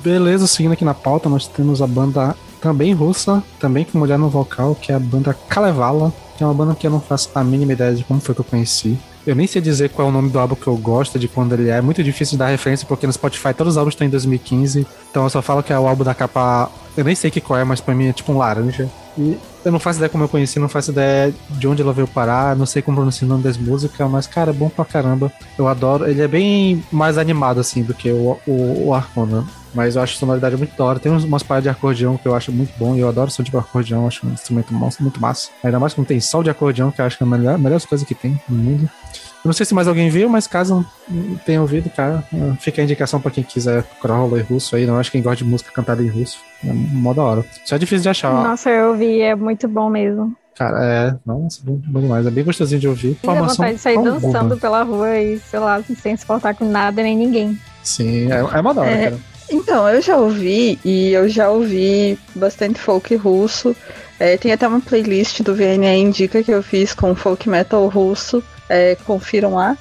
[0.04, 4.30] Beleza, seguindo aqui na pauta, nós temos a banda também russa, também com mulher no
[4.30, 7.44] vocal, que é a banda Kalevala, que é uma banda que eu não faço a
[7.44, 8.98] mínima ideia de como foi que eu conheci.
[9.28, 11.52] Eu nem sei dizer qual é o nome do álbum que eu gosto, de quando
[11.52, 11.78] ele é.
[11.78, 14.88] É muito difícil de dar referência, porque no Spotify todos os álbuns estão em 2015.
[15.12, 16.72] Então eu só falo que é o álbum da capa.
[16.96, 18.90] Eu nem sei que qual é, mas pra mim é tipo um laranja.
[19.18, 22.08] E eu não faço ideia como eu conheci, não faço ideia de onde ela veio
[22.08, 25.30] parar, não sei como pronunciar o nome das músicas, mas, cara, é bom pra caramba.
[25.58, 26.10] Eu adoro.
[26.10, 29.46] Ele é bem mais animado, assim, do que o, o, o Arcona.
[29.78, 30.98] Mas eu acho a sonoridade muito da hora.
[31.00, 32.96] Tem umas paradas de acordeão que eu acho muito bom.
[32.96, 35.52] E eu adoro som de acordeão, acho um instrumento muito massa.
[35.64, 37.58] Ainda mais quando tem sol de acordeão, que eu acho que é a melhor, a
[37.60, 38.90] melhor coisa que tem no mundo.
[39.14, 42.24] Eu não sei se mais alguém viu, mas caso não tenha ouvido, cara,
[42.60, 44.88] fica a indicação pra quem quiser rolê russo aí.
[44.88, 46.40] Não acho que quem gosta de música cantada em russo.
[46.66, 47.46] É mó da hora.
[47.64, 48.34] Só é difícil de achar.
[48.34, 48.44] ó.
[48.44, 50.36] Nossa, eu ouvi, é muito bom mesmo.
[50.56, 51.16] Cara, é.
[51.24, 52.26] Nossa, bom, bom demais.
[52.26, 53.16] É bem gostosinho de ouvir.
[53.24, 54.60] Dá vontade de sair dançando boa.
[54.60, 57.60] pela rua e, sei lá, sem se importar com nada nem ninguém.
[57.84, 59.04] Sim, é, é mó da hora, É.
[59.12, 59.37] cara.
[59.50, 63.76] Então, eu já ouvi e eu já ouvi bastante folk russo.
[64.20, 68.44] É, tem até uma playlist do VNE Indica que eu fiz com folk metal russo.
[68.70, 69.78] É, confiram lá.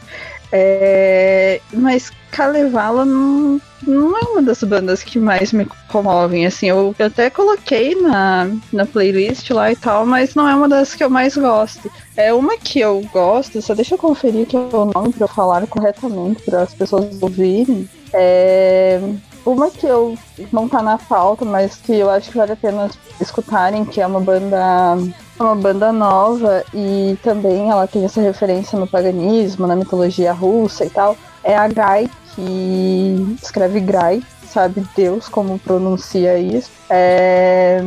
[0.53, 6.47] É, mas Kalevala não, não é uma das bandas que mais me comovem.
[6.47, 10.95] Assim, eu até coloquei na, na playlist lá e tal, mas não é uma das
[10.95, 11.91] que eu mais gosto.
[12.17, 15.67] É uma que eu gosto, só deixa eu conferir aqui o nome pra eu falar
[15.67, 17.89] corretamente para as pessoas ouvirem.
[18.13, 19.01] É,
[19.47, 20.19] uma que eu
[20.53, 22.91] não tá na pauta, mas que eu acho que vale a pena
[23.21, 24.97] escutarem, que é uma banda
[25.39, 30.91] uma banda nova e também ela tem essa referência no paganismo, na mitologia russa e
[30.91, 31.17] tal.
[31.45, 36.71] É a Grai, que escreve Grai, sabe Deus como pronuncia isso.
[36.89, 37.81] É,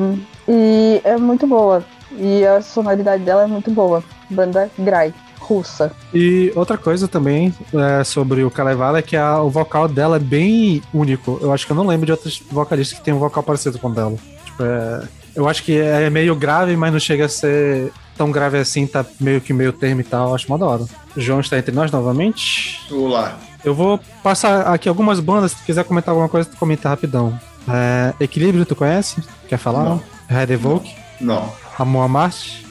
[0.48, 1.84] e é muito boa.
[2.12, 4.04] E a sonoridade dela é muito boa.
[4.30, 5.14] Banda Grai,
[5.50, 5.92] russa.
[6.14, 10.20] E outra coisa também é, sobre o Kalevala é que a- o vocal dela é
[10.20, 11.40] bem único.
[11.42, 13.88] Eu acho que eu não lembro de outros vocalistas que tem um vocal parecido com
[13.90, 14.16] o dela.
[14.46, 15.02] Tipo, é,
[15.36, 19.06] eu acho que é meio grave, mas não chega a ser tão grave assim, tá
[19.20, 20.36] meio que meio termo e tal.
[20.36, 20.84] Acho mó da hora.
[21.16, 22.82] O João está entre nós novamente.
[22.92, 23.38] Olá.
[23.64, 27.38] Eu vou passar aqui algumas bandas, se quiser comentar alguma coisa, tu comenta rapidão.
[27.68, 29.22] É, Equilíbrio, tu conhece?
[29.48, 29.84] Quer falar?
[29.84, 30.02] Não.
[30.28, 30.96] Red Evoke?
[31.20, 31.52] Não.
[31.78, 32.66] Amor Marte?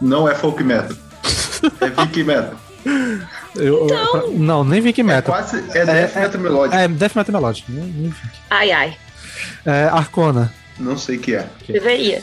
[0.00, 0.96] Não é folk metal.
[1.80, 2.54] É Viking metal.
[3.56, 5.34] Eu, eu- não, nem Viking É Metal.
[5.34, 5.62] quase.
[5.74, 6.76] É death metal melódico.
[6.76, 7.64] É, Death Metal Melodic.
[7.70, 8.28] nem- nem Viking.
[8.50, 8.96] Ai, ai.
[9.66, 10.52] É, Arcona.
[10.78, 11.46] Não sei o que é.
[11.66, 12.22] Deveria.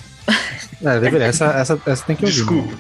[0.84, 1.28] É, deveria.
[1.28, 2.36] Essa, essa, essa tem que ouvir.
[2.38, 2.74] Desculpa.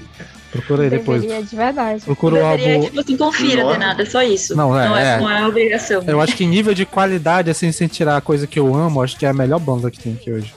[0.51, 1.21] Procura aí depois.
[1.21, 2.01] Deveria de verdade.
[2.05, 2.85] Procura o Deveria, álbum.
[2.87, 3.73] tipo assim, confira, Nome.
[3.73, 4.55] de nada, é só isso.
[4.55, 5.17] Não, é, não, é, é.
[5.19, 6.01] não é obrigação.
[6.07, 9.01] Eu acho que em nível de qualidade, assim, sem tirar a coisa que eu amo,
[9.03, 10.53] acho que é a melhor banda que tem aqui hoje.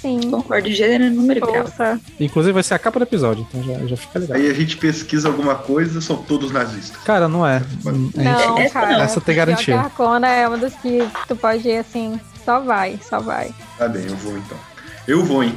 [0.00, 0.20] Sim.
[0.30, 1.98] Concordo, gênero, número e grau.
[2.20, 4.36] Inclusive vai ser a capa do episódio, então já, já fica legal.
[4.36, 6.96] Aí a gente pesquisa alguma coisa, são todos nazistas.
[7.02, 7.62] Cara, não é.
[7.84, 8.92] Não, Essa cara.
[8.98, 9.02] não.
[9.02, 9.76] Essa tem garantia.
[9.76, 13.50] A Arcona é uma das que tu pode ir assim, só vai, só vai.
[13.76, 14.58] Tá bem, eu vou então.
[15.06, 15.56] Eu vou, hein?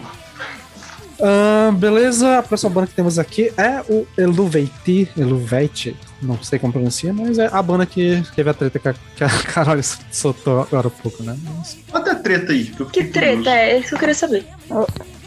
[1.24, 6.74] Ahn, beleza, a próxima banda que temos aqui é o Eluveiti, Eluveite, não sei como
[6.74, 9.78] pronuncia, mas é a banda que teve a treta que a, que a Carol
[10.12, 11.38] soltou agora há pouco, né?
[11.44, 11.78] Mas-
[12.22, 12.66] treta aí?
[12.66, 13.50] Que fiquei treta curioso.
[13.50, 13.78] é?
[13.80, 14.46] Isso que eu queria saber.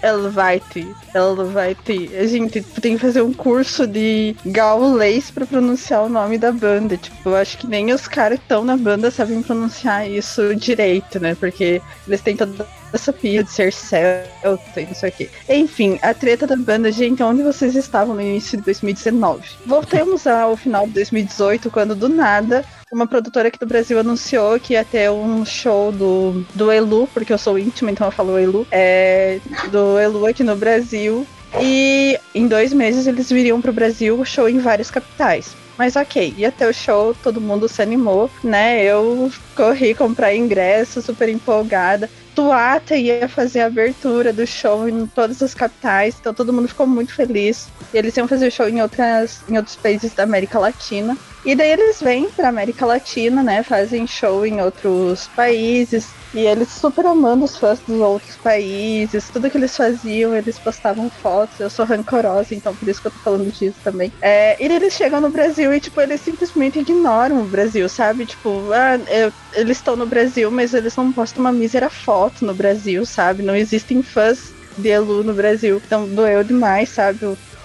[0.02, 2.14] Ela vai ter, ela vai ter.
[2.18, 6.96] A gente tem que fazer um curso de gaulês pra pronunciar o nome da banda.
[6.96, 11.18] Tipo, eu acho que nem os caras que estão na banda sabem pronunciar isso direito,
[11.18, 11.34] né?
[11.34, 15.30] Porque eles têm toda essa pia de ser celta e não sei o quê.
[15.48, 19.42] Enfim, a treta da banda, gente, onde vocês estavam no início de 2019?
[19.66, 22.64] Voltemos ao final de 2018, quando do nada
[22.94, 27.32] uma produtora aqui do Brasil anunciou que ia ter um show do, do Elu, porque
[27.32, 29.40] eu sou íntima, então eu falo Elu, é,
[29.70, 31.26] do Elu aqui no Brasil.
[31.60, 35.54] E em dois meses eles viriam pro Brasil, show em várias capitais.
[35.76, 38.82] Mas ok, ia ter o show, todo mundo se animou, né?
[38.82, 42.08] Eu corri comprar ingresso, super empolgada.
[42.34, 46.86] Tuata ia fazer a abertura do show em todas as capitais, então todo mundo ficou
[46.86, 47.68] muito feliz.
[47.92, 51.16] E eles iam fazer o show em, outras, em outros países da América Latina.
[51.44, 53.62] E daí eles vêm pra América Latina, né?
[53.62, 56.08] Fazem show em outros países.
[56.34, 59.30] E eles super amando os fãs dos outros países.
[59.30, 61.60] Tudo que eles faziam, eles postavam fotos.
[61.60, 64.12] Eu sou rancorosa, então por isso que eu tô falando disso também.
[64.20, 68.26] É, e eles chegam no Brasil e, tipo, eles simplesmente ignoram o Brasil, sabe?
[68.26, 72.52] Tipo, ah, eu- eles estão no Brasil, mas eles não postam uma mísera foto no
[72.52, 73.44] Brasil, sabe?
[73.44, 75.80] Não existem fãs de Elu no Brasil.
[75.86, 77.20] Então doeu demais, sabe?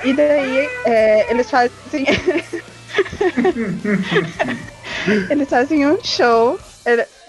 [0.06, 2.06] E daí é, eles fazem.
[5.30, 6.60] eles fazem um show.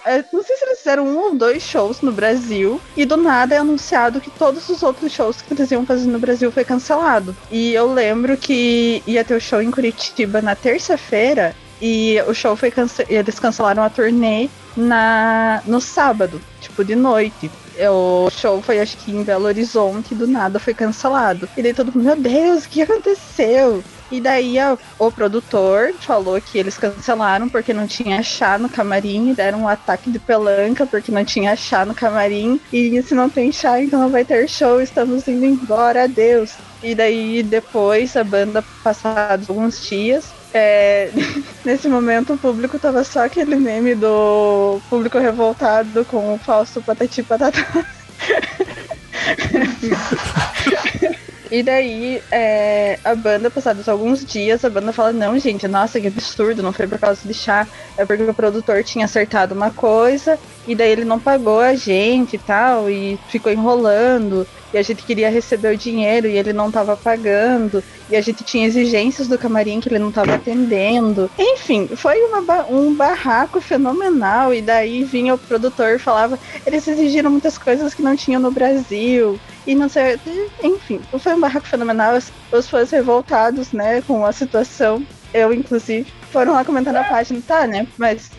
[0.05, 2.81] É, não sei se eles fizeram um ou dois shows no Brasil.
[2.97, 6.19] E do nada é anunciado que todos os outros shows que eles iam fazer no
[6.19, 7.37] Brasil foi cancelado.
[7.51, 11.55] E eu lembro que ia ter o show em Curitiba na terça-feira.
[11.81, 13.07] E o show foi cance...
[13.09, 17.51] e eles cancelaram a turnê na no sábado, tipo de noite.
[17.91, 21.49] O show foi acho que em Belo Horizonte, do nada foi cancelado.
[21.57, 23.83] E daí todo mundo, meu Deus, o que aconteceu?
[24.11, 29.33] E daí a- o produtor falou que eles cancelaram porque não tinha chá no camarim,
[29.35, 32.61] deram um ataque de pelanca porque não tinha chá no camarim.
[32.73, 36.53] E se não tem chá, então não vai ter show, estamos indo embora, adeus.
[36.83, 41.11] E daí depois a banda, passados alguns dias, é,
[41.65, 47.23] nesse momento o público tava só aquele meme do público revoltado com o falso patati
[47.23, 47.65] patatá.
[51.51, 56.07] E daí, é, a banda, passados alguns dias, a banda fala, não, gente, nossa, que
[56.07, 57.67] absurdo, não foi por causa de chá,
[57.97, 62.37] é porque o produtor tinha acertado uma coisa, e daí ele não pagou a gente
[62.37, 66.71] e tal, e ficou enrolando, e a gente queria receber o dinheiro e ele não
[66.71, 71.31] tava pagando, e a gente tinha exigências do camarim que ele não tava atendendo.
[71.39, 77.31] Enfim, foi uma um barraco fenomenal, e daí vinha o produtor e falava, eles exigiram
[77.31, 80.19] muitas coisas que não tinham no Brasil, e não sei,
[80.63, 82.17] enfim, foi um barraco fenomenal.
[82.51, 87.67] Os fãs revoltados, né, com a situação, eu inclusive, foram lá comentar na página, tá,
[87.67, 88.31] né, mas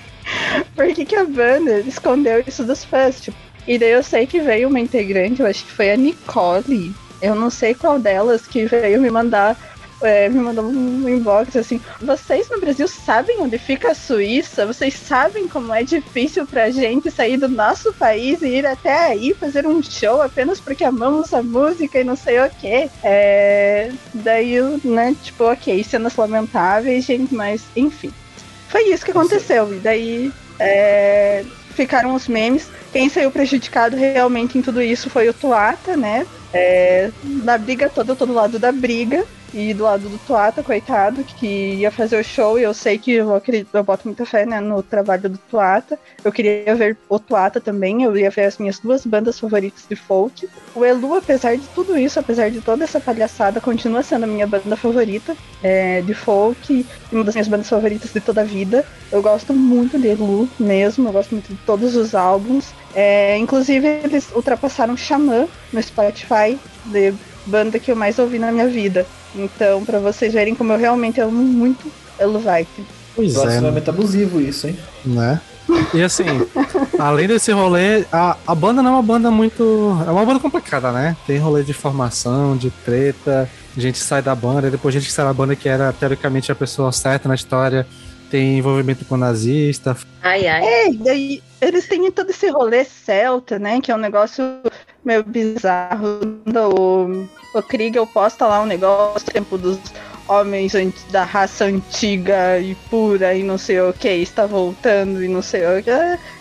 [0.74, 3.20] por que, que a banda escondeu isso dos fãs?
[3.20, 6.94] Tipo, e daí eu sei que veio uma integrante, eu acho que foi a Nicole,
[7.20, 9.56] eu não sei qual delas, que veio me mandar.
[10.00, 11.80] é, me mandou um inbox assim.
[12.00, 14.64] Vocês no Brasil sabem onde fica a Suíça?
[14.66, 19.34] Vocês sabem como é difícil pra gente sair do nosso país e ir até aí
[19.34, 22.88] fazer um show apenas porque amamos a música e não sei o que.
[23.02, 28.12] É, daí, né, tipo, ok, cenas lamentáveis, gente, mas enfim.
[28.68, 29.74] Foi isso que aconteceu.
[29.74, 31.44] E daí é,
[31.78, 32.68] ficaram os memes.
[32.92, 36.26] Quem saiu prejudicado realmente em tudo isso foi o Tuata, né?
[36.52, 39.24] É, na briga toda, eu tô do lado da briga.
[39.52, 43.12] E do lado do Tuata, coitado, que ia fazer o show, e eu sei que
[43.12, 45.98] eu acredito, eu boto muita fé né, no trabalho do Tuata.
[46.22, 49.96] Eu queria ver o Tuata também, eu ia ver as minhas duas bandas favoritas de
[49.96, 50.48] folk.
[50.74, 54.46] O Elu, apesar de tudo isso, apesar de toda essa palhaçada, continua sendo a minha
[54.46, 58.84] banda favorita é, de folk, uma das minhas bandas favoritas de toda a vida.
[59.10, 62.72] Eu gosto muito de Elu mesmo, eu gosto muito de todos os álbuns.
[62.94, 67.14] É, inclusive, eles ultrapassaram Xamã no Spotify, de
[67.48, 69.06] banda que eu mais ouvi na minha vida.
[69.34, 72.66] Então, pra vocês verem como eu realmente amo muito Elo Vai.
[73.14, 73.42] Pois é, né?
[73.42, 74.78] Relacionamento abusivo isso, hein?
[75.04, 75.40] né?
[75.92, 76.24] E assim,
[76.98, 79.62] além desse rolê, a, a banda não é uma banda muito.
[80.06, 81.16] É uma banda complicada, né?
[81.26, 85.32] Tem rolê de formação, de treta, gente sai da banda, depois gente que sai da
[85.32, 87.86] banda que era teoricamente a pessoa certa na história,
[88.30, 89.96] tem envolvimento com nazista.
[90.22, 90.64] Ai, ai.
[90.64, 93.80] É, e daí eles têm todo esse rolê celta, né?
[93.80, 94.42] Que é um negócio
[95.04, 96.20] meio bizarro.
[96.46, 99.78] O, o Kriegel posta lá um negócio, tempo dos
[100.28, 100.74] homens
[101.10, 105.62] da raça antiga e pura e não sei o que, está voltando e não sei
[105.62, 105.90] o que.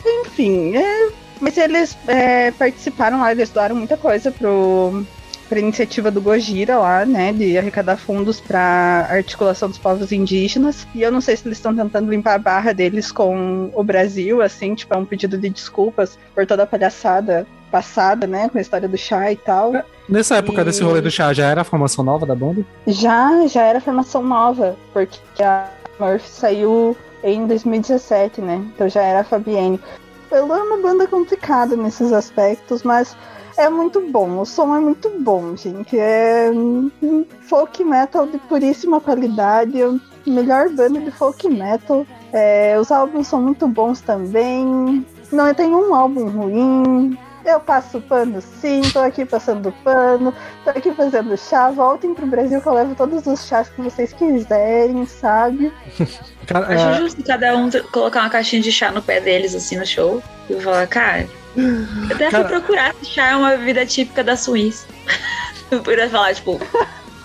[0.05, 1.09] Enfim, é,
[1.39, 5.05] mas eles é, participaram lá, eles doaram muita coisa pro,
[5.47, 10.85] pra iniciativa do Gojira lá, né, de arrecadar fundos pra articulação dos povos indígenas.
[10.93, 14.41] E eu não sei se eles estão tentando limpar a barra deles com o Brasil,
[14.41, 18.61] assim, tipo, é um pedido de desculpas por toda a palhaçada passada, né, com a
[18.61, 19.73] história do chá e tal.
[20.07, 22.65] Nessa época E- desse rolê do chá, já era a formação nova da banda?
[22.87, 25.67] Já, já era formação nova, porque a
[25.99, 28.63] Murphy saiu em 2017, né?
[28.73, 29.79] Então já era a Fabienne.
[30.31, 33.15] Ela é uma banda complicada nesses aspectos, mas
[33.57, 34.39] é muito bom.
[34.39, 35.97] O som é muito bom, gente.
[35.97, 36.49] É
[37.41, 39.81] folk metal de puríssima qualidade.
[39.81, 39.93] A
[40.29, 42.05] melhor banda de folk metal.
[42.33, 45.05] É, os álbuns são muito bons também.
[45.31, 47.17] Não tem um álbum ruim.
[47.47, 50.33] Eu passo pano sim, tô aqui passando pano,
[50.65, 51.71] tô aqui fazendo chá.
[51.71, 55.71] Voltem pro Brasil que eu levo todos os chás que vocês quiserem, sabe?
[56.45, 59.77] Cara, Acho é, justo cada um colocar uma caixinha de chá no pé deles, assim,
[59.77, 60.21] no show.
[60.49, 61.25] E falar, cara.
[61.55, 64.85] Eu até Cara- fui procurar se chá é uma bebida típica da Suíça.
[65.71, 66.59] Eu podia falar, tipo.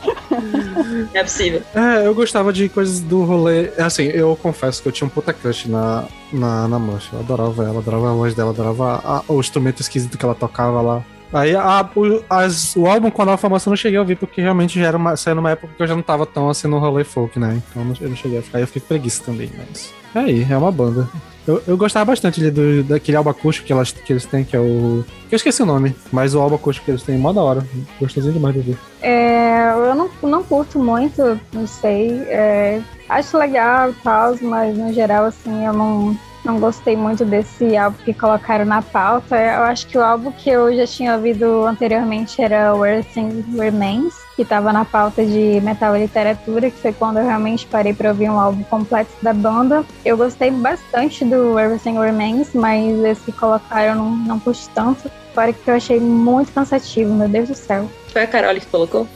[1.14, 1.62] É possível.
[1.74, 3.70] é, eu gostava de coisas do rolê.
[3.78, 7.10] Assim, eu confesso que eu tinha um puta crush na, na, na Mancha.
[7.12, 10.80] Eu adorava ela, adorava a voz dela, adorava a- o instrumento esquisito que ela tocava
[10.80, 11.04] lá.
[11.32, 14.16] Aí a- o, as- o álbum com a nova formação eu não cheguei a ouvir,
[14.16, 16.68] porque realmente já era uma, saiu numa época que eu já não tava tão assim
[16.68, 17.60] no rolê folk, né?
[17.70, 18.60] Então eu não, cheguei a ficar.
[18.60, 19.92] Eu fiquei preguiça também, mas.
[20.14, 21.08] É aí, é uma banda.
[21.48, 24.60] Eu, eu gostava bastante do, daquele álbum acústico que, elas, que eles têm, que é
[24.60, 25.04] o.
[25.28, 27.66] que eu esqueci o nome, mas o álbum acústico que eles têm, mó da hora.
[27.98, 28.78] Gostosinho demais de ouvir.
[29.00, 32.10] É, eu não, não curto muito, não sei.
[32.28, 37.76] é, acho legal e tal, mas no geral, assim, eu não, não gostei muito desse
[37.76, 39.36] álbum que colocaram na pauta.
[39.36, 44.14] Eu acho que o álbum que eu já tinha ouvido anteriormente era o Everything Remains,
[44.34, 48.08] que estava na pauta de metal e literatura, que foi quando eu realmente parei para
[48.10, 49.84] ouvir um álbum completo da banda.
[50.04, 55.10] Eu gostei bastante do Everything Remains, mas esse que colocaram eu não, não curti tanto.
[55.34, 57.90] Fora que eu achei muito cansativo, meu Deus do céu.
[58.08, 59.06] Foi a Carole que colocou?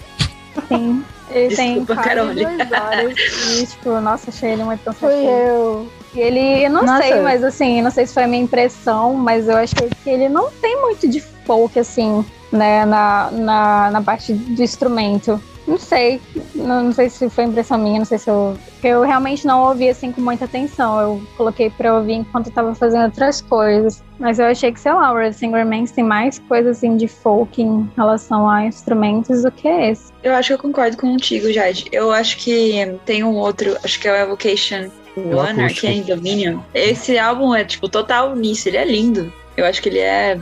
[0.69, 1.05] Sim.
[1.31, 2.45] Ele tem Desculpa, quase Carole.
[2.45, 3.15] duas horas.
[3.59, 5.29] E, tipo, nossa, achei ele muito Foi cansativo.
[5.31, 5.89] eu.
[6.21, 7.03] Ele, eu não Nossa.
[7.03, 10.29] sei, mas assim, não sei se foi a minha impressão, mas eu achei que ele
[10.29, 15.41] não tem muito de folk, assim, né, na, na, na parte do instrumento.
[15.67, 16.21] Não sei,
[16.55, 18.57] não, não sei se foi impressão minha, não sei se eu.
[18.75, 21.01] porque Eu realmente não ouvi assim com muita atenção.
[21.01, 24.03] Eu coloquei pra ouvir enquanto eu tava fazendo outras coisas.
[24.17, 27.09] Mas eu achei que, sei lá, o Red Singer Mans tem mais coisas assim de
[27.09, 30.13] folk em relação a instrumentos do que esse.
[30.23, 31.87] Eu acho que eu concordo contigo, Jade.
[31.91, 35.87] Eu acho que tem um outro, acho que é o Evocation One, acústico.
[35.87, 36.61] Arcane Dominion.
[36.75, 38.69] Esse álbum é, tipo, total nisso.
[38.69, 39.33] Ele é lindo.
[39.57, 40.39] Eu acho que ele é.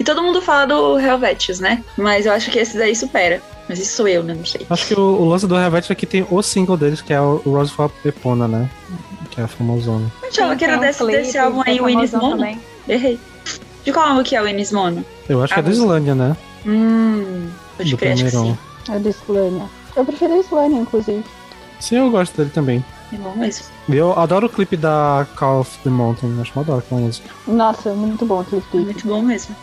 [0.00, 1.84] E todo mundo fala do Helvetius, né?
[1.98, 3.42] Mas eu acho que esse daí supera.
[3.68, 4.32] Mas isso sou eu, né?
[4.34, 4.66] Não sei.
[4.70, 7.20] Acho que o, o lance do Helvet é que tem o single deles, que é
[7.20, 8.70] o Roseful Epona, né?
[9.30, 10.10] Que é a famosona.
[10.22, 12.42] Eu achava que era um desse, clipe desse álbum é aí, o Inis famosão Mono.
[12.42, 12.60] também.
[12.88, 13.18] Errei.
[13.84, 15.04] De qual álbum que é o Inis Mono?
[15.28, 16.36] Eu acho que é do Islândia, né?
[16.64, 17.48] Hum.
[17.76, 18.58] Pode Do crer, acho que primeiro.
[18.86, 18.92] sim.
[18.92, 19.64] É do Slania.
[19.94, 21.24] Eu prefiro a Slania, inclusive.
[21.80, 22.84] Sim, eu gosto dele também.
[23.12, 23.66] É bom mesmo.
[23.88, 27.28] Eu adoro o clipe da Call of the Mountain, acho uma adoro aquela música.
[27.46, 28.84] Nossa, muito bom aquele É clipe.
[28.86, 29.54] muito bom mesmo.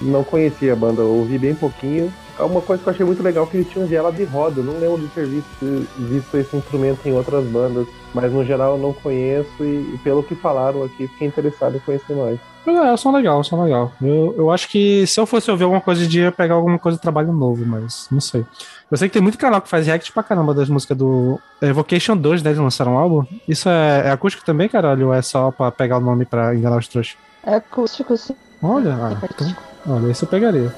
[0.00, 2.12] Não conhecia a banda, eu ouvi bem pouquinho.
[2.38, 4.60] Uma coisa que eu achei muito legal é que eles tinham viela de roda.
[4.60, 8.76] Eu não lembro de ter visto, visto esse instrumento em outras bandas, mas no geral
[8.76, 12.38] eu não conheço e, e pelo que falaram aqui, fiquei interessado em conhecer mais.
[12.66, 13.92] É, é som legal, som legal.
[14.00, 16.96] Eu, eu acho que se eu fosse ouvir alguma coisa de ia pegar alguma coisa
[16.96, 18.44] de trabalho novo, mas não sei.
[18.90, 22.16] Eu sei que tem muito canal que faz react pra caramba das músicas do Evocation
[22.16, 22.50] 2, né?
[22.50, 23.24] Eles lançaram um álbum.
[23.46, 25.08] Isso é, é acústico também, caralho?
[25.08, 27.16] Ou é só pra pegar o nome pra enganar os trouxas?
[27.44, 28.34] É acústico, sim.
[28.62, 29.56] Olha, ah, então,
[29.86, 30.74] olha, isso eu pegaria.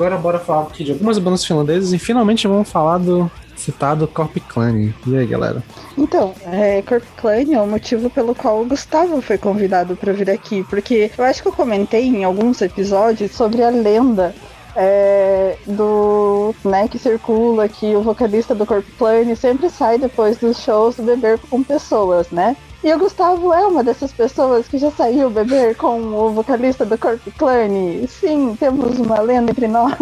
[0.00, 4.34] Agora bora falar aqui de algumas bandas finlandesas e finalmente vamos falar do citado Corp
[4.48, 4.94] Clan.
[5.06, 5.62] E aí, galera?
[5.98, 10.30] Então, é, Corp Clan é o motivo pelo qual o Gustavo foi convidado para vir
[10.30, 14.34] aqui, porque eu acho que eu comentei em alguns episódios sobre a lenda
[14.74, 20.62] é, do, né, que circula que o vocalista do Corp Clan sempre sai depois dos
[20.62, 22.56] shows beber com pessoas, né?
[22.82, 26.96] E o Gustavo é uma dessas pessoas que já saiu beber com o vocalista do
[26.96, 27.68] Corp Clan.
[28.08, 29.94] Sim, temos uma lenda entre nós.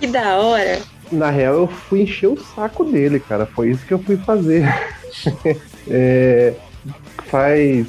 [0.00, 0.80] Que da hora.
[1.10, 3.46] Na real, eu fui encher o saco dele, cara.
[3.46, 4.64] Foi isso que eu fui fazer.
[5.86, 6.54] É,
[7.26, 7.86] faz.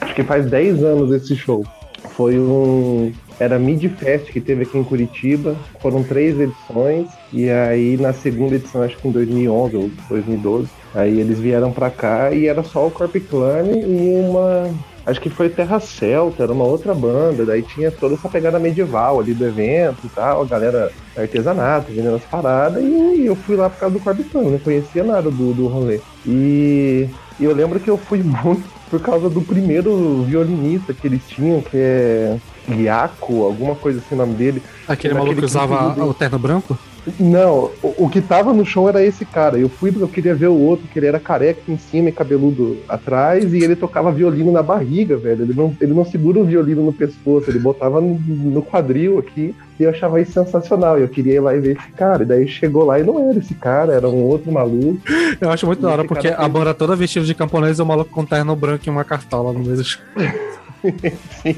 [0.00, 1.66] Acho que faz 10 anos esse show.
[2.10, 5.56] Foi um, era Mid Fest que teve aqui em Curitiba.
[5.80, 11.20] Foram três edições e aí na segunda edição, acho que em 2011 ou 2012, aí
[11.20, 14.70] eles vieram pra cá e era só o Corp Clan e uma
[15.04, 19.20] acho que foi Terra Celta, era uma outra banda, daí tinha toda essa pegada medieval
[19.20, 23.68] ali do evento e tal, a galera artesanato, vendendo as paradas, e eu fui lá
[23.68, 26.00] por causa do Corbitano, não conhecia nada do, do rolê.
[26.24, 27.08] E
[27.40, 31.76] eu lembro que eu fui muito por causa do primeiro violinista que eles tinham, que
[31.76, 32.36] é
[32.68, 34.62] Iaco, alguma coisa assim o nome dele.
[34.86, 36.78] Aquele maluco que usava o terno branco?
[37.18, 39.58] Não, o, o que tava no show era esse cara.
[39.58, 42.12] Eu fui porque eu queria ver o outro, que ele era careca em cima e
[42.12, 45.42] cabeludo atrás, e ele tocava violino na barriga, velho.
[45.42, 49.54] Ele não, ele não segura o violino no pescoço, ele botava no, no quadril aqui,
[49.80, 50.96] e eu achava isso sensacional.
[50.98, 52.22] E eu queria ir lá e ver esse cara.
[52.22, 55.00] E daí chegou lá e não era esse cara, era um outro maluco.
[55.40, 57.86] Eu acho muito da hora, porque a fez- banda toda vestida de camponês e o
[57.86, 60.00] maluco com terno branco e uma cartola no meio do show.
[61.42, 61.56] Sim.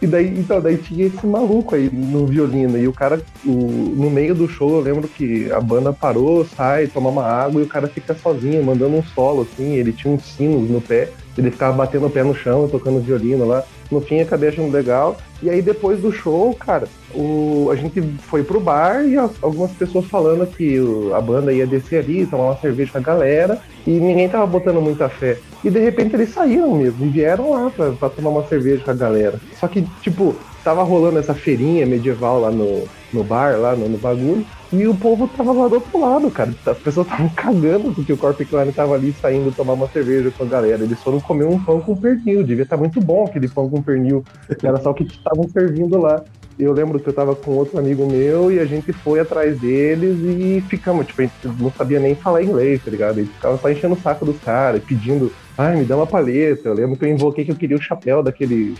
[0.00, 2.76] E daí, então, daí tinha esse maluco aí no violino.
[2.78, 6.86] E o cara, o- no meio do show, eu lembro que a banda parou, sai,
[6.86, 9.74] toma uma água e o cara fica sozinho, mandando um solo, assim.
[9.74, 13.46] Ele tinha uns sinos no pé, ele ficava batendo o pé no chão, tocando violino
[13.46, 13.62] lá.
[13.90, 15.16] No fim, acabei achando legal.
[15.42, 20.06] E aí, depois do show, cara, o, a gente foi pro bar e algumas pessoas
[20.06, 20.78] falando que
[21.14, 23.60] a banda ia descer ali, tomar uma cerveja com a galera.
[23.86, 25.38] E ninguém tava botando muita fé.
[25.62, 28.90] E de repente eles saíram mesmo e vieram lá pra, pra tomar uma cerveja com
[28.90, 29.40] a galera.
[29.58, 30.34] Só que, tipo,
[30.64, 34.44] tava rolando essa feirinha medieval lá no, no bar, lá no, no bagulho.
[34.72, 36.52] E o povo tava lá do outro lado, cara.
[36.66, 40.42] As pessoas estavam cagando porque o Corp Clan tava ali saindo tomar uma cerveja com
[40.42, 40.82] a galera.
[40.82, 42.42] Eles foram comer um pão com pernil.
[42.42, 44.24] Devia estar muito bom aquele pão com pernil.
[44.62, 46.22] Era só o que estavam servindo lá.
[46.58, 50.16] Eu lembro que eu tava com outro amigo meu e a gente foi atrás deles
[50.20, 53.18] e ficamos, tipo, a gente não sabia nem falar inglês, tá ligado?
[53.18, 56.68] A gente ficava só enchendo o saco dos caras, pedindo, ai, me dá uma paleta.
[56.68, 58.74] Eu lembro que eu invoquei que eu queria o chapéu daquele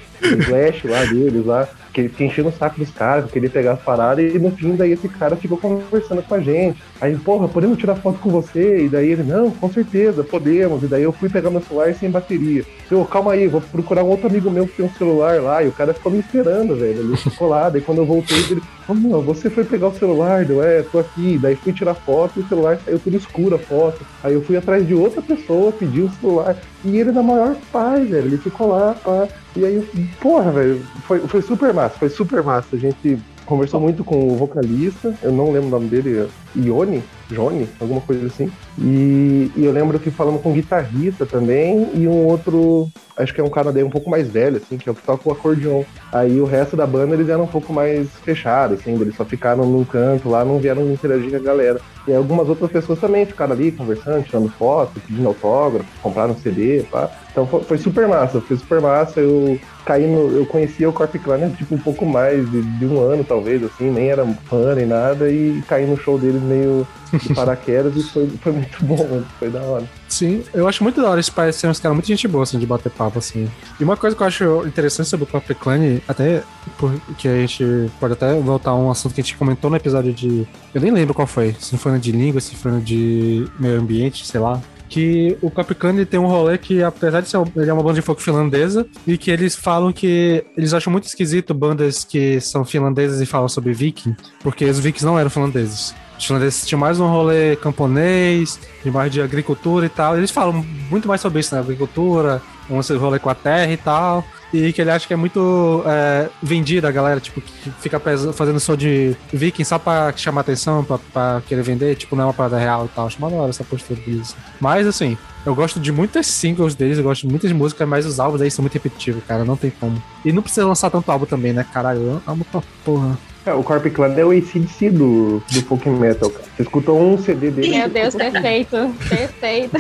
[0.45, 3.73] flash lá deles lá, que ele fiquei enchendo o saco dos caras, que queria pegar
[3.73, 6.83] as paradas, e no fim daí esse cara ficou conversando com a gente.
[6.99, 8.85] Aí, porra, podemos tirar foto com você?
[8.85, 10.83] E daí ele, não, com certeza, podemos.
[10.83, 12.65] E daí eu fui pegar meu celular sem bateria.
[12.91, 15.69] Eu, calma aí, vou procurar um outro amigo meu que tem um celular lá, e
[15.69, 17.01] o cara ficou me esperando, velho.
[17.01, 20.47] Ele ficou lá, daí quando eu voltei, ele, oh, não, você foi pegar o celular,
[20.47, 21.39] deu, é, tô aqui.
[21.39, 24.05] Daí fui tirar foto e o celular saiu tudo escuro a foto.
[24.25, 26.57] Aí eu fui atrás de outra pessoa, pedi o celular.
[26.83, 28.27] E ele na maior paz, velho.
[28.27, 29.29] Ele ficou lá, pá.
[29.55, 29.87] E aí,
[30.21, 32.75] porra, velho, foi, foi super massa, foi super massa.
[32.75, 37.69] A gente conversou muito com o vocalista, eu não lembro o nome dele, Ione, Johnny,
[37.81, 38.51] alguma coisa assim.
[38.79, 43.41] E, e eu lembro que falamos com um guitarrista também e um outro, acho que
[43.41, 45.83] é um daí um pouco mais velho, assim, que é o que toca o acordeon.
[46.13, 49.65] Aí o resto da banda eles eram um pouco mais fechados, assim, eles só ficaram
[49.65, 51.81] num canto lá, não vieram interagir com a galera.
[52.07, 57.11] E algumas outras pessoas também ficaram ali conversando, tirando foto, pedindo autógrafo, compraram CD, pá.
[57.33, 59.21] Então foi, foi super massa, foi super massa.
[59.21, 60.37] Eu caí no.
[60.37, 63.91] Eu conhecia o Corp né, tipo um pouco mais de, de um ano, talvez, assim,
[63.91, 68.29] nem era fã nem nada, e caí no show deles meio de paraquedas e foi,
[68.43, 69.85] foi muito bom, foi da hora.
[70.09, 71.17] Sim, eu acho muito da hora.
[71.17, 73.51] Eles parecem uns caras muito gente boa, assim, de bater papo, assim.
[73.79, 76.43] E uma coisa que eu acho interessante sobre o Corp Clan, até
[76.79, 80.13] porque a gente pode até voltar a um assunto que a gente comentou no episódio
[80.13, 80.47] de.
[80.75, 81.55] Eu nem lembro qual foi.
[81.59, 84.61] Se não foi de língua, se foi de meio ambiente, sei lá.
[84.89, 88.03] Que o Capricorn tem um rolê que, apesar de ser ele é uma banda de
[88.03, 93.21] folk finlandesa, e que eles falam que eles acham muito esquisito bandas que são finlandesas
[93.21, 95.93] e falam sobre viking, porque os vikings não eram finlandeses.
[96.19, 100.17] Os finlandeses tinham mais um rolê camponês, de mais de agricultura e tal.
[100.17, 101.61] Eles falam muito mais sobre isso, né?
[101.61, 102.41] Agricultura,
[102.71, 104.25] um rolê com a terra e tal.
[104.53, 108.01] E que ele acha que é muito é, vendido a galera, tipo, que fica
[108.33, 112.27] fazendo som de viking só pra chamar atenção, pra, pra querer vender, tipo, não é
[112.29, 113.07] uma parada real e tal.
[113.07, 114.35] Acho uma hora essa postura deles.
[114.61, 118.19] Mas, assim, eu gosto de muitas singles deles, eu gosto de muitas músicas, mas os
[118.19, 120.03] álbuns aí são muito repetitivos, cara, não tem como.
[120.25, 122.01] E não precisa lançar tanto álbum também, né, caralho?
[122.01, 123.19] Eu amo pra porra.
[123.47, 126.45] É, o Corp Clan é o ACDC do, do folk metal, cara.
[126.57, 127.79] Você escutou um CD dele.
[127.79, 128.93] Meu Deus, perfeito.
[129.09, 129.77] Perfeito.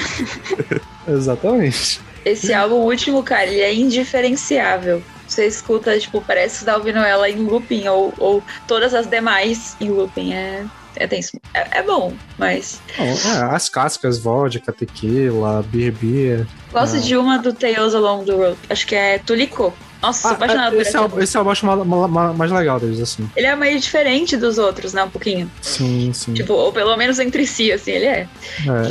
[1.08, 2.00] Exatamente.
[2.24, 5.02] Esse álbum último, cara, ele é indiferenciável.
[5.26, 9.08] Você escuta, tipo, parece que você tá ouvindo ela em looping, ou, ou todas as
[9.08, 10.32] demais em looping.
[10.32, 10.64] É,
[10.96, 11.38] é tenso.
[11.54, 12.80] É, é bom, mas.
[12.96, 16.46] Bom, é, as cascas, vodka, tequila, beer beer.
[16.72, 17.00] Gosto Ah.
[17.00, 18.58] de uma do Tales Along the Road.
[18.68, 19.72] Acho que é Tulicô.
[20.02, 21.24] Nossa, sou apaixonada por esse, álbum, música.
[21.24, 23.28] esse álbum eu acho ma- ma- ma- mais legal deles, assim.
[23.34, 25.02] Ele é meio diferente dos outros, né?
[25.02, 25.50] Um pouquinho.
[25.62, 26.34] Sim, sim.
[26.34, 28.20] Tipo, ou pelo menos entre si, assim, ele é.
[28.20, 28.28] É.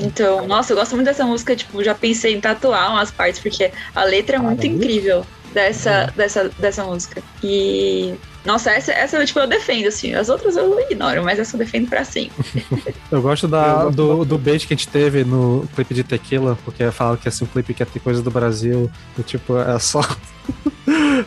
[0.04, 3.72] Então, nossa, eu gosto muito dessa música, tipo, já pensei em tatuar umas partes, porque
[3.94, 5.24] a letra é muito incrível
[5.54, 6.18] dessa, Uhum.
[6.18, 7.22] dessa, dessa música.
[7.44, 8.16] E.
[8.46, 10.14] Nossa, essa, essa tipo, eu defendo, assim.
[10.14, 12.36] As outras eu ignoro, mas essa eu defendo pra sempre.
[13.12, 16.90] Eu gosto, da, do, do bait que a gente teve no clipe de Tequila, porque
[16.92, 20.02] falaram que assim, o clipe que ia ter coisa do Brasil, e tipo, é só.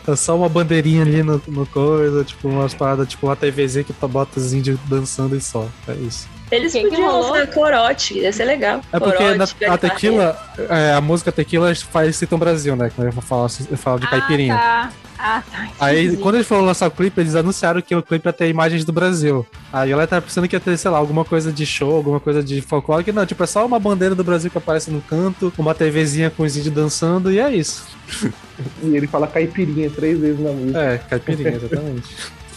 [0.07, 3.91] É só uma bandeirinha ali no, no coisa, tipo, umas paradas, tipo uma TVZ que
[3.91, 5.67] tu bota os índios dançando e só.
[5.87, 6.29] É isso.
[6.51, 7.31] Eles Que que podiam rolou?
[7.31, 8.81] lançar corote, ia ser legal.
[8.91, 10.39] É porque Corote, na, a tequila,
[10.69, 12.91] é, a música tequila faz citam Brasil, né?
[12.95, 14.55] Quando eu falo, eu falo de caipirinha.
[14.55, 15.09] Ah, tá.
[15.21, 15.67] Ah, tá.
[15.81, 18.85] Aí, quando eles foram lançar o clipe, eles anunciaram que o clipe ia ter imagens
[18.85, 19.45] do Brasil.
[19.71, 22.41] Aí ela tava pensando que ia ter, sei lá, alguma coisa de show, alguma coisa
[22.41, 25.51] de folclore, que não, tipo, é só uma bandeira do Brasil que aparece no canto,
[25.57, 27.85] uma TVzinha com os índios dançando, e é isso.
[28.83, 30.79] E ele fala caipirinha três vezes na música.
[30.81, 32.09] É, caipirinha, exatamente.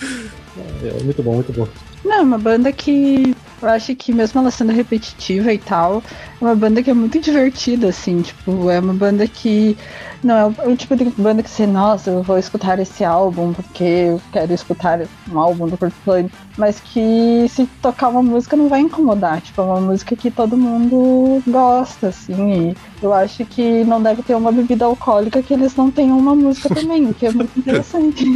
[0.56, 1.66] É, muito bom, muito bom.
[2.04, 6.02] Não, é uma banda que eu acho que mesmo ela sendo repetitiva e tal,
[6.40, 9.76] é uma banda que é muito divertida, assim, tipo, é uma banda que
[10.22, 13.52] não é o, o tipo de banda que você, nossa, eu vou escutar esse álbum
[13.52, 15.00] porque eu quero escutar
[15.30, 19.64] um álbum do Coldplay, mas que se tocar uma música não vai incomodar, tipo, é
[19.64, 24.50] uma música que todo mundo gosta, assim, e eu acho que não deve ter uma
[24.50, 28.26] bebida alcoólica que eles não tenham uma música também, o que é muito interessante.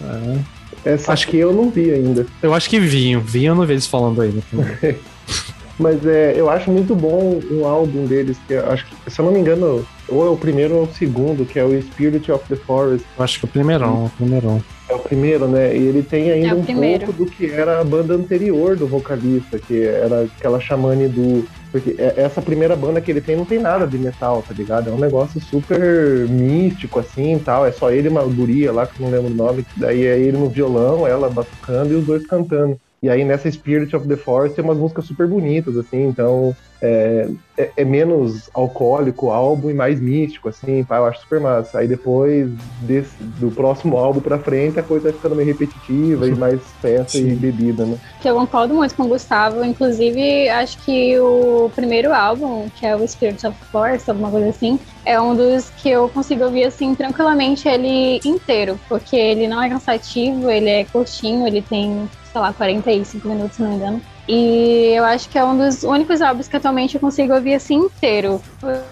[0.00, 0.38] É.
[0.84, 2.26] Essa aqui eu não vi ainda.
[2.42, 4.32] Eu acho que vinho, vinho eu não vi eles falando aí.
[4.52, 4.96] Né?
[5.78, 9.24] Mas é, eu acho muito bom um álbum deles, que eu acho que, se eu
[9.24, 12.30] não me engano, ou é o primeiro ou é o segundo, que é o Spirit
[12.30, 13.06] of the Forest.
[13.16, 14.62] Eu acho que é o primeirão, o primeirão.
[14.88, 15.74] É o primeiro, né?
[15.74, 19.58] E ele tem ainda É um pouco do que era a banda anterior do vocalista,
[19.58, 21.46] que era aquela chamane do.
[21.72, 24.90] Porque é- essa primeira banda que ele tem não tem nada de metal, tá ligado?
[24.90, 27.66] É um negócio super místico, assim tal.
[27.66, 29.66] É só ele e uma guria lá, que eu não lembro o nome.
[29.76, 32.78] Daí é ele no violão, ela batucando e os dois cantando.
[33.02, 37.28] E aí nessa Spirit of the Forest tem umas músicas super bonitas, assim, então é,
[37.58, 41.78] é- é menos alcoólico o álbum e mais místico, assim, pá, eu acho super massa.
[41.78, 42.48] Aí depois
[42.80, 47.18] desse- do próximo álbum pra frente a coisa vai ficando meio repetitiva e mais festa
[47.18, 47.36] e Sim.
[47.36, 47.98] bebida, né?
[48.20, 49.64] Que eu concordo muito com o Gustavo.
[49.64, 54.78] Inclusive, acho que o primeiro álbum, que é o Spirit of Force, alguma coisa assim,
[55.04, 59.68] é um dos que eu consigo ouvir assim tranquilamente ele inteiro, porque ele não é
[59.68, 64.02] cansativo, ele é curtinho, ele tem, sei lá, 45 minutos, se não me engano.
[64.26, 67.74] E eu acho que é um dos únicos álbuns que atualmente eu consigo ouvir assim
[67.74, 68.40] inteiro.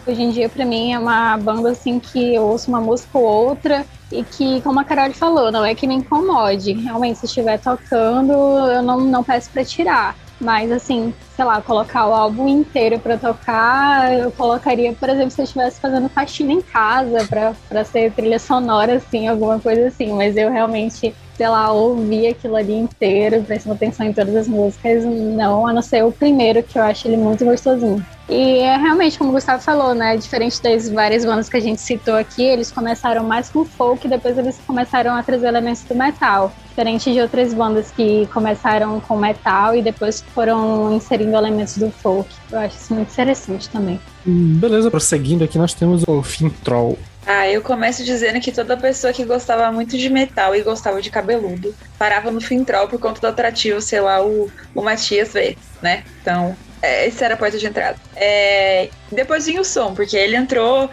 [0.07, 3.25] Hoje em dia, pra mim, é uma banda assim que eu ouço uma música ou
[3.25, 6.73] outra e que, como a Carol falou, não é que me incomode.
[6.73, 10.17] Realmente, se estiver tocando, eu não, não peço pra tirar.
[10.41, 15.41] Mas, assim, sei lá, colocar o álbum inteiro pra tocar, eu colocaria, por exemplo, se
[15.41, 17.29] eu estivesse fazendo faxina em casa,
[17.69, 20.13] pra ser trilha sonora, assim, alguma coisa assim.
[20.15, 25.03] Mas eu realmente, sei lá, ouvi aquilo ali inteiro, prestando atenção em todas as músicas,
[25.07, 28.05] não, a não ser o primeiro, que eu acho ele muito gostosinho.
[28.29, 30.19] E é realmente, como o Gustavo falou, né?
[30.19, 34.37] Diferente das várias bandas que a gente citou aqui, eles começaram mais com folk, depois
[34.37, 36.53] eles começaram a trazer elementos do metal.
[36.69, 42.29] Diferente de outras bandas que começaram com metal e depois foram inserindo elementos do folk.
[42.53, 43.99] Eu acho isso muito interessante também.
[44.27, 46.99] Hum, Beleza, prosseguindo aqui, nós temos o Fintroll.
[47.27, 51.11] Ah, eu começo dizendo que toda pessoa que gostava muito de metal e gostava de
[51.11, 56.05] cabeludo parava no Fintrol por conta do atrativo, sei lá, o, o Matias vê, né?
[56.21, 57.99] Então, é, esse era a porta de entrada.
[58.17, 60.91] É, depois vinha o som, porque ele entrou.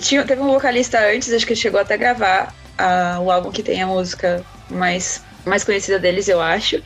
[0.00, 3.62] Tinha, teve um vocalista antes, acho que chegou até a gravar ah, o álbum que
[3.62, 6.82] tem a música mais, mais conhecida deles, eu acho.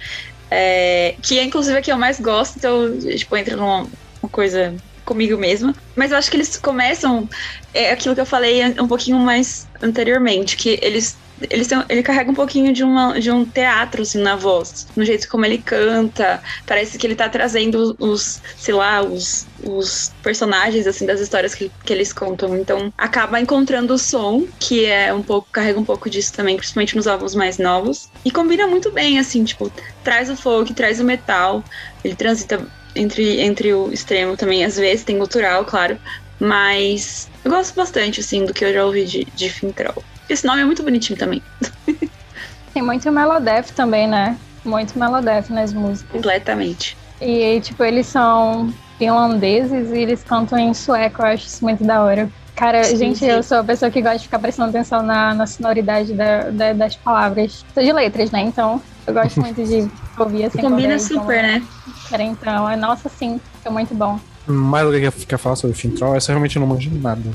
[0.51, 3.89] É, que é inclusive a que eu mais gosto, então, tipo, entra numa
[4.23, 5.75] uma coisa comigo mesma.
[5.95, 7.29] Mas eu acho que eles começam
[7.77, 11.17] é aquilo que eu falei um pouquinho mais anteriormente, que eles
[11.51, 15.05] eles têm, ele carrega um pouquinho de, uma, de um teatro assim na voz, no
[15.05, 20.87] jeito como ele canta, parece que ele tá trazendo os, sei lá, os, os personagens
[20.87, 22.57] assim das histórias que, que eles contam.
[22.57, 26.97] Então acaba encontrando o som, que é um pouco carrega um pouco disso também, principalmente
[26.97, 29.71] nos álbuns mais novos, e combina muito bem assim, tipo,
[30.03, 31.63] traz o folk, traz o metal,
[32.03, 35.99] ele transita entre, entre o extremo também, às vezes tem gutural, claro,
[36.41, 40.07] mas eu gosto bastante, assim, do que eu já ouvi de, de Fintroll.
[40.29, 41.45] Esse nome é muito bonitinho também,
[42.73, 44.41] Tem muito Melodeath também, né?
[44.65, 46.21] Muito Melodeath nas músicas.
[46.21, 46.97] completamente.
[47.21, 52.03] E, tipo, eles são finlandeses e eles cantam em sueco, eu acho isso muito da
[52.05, 52.33] hora.
[52.55, 53.27] Cara, Sim, gente, sim.
[53.27, 56.73] eu sou a pessoa que gosta de ficar prestando atenção na, na sonoridade da- da-
[56.73, 57.67] das palavras.
[57.75, 58.41] Sou de letras, né?
[58.41, 60.63] Então, eu gosto muito de ouvir assim.
[60.63, 61.69] Combina quando super, né?
[61.87, 64.21] eles- Então, é, nossa, sim, é muito bom.
[64.47, 66.15] Mais alguém quer, quer falar sobre Fintroll?
[66.15, 67.31] Essa eu realmente não manjo nada.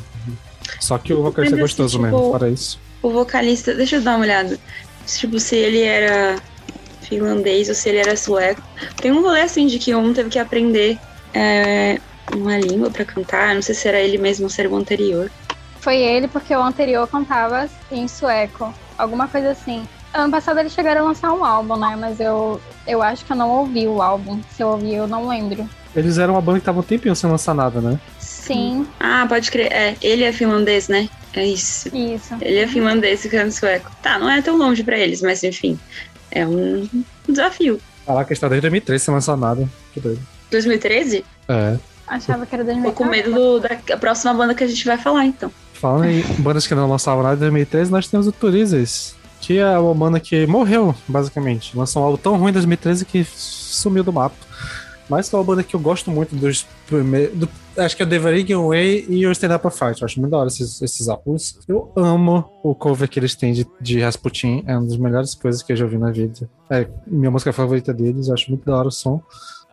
[0.80, 2.80] Só que o vocalista é Lembra, gostoso assim, mesmo, tipo, fora isso.
[3.02, 4.58] O vocalista, deixa eu dar uma olhada.
[5.06, 6.42] Tipo, se ele era
[7.02, 8.62] finlandês ou se ele era sueco.
[9.02, 10.98] Tem um rolê assim de que um teve que aprender
[11.34, 12.00] é,
[12.34, 13.54] uma língua pra cantar.
[13.54, 15.30] Não sei se era ele mesmo ou se era o anterior.
[15.82, 19.84] Foi ele porque o anterior cantava em sueco, alguma coisa assim.
[20.14, 21.98] Ano passado eles chegaram a lançar um álbum, né?
[22.00, 24.40] Mas eu, eu acho que eu não ouvi o álbum.
[24.56, 25.68] Se eu ouvi, eu não lembro.
[25.95, 27.99] Eles eram uma banda que tava um tempinho sem lançar nada, né?
[28.20, 29.72] Sim, Ah, pode crer.
[29.72, 31.10] É, ele é finlandês, né?
[31.34, 31.90] É isso.
[31.95, 32.34] Isso.
[32.41, 33.91] Ele é finlandês e canta sueco.
[34.02, 35.80] Tá, não é tão longe pra eles, mas enfim.
[36.32, 36.88] É um
[37.28, 37.80] desafio.
[38.06, 39.70] Caraca, está desde 2013 sem lançar nada.
[39.94, 40.20] Que doido.
[40.49, 41.24] 2013?
[41.48, 41.78] É.
[42.08, 42.95] Achava que era Tô 2014.
[42.95, 45.52] com medo do- da próxima banda que a gente vai falar, então.
[45.74, 49.78] Falando em bandas que não lançavam nada em 2013, nós temos o Turizes, que é
[49.80, 51.76] uma banda que morreu, basicamente.
[51.76, 54.36] Lançou um álbum tão ruim em 2013 que sumiu do mapa.
[55.10, 57.36] Mas é uma banda que eu gosto muito dos primeiros.
[57.38, 60.02] do- acho que é The Very Way e o Stand Up Fight.
[60.02, 61.60] Eu acho muito da hora esses, esses álbuns.
[61.68, 64.64] Eu amo o cover que eles têm de, de Rasputin.
[64.66, 66.50] É uma das melhores coisas que eu já ouvi na vida.
[66.70, 68.28] É minha música favorita deles.
[68.30, 69.22] Eu acho muito da hora o som.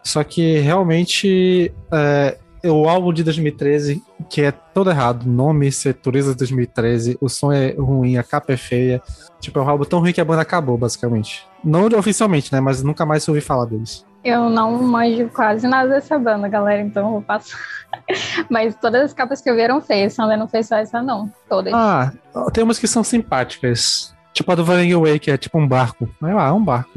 [0.03, 6.35] Só que realmente é, o álbum de 2013, que é todo errado, nome ser Turismo
[6.35, 9.03] 2013, o som é ruim, a capa é feia.
[9.41, 11.47] Tipo, é um álbum tão ruim que a banda acabou, basicamente.
[11.63, 12.61] Não oficialmente, né?
[12.61, 14.05] Mas nunca mais ouvi falar deles.
[14.25, 17.59] Eu não manjo quase nada dessa banda, galera, então eu vou passar.
[18.51, 21.33] Mas todas as capas que eu vi eram feias, Sander não fez só essa, não.
[21.49, 21.73] Todas.
[21.73, 22.13] Ah,
[22.53, 24.15] tem umas que são simpáticas.
[24.33, 26.09] Tipo a do Vanning Way, que é tipo um barco.
[26.21, 26.91] Mas lá, é um barco.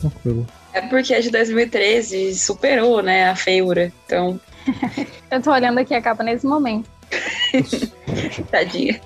[0.00, 0.46] Tranquilo.
[0.72, 3.92] É porque a de 2013 superou, né, a feiura.
[4.06, 4.40] Então,
[5.30, 6.88] Eu tô olhando aqui a capa nesse momento.
[8.50, 9.00] tadinha.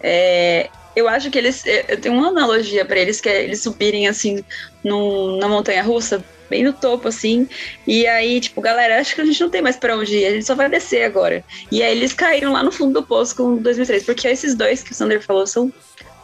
[0.00, 1.64] É, eu acho que eles.
[1.88, 4.44] Eu tenho uma analogia pra eles, que é eles subirem assim
[4.82, 7.48] num, na montanha russa, bem no topo, assim.
[7.86, 10.30] E aí, tipo, galera, acho que a gente não tem mais pra onde ir, a
[10.30, 11.44] gente só vai descer agora.
[11.70, 14.92] E aí eles caíram lá no fundo do poço com 2003, porque esses dois que
[14.92, 15.72] o Sander falou são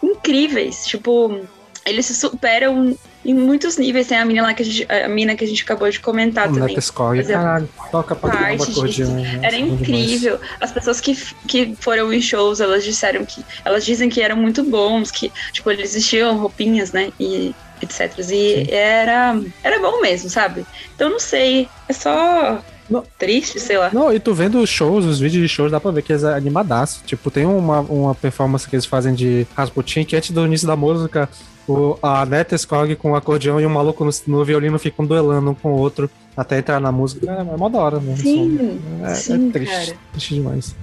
[0.03, 0.87] incríveis.
[0.87, 1.41] Tipo,
[1.87, 4.07] eles se superam em muitos níveis.
[4.07, 6.49] Tem a mina lá que a gente, a mina que a gente acabou de comentar
[6.51, 6.77] O também.
[6.77, 9.15] Exemplo, caralho, toca pra parte acordeão.
[9.15, 9.41] né?
[9.43, 9.81] Era Bom demais.
[9.81, 10.41] incrível.
[10.61, 11.17] As pessoas que,
[11.47, 13.45] que foram em shows, elas disseram que.
[13.65, 17.13] Elas dizem que eram muito bons, que, tipo, eles vestiam roupinhas, né?
[17.19, 18.13] E etc.
[18.31, 20.67] E era, era bom mesmo, sabe?
[20.95, 21.69] Então não sei.
[21.89, 22.63] É só.
[22.89, 23.05] Não.
[23.19, 23.89] Triste, sei lá.
[23.93, 26.25] Não, e tu vendo os shows, os vídeos de shows, dá pra ver que eles
[26.25, 27.03] é animadaço.
[27.07, 30.75] Tipo, tem uma, uma performance que eles fazem de Rasputin, que antes do início da
[30.75, 31.29] música,
[31.73, 35.51] o, a Neta Skog com o acordeão e o maluco no, no violino ficam duelando
[35.51, 37.31] um com o outro até entrar na música.
[37.31, 38.23] É mó da hora mesmo.
[38.23, 39.99] Sim, É, sim, é triste, cara.
[40.13, 40.75] triste demais.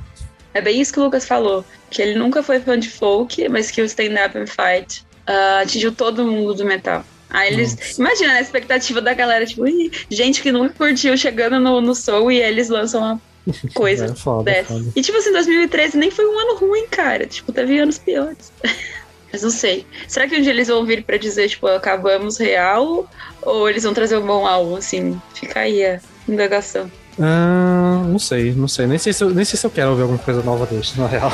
[0.54, 1.64] É bem isso que o Lucas falou.
[1.90, 5.92] Que ele nunca foi fã de folk, mas que o stand-up and fight ah, atingiu
[5.92, 7.04] todo mundo do metal.
[7.30, 7.98] Aí eles.
[7.98, 12.32] Imagina a expectativa da galera, tipo, "Ih, gente que nunca curtiu chegando no, no soul
[12.32, 13.22] e eles lançam uma
[13.76, 14.74] coisa É foda, dessa.
[14.74, 14.86] foda.
[14.96, 17.26] E tipo assim, 2013 nem foi um ano ruim, cara.
[17.26, 18.52] Tipo, teve anos piores.
[19.32, 19.86] Mas não sei.
[20.08, 23.10] Será que um dia eles vão vir pra dizer, tipo, acabamos real?
[23.42, 25.20] Ou eles vão trazer um bom álbum, assim?
[25.34, 26.90] Fica aí a indagação.
[27.20, 28.88] Ah, não sei, não sei.
[28.88, 31.08] Nem sei, se eu, nem sei se eu quero ouvir alguma coisa nova deles, na
[31.08, 31.32] real.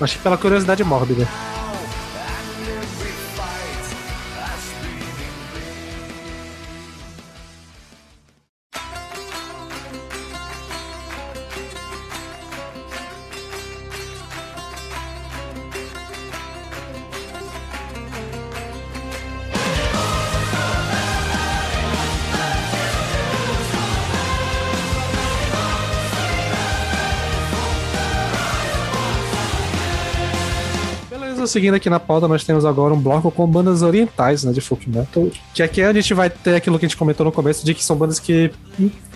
[0.00, 1.26] Acho que pela curiosidade mórbida.
[31.54, 34.90] Seguindo aqui na pauta, nós temos agora um bloco com bandas orientais, né, de folk
[34.90, 35.28] metal.
[35.54, 37.84] Que aqui a gente vai ter aquilo que a gente comentou no começo, de que
[37.84, 38.50] são bandas que,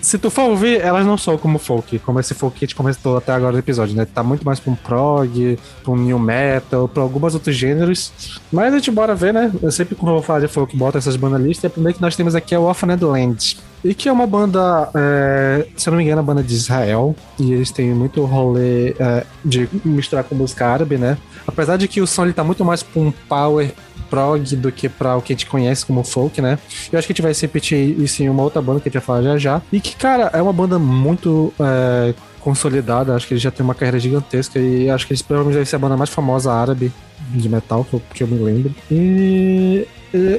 [0.01, 2.75] se tu for ouvir, elas não são como folk, como esse folk que a gente
[2.75, 4.07] comentou até agora no episódio, né?
[4.07, 8.13] Tá muito mais pra um prog, pra um new metal, pra alguns outros gêneros.
[8.53, 9.53] Mas a gente bora ver, né?
[9.63, 11.97] Eu sempre quando eu vou falar de folk, boto essas bandas listas, e a primeira
[11.97, 13.59] que nós temos aqui é o Orphaned Land.
[13.85, 16.55] E que é uma banda, é, se eu não me engano, é uma banda de
[16.55, 17.15] Israel.
[17.39, 21.17] E eles têm muito rolê é, de misturar com música árabe, né?
[21.47, 23.73] Apesar de que o som ele tá muito mais pra um power
[24.09, 26.59] prog do que pra o que a gente conhece como folk, né?
[26.93, 28.91] Eu acho que a gente vai se repetir isso em uma outra banda que a
[28.91, 29.63] gente vai falar já já.
[29.73, 33.15] E que, cara, é uma banda muito é, consolidada.
[33.15, 34.59] Acho que eles já têm uma carreira gigantesca.
[34.59, 36.93] E acho que eles provavelmente devem ser a banda mais famosa árabe
[37.35, 38.75] de metal, que eu- que eu me lembro.
[38.91, 39.87] E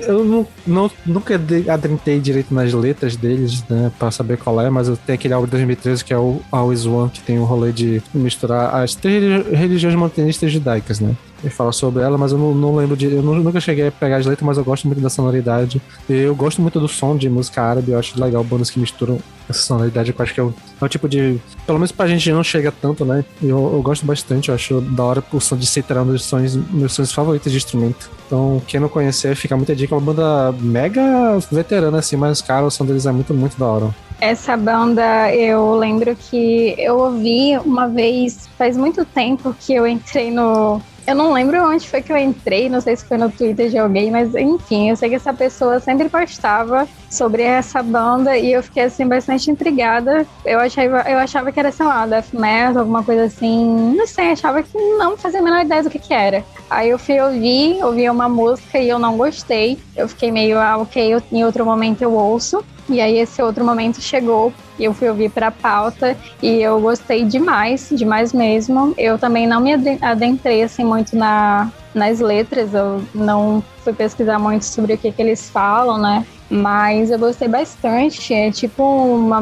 [0.07, 4.69] eu não, não, nunca de- adentrei direito nas letras deles, né, pra saber qual é,
[4.69, 7.43] mas eu tenho aquele álbum de 2013 que é o Always One, que tem o
[7.43, 11.15] rolê de misturar as três religi- religiões montanistas judaicas, né?
[11.41, 13.06] Ele fala sobre ela, mas eu não, não lembro de.
[13.06, 15.81] Eu nu- nunca cheguei a pegar as letras, mas eu gosto muito da sonoridade.
[16.10, 19.19] Eu gosto muito do som de música árabe, eu acho legal bandas que misturam
[19.49, 21.39] essa sonoridade, eu acho que é o, é o tipo de.
[21.65, 23.23] Pelo menos pra gente não chega tanto, né?
[23.41, 26.60] Eu, eu gosto bastante, eu acho da hora o som de citar um dos sons,
[26.70, 28.10] meus sons favoritos de instrumento.
[28.26, 29.94] Então, quem não conhecer, fica muita dica.
[29.94, 33.66] É uma banda mega veterana, assim, mas, cara, o som deles é muito, muito da
[33.66, 33.96] hora.
[34.22, 40.30] Essa banda eu lembro que eu ouvi uma vez, faz muito tempo que eu entrei
[40.30, 43.68] no Eu não lembro onde foi que eu entrei, não sei se foi no Twitter
[43.68, 48.53] de alguém, mas enfim, eu sei que essa pessoa sempre postava sobre essa banda e
[48.53, 50.23] eu fiquei assim bastante intrigada.
[50.45, 53.95] Eu achava, eu achava que era, sei lá, death metal, alguma coisa assim.
[53.98, 56.45] Não sei, achava que não fazia a menor ideia do que, que era.
[56.69, 59.80] Aí eu fui ouvir, ouvi uma música e eu não gostei.
[59.95, 62.64] Eu fiquei meio, ah, ok, eu, em outro momento eu ouço.
[62.90, 66.80] E aí esse outro momento chegou e eu fui ouvir para a pauta e eu
[66.82, 68.94] gostei demais, demais mesmo.
[68.98, 74.64] Eu também não me adentrei assim muito na, nas letras, eu não fui pesquisar muito
[74.66, 76.26] sobre o que, que eles falam, né?
[76.49, 78.34] Mas eu gostei bastante.
[78.34, 79.41] É tipo uma.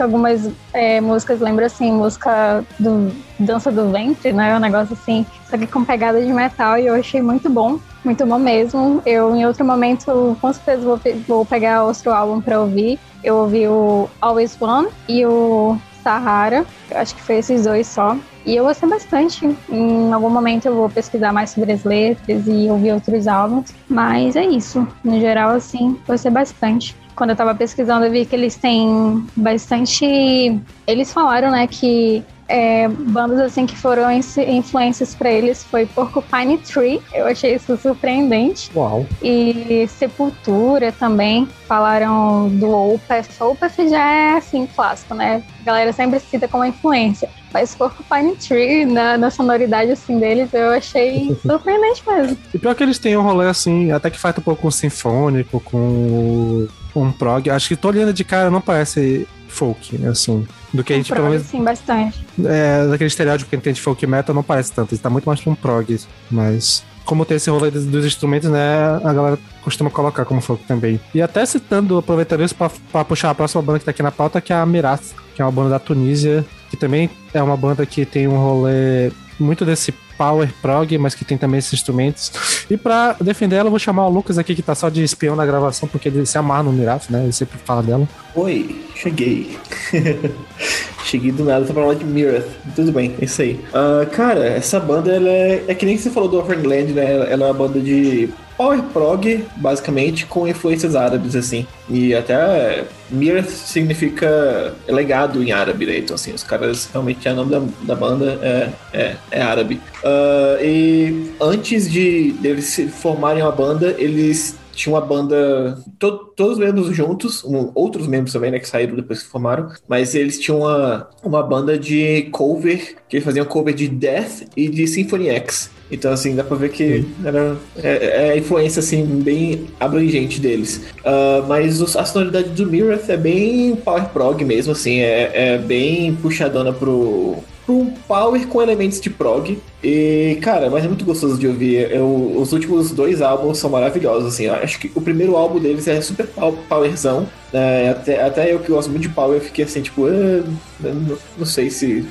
[0.00, 4.56] Algumas é, músicas lembram assim, música do Dança do Ventre, né?
[4.56, 7.78] Um negócio assim, só que com pegada de metal e eu achei muito bom.
[8.04, 9.02] Muito bom mesmo.
[9.04, 12.98] Eu, em outro momento, com certeza vou, vou pegar outro álbum para ouvir.
[13.22, 16.64] Eu ouvi o Always One e o Sahara.
[16.90, 18.16] Eu acho que foi esses dois só.
[18.46, 19.56] E eu gostei bastante.
[19.68, 23.70] Em algum momento eu vou pesquisar mais sobre as letras e ouvir outros álbuns.
[23.88, 24.86] Mas é isso.
[25.04, 26.96] No geral, assim, gostei bastante.
[27.14, 30.58] Quando eu tava pesquisando, eu vi que eles têm bastante.
[30.86, 37.00] Eles falaram, né, que é, bandas assim que foram influências para eles foi Porcupine Tree.
[37.14, 38.70] Eu achei isso surpreendente.
[38.74, 39.06] Uau.
[39.22, 41.48] E Sepultura também.
[41.68, 43.28] Falaram do Opeth.
[43.40, 45.44] Opeth já é assim clássico, né?
[45.60, 47.30] A galera sempre cita como influência.
[47.52, 52.36] Mas Porcupine Tree, na, na sonoridade assim deles, eu achei surpreendente mesmo.
[52.52, 55.60] E pior que eles têm um rolê assim, até que faz um pouco com sinfônico,
[55.60, 56.66] com
[56.96, 57.48] um prog.
[57.48, 60.46] Acho que tô olhando de cara, não parece folk, assim.
[60.72, 61.46] Do que a gente, prog, pelo menos.
[61.46, 62.24] Sim, bastante.
[62.44, 64.94] É, daquele estereótipo que a gente tem de folk metal, não parece tanto.
[64.94, 66.00] Ele tá muito mais pra um prog.
[66.30, 69.00] Mas, como tem esse rolê dos instrumentos, né?
[69.04, 71.00] A galera costuma colocar como folk também.
[71.14, 74.12] E até citando, aproveitando isso pra, pra puxar a próxima banda que tá aqui na
[74.12, 77.56] pauta, que é a Miraz, que é uma banda da Tunísia, que também é uma
[77.56, 82.30] banda que tem um rolê muito desse power prog, mas que tem também esses instrumentos.
[82.68, 85.34] E para defender ela, eu vou chamar o Lucas aqui, que tá só de espião
[85.34, 87.22] na gravação, porque ele se amarra no Miraf, né?
[87.22, 88.06] Ele sempre fala dela.
[88.34, 89.58] Oi, cheguei.
[91.04, 92.46] cheguei do nada pra falar de Mirath.
[92.74, 93.60] Tudo bem, é isso aí.
[93.70, 97.12] Uh, cara, essa banda, ela é, é que nem você falou do Offernland, né?
[97.30, 101.66] Ela é uma banda de power prog, basicamente, com influências árabes, assim.
[101.88, 105.96] E até Mir significa legado em árabe, né?
[105.96, 109.80] Então, assim, os caras realmente, o nome da, da banda é, é, é árabe.
[110.04, 116.58] Uh, e antes de eles formarem uma banda, eles tinha uma banda, to, todos os
[116.58, 120.60] membros juntos, um, outros membros também, né, que saíram depois que formaram, mas eles tinham
[120.60, 125.70] uma, uma banda de cover, que eles faziam cover de Death e de Symphony X.
[125.92, 130.80] Então, assim, dá pra ver que era, é, é a influência, assim, bem abrangente deles.
[131.00, 136.14] Uh, mas a sonoridade do Mirror é bem power prog mesmo, assim, é, é bem
[136.14, 137.38] puxadona pro,
[137.70, 139.58] um power com elementos de prog.
[139.82, 141.90] E, cara, mas é muito gostoso de ouvir.
[141.90, 144.48] Eu, os últimos dois álbuns são maravilhosos, assim.
[144.48, 146.26] Acho que o primeiro álbum deles é super
[146.68, 147.26] powerzão.
[147.52, 147.90] Né?
[147.90, 150.44] Até, até eu que gosto muito de power, eu fiquei assim, tipo, ah,
[150.80, 152.06] não, não, sei se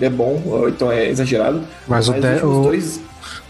[0.00, 1.62] é bom ou então é exagerado.
[1.86, 3.00] Mas, mas o, os dois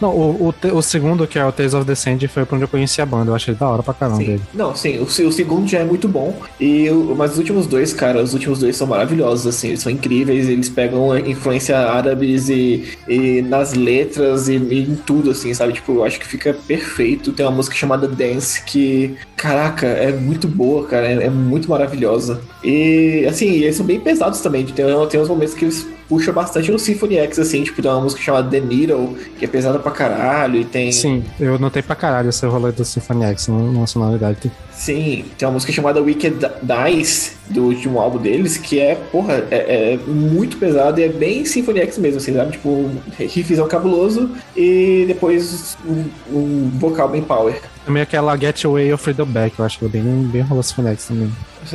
[0.02, 2.64] não, o, o, o, segundo, que é o Tales of the Sand, foi pra onde
[2.64, 3.30] eu conheci a banda.
[3.30, 4.24] Eu achei da hora pra caramba sim.
[4.24, 4.42] dele.
[4.52, 6.36] Não, sim, o, o, segundo já é muito bom.
[6.60, 10.48] E mas os últimos dois, cara, os últimos dois são maravilhosos, assim, eles são incríveis,
[10.48, 15.72] eles pegam influência árabes e, e nas letras e, e, em tudo, assim, sabe?
[15.74, 17.30] Tipo, eu acho que fica perfeito.
[17.30, 22.40] Tem uma música chamada Dance que, caraca, é muito boa, cara, é, é muito maravilhosa.
[22.64, 24.64] E, assim, eles são bem pesados também.
[24.64, 28.02] Tem, tem uns momentos que eles puxa bastante no Symphony X, assim, tipo, tem uma
[28.02, 30.90] música chamada The Needle, que é pesada pra caralho, e tem...
[30.90, 34.50] Sim, eu notei pra caralho esse rolê do Symphony X na sonoridade.
[34.72, 39.94] Sim, tem uma música chamada Wicked Dice, do último álbum deles, que é, porra, é,
[39.94, 42.52] é muito pesado e é bem Symphony X mesmo, assim, sabe?
[42.52, 47.60] Tipo, um riffzão cabuloso e depois um, um vocal bem power.
[47.84, 50.88] Também aquela Get Away of Freedom Back, eu acho que é bem, bem rola Symphony
[50.88, 51.32] X também.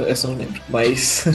[0.07, 0.61] Essa eu não lembro.
[0.69, 1.25] Mas.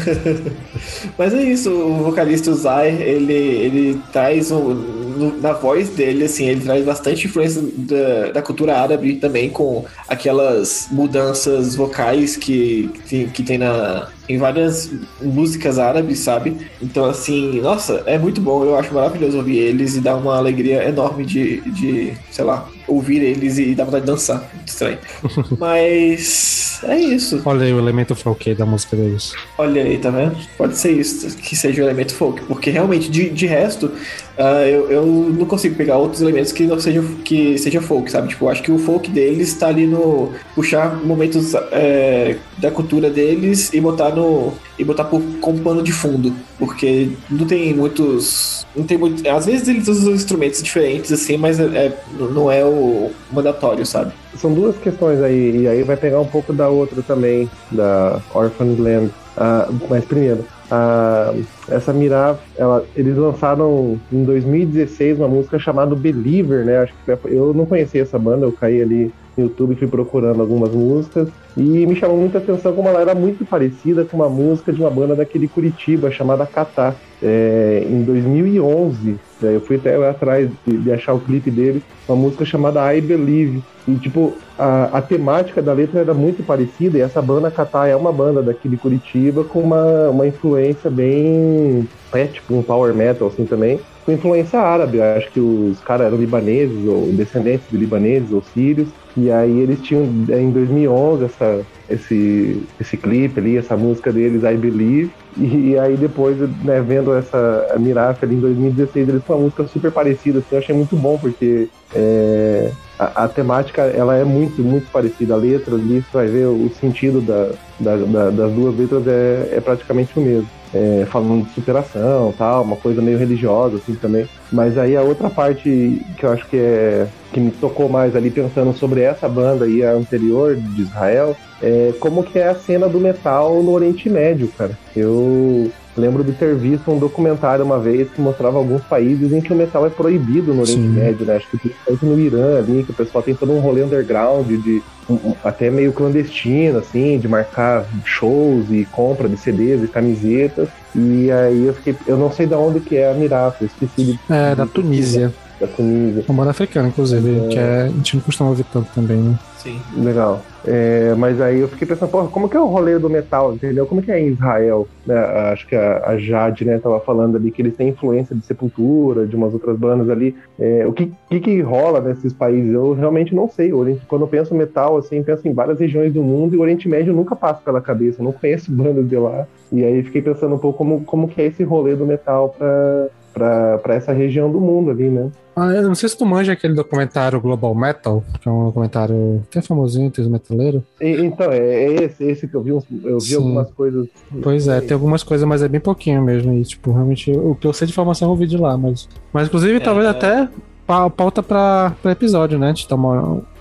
[1.19, 6.47] Mas é isso, o vocalista Zay, ele, ele traz um, no, na voz dele, assim,
[6.47, 13.27] ele traz bastante influência da, da cultura árabe também, com aquelas mudanças vocais que, que,
[13.27, 14.91] que tem na, em várias
[15.21, 16.57] músicas árabes, sabe?
[16.81, 18.65] Então, assim, nossa, é muito bom.
[18.65, 23.23] Eu acho maravilhoso ouvir eles e dá uma alegria enorme de, de sei lá, ouvir
[23.23, 24.51] eles e dar vontade de dançar.
[24.55, 24.99] Muito estranho.
[25.59, 27.41] Mas é isso.
[27.45, 29.35] Olha aí o elemento folk da música deles.
[29.59, 30.37] Olha aí, tá vendo?
[30.57, 33.93] Pode ser isso, que seja o elemento folk, porque realmente, de, de resto,
[34.39, 38.29] uh, eu, eu não consigo pegar outros elementos que não sejam que seja folk, sabe?
[38.29, 43.11] Tipo, eu acho que o folk deles tá ali no puxar momentos é, da cultura
[43.11, 46.33] deles e botar no e botar por, como pano de fundo.
[46.59, 48.67] Porque não tem muitos.
[48.75, 49.29] Não tem muito.
[49.29, 54.13] Às vezes eles usam instrumentos diferentes, assim, mas é, é- não é o mandatório, sabe?
[54.37, 58.77] São duas questões aí, e aí vai pegar um pouco da outra também, da Orphan
[58.79, 59.11] Land.
[59.37, 60.45] Ah, mas primeiro,
[60.75, 61.35] ah,
[61.69, 66.79] essa Miraf, ela, eles lançaram em 2016 uma música chamada Believer, né?
[66.79, 70.73] Acho que eu não conhecia essa banda, eu caí ali no YouTube fui procurando algumas
[70.73, 71.29] músicas.
[71.57, 74.91] E me chamou muita atenção como ela era muito parecida com uma música de uma
[74.91, 76.95] banda daquele Curitiba chamada Catá.
[77.23, 82.17] É, em 2011, né, eu fui até atrás de, de achar o clipe dele, uma
[82.17, 83.63] música chamada I Believe.
[83.87, 87.95] E, tipo, a, a temática da letra era muito parecida, e essa banda Catá é
[87.95, 91.89] uma banda daqui de Curitiba com uma, uma influência bem.
[92.13, 94.99] É, tipo, um power metal, assim também, com influência árabe.
[94.99, 99.61] Eu acho que os caras eram libaneses, ou descendentes de libaneses ou sírios, e aí
[99.61, 105.13] eles tinham, é, em 2011, essa, esse, esse clipe ali, essa música deles, I Believe,
[105.37, 109.67] e, aí depois, né, vendo essa a Miraf ali em 2016, eles com uma música
[109.67, 114.63] super parecida, assim, eu achei muito bom, porque é, a, a temática, ela é muito,
[114.63, 118.77] muito parecida, a letra ali, você vai ver o sentido da, da- da- das duas
[118.77, 120.49] letras é, é praticamente o mesmo.
[120.75, 124.27] É, falando de superação tal, uma coisa meio religiosa assim também.
[124.51, 128.31] Mas aí a outra parte que eu acho que é que me tocou mais ali
[128.31, 132.89] pensando sobre essa banda e a anterior de Israel, é como que é a cena
[132.89, 134.79] do metal no Oriente Médio, cara.
[134.95, 139.53] Eu lembro de ter visto um documentário uma vez que mostrava alguns países em que
[139.53, 140.89] o metal é proibido no Oriente Sim.
[140.89, 141.37] Médio, né?
[141.37, 144.83] Acho que principalmente no Irã ali, que o pessoal tem todo um rolê underground de
[145.11, 150.69] um- até meio clandestino, assim, de marcar shows e compra de CDs e camisetas.
[150.95, 154.21] E aí eu fiquei, eu não sei de onde que é a Mirafa, esqueci de,
[154.31, 155.33] É, da Tunísia.
[155.61, 156.25] da Tunísia.
[156.29, 159.35] Uma banda africana, inclusive, que é, a gente não costuma ouvir tanto também, né?
[159.63, 159.81] Sim.
[159.95, 160.45] Legal.
[160.65, 163.87] É, mas aí eu fiquei pensando, porra, como que é o rolê do metal, entendeu?
[163.87, 164.89] Como que é em Israel?
[165.07, 165.17] Né?
[165.53, 169.25] Acho que a, a Jade, né, tava falando ali que eles têm influência de Sepultura,
[169.25, 170.37] de umas outras bandas ali.
[170.59, 172.73] É, o que, que que rola nesses países?
[172.73, 173.73] Eu realmente não sei.
[173.73, 176.89] Oriente, quando eu penso metal, assim, penso em várias regiões do mundo e o Oriente
[176.89, 178.21] Médio nunca passa pela cabeça.
[178.21, 179.47] Eu não conheço bandas de lá.
[179.71, 183.09] E aí fiquei pensando um pouco como, como que é esse rolê do metal pra,
[183.33, 185.31] pra, pra essa região do mundo ali, né?
[185.55, 189.43] Ah, eu não sei se tu manja aquele documentário Global Metal, que é um documentário
[189.51, 190.83] até famosinho entre os metaleiros.
[191.01, 193.35] E- então, é, é esse, esse que eu vi, uns- eu vi Sim.
[193.37, 194.09] algumas coisas.
[194.43, 196.55] Pois é, tem algumas coisas, mas é bem pouquinho mesmo.
[196.55, 198.77] E, tipo, realmente, o que eu sei de informação eu vi de lá.
[198.79, 200.49] Mas, mas inclusive, talvez até
[200.87, 202.67] pa- pauta pra, pra episódio, né?
[202.67, 202.97] A gente dá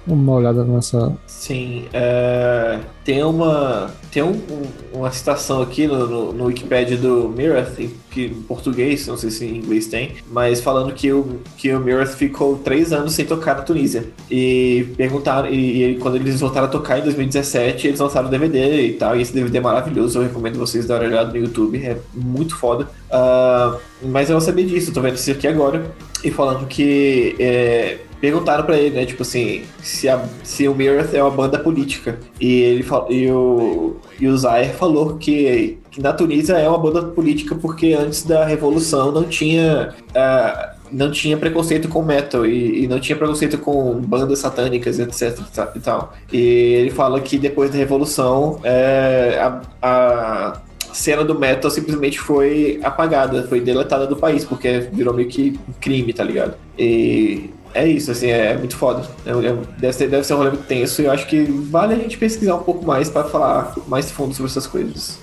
[0.08, 1.14] uma, olhada nessa.
[1.28, 7.30] Sim, é, tem uma tem um- um- uma citação aqui no, no, no Wikipedia do
[7.30, 7.78] Mirath,
[8.10, 11.80] que em português, não sei se em inglês tem, mas falando que o, que o
[11.80, 14.06] Mirath ficou três anos sem tocar na Tunísia.
[14.30, 18.86] E perguntaram, e, e quando eles voltaram a tocar em 2017, eles lançaram o DVD
[18.88, 21.78] e tal, e esse DVD é maravilhoso, eu recomendo vocês darem uma olhada no YouTube,
[21.84, 22.90] é muito foda.
[23.10, 25.86] Ah, mas eu não sabia disso, tô vendo isso aqui agora,
[26.24, 31.14] e falando que é, perguntaram pra ele, né, tipo assim, se, a, se o Mirath
[31.14, 32.20] é uma banda política.
[32.40, 37.02] E ele e o, e o Zaire falou que, que na Tunísia é uma banda
[37.02, 42.88] política porque antes da revolução não tinha ah, não tinha preconceito com metal e, e
[42.88, 46.14] não tinha preconceito com bandas satânicas, etc e ta- tal.
[46.32, 50.62] E ele fala que depois da revolução é, a, a
[50.94, 56.14] cena do metal simplesmente foi apagada, foi deletada do país, porque virou meio que crime,
[56.14, 56.56] tá ligado?
[56.78, 59.08] E é isso, assim, é muito foda.
[59.26, 61.94] É- é- deve, ser, deve ser um rolê muito tenso e eu acho que vale
[61.94, 65.20] a gente pesquisar um pouco mais pra falar mais fundo sobre essas coisas.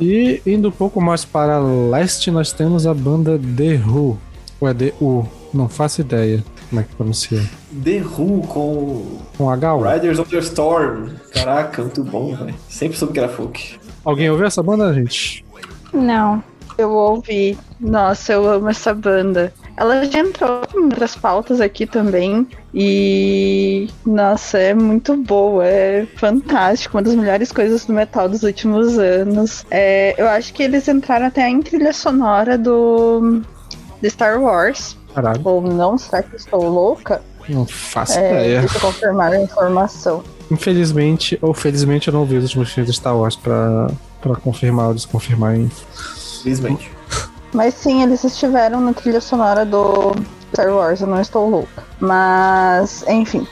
[0.00, 4.18] E indo um pouco mais para leste, nós temos a banda The Who.
[4.60, 5.26] Ou é The U?
[5.54, 7.42] Não faço ideia como é que pronuncia.
[7.82, 9.94] The Who com Com H?
[9.94, 11.10] Riders of the Storm.
[11.32, 12.54] Caraca, muito bom, velho.
[12.68, 13.78] Sempre soube que era folk.
[14.04, 15.44] Alguém ouviu essa banda, gente?
[15.92, 16.42] Não.
[16.76, 17.56] Eu ouvi.
[17.80, 19.52] Nossa, eu amo essa banda.
[19.76, 22.46] Ela já entrou em outras pautas aqui também.
[22.74, 23.88] E.
[24.06, 25.66] Nossa, é muito boa.
[25.66, 26.96] É fantástico.
[26.96, 29.64] Uma das melhores coisas do metal dos últimos anos.
[29.70, 33.42] É, eu acho que eles entraram até em trilha sonora do.
[34.00, 34.96] de Star Wars.
[35.14, 37.22] Caralho, Ou não, será que eu estou louca?
[37.48, 38.60] não faço É, ideia.
[38.60, 40.22] deixa eu confirmar a informação.
[40.50, 43.88] Infelizmente, ou felizmente, eu não vi os últimos filmes de Star Wars pra,
[44.20, 45.54] pra confirmar ou desconfirmar.
[45.54, 45.70] hein?
[47.52, 50.14] Mas sim, eles estiveram na trilha sonora do
[50.52, 51.84] Star Wars, eu não estou louca.
[52.00, 53.46] Mas, enfim,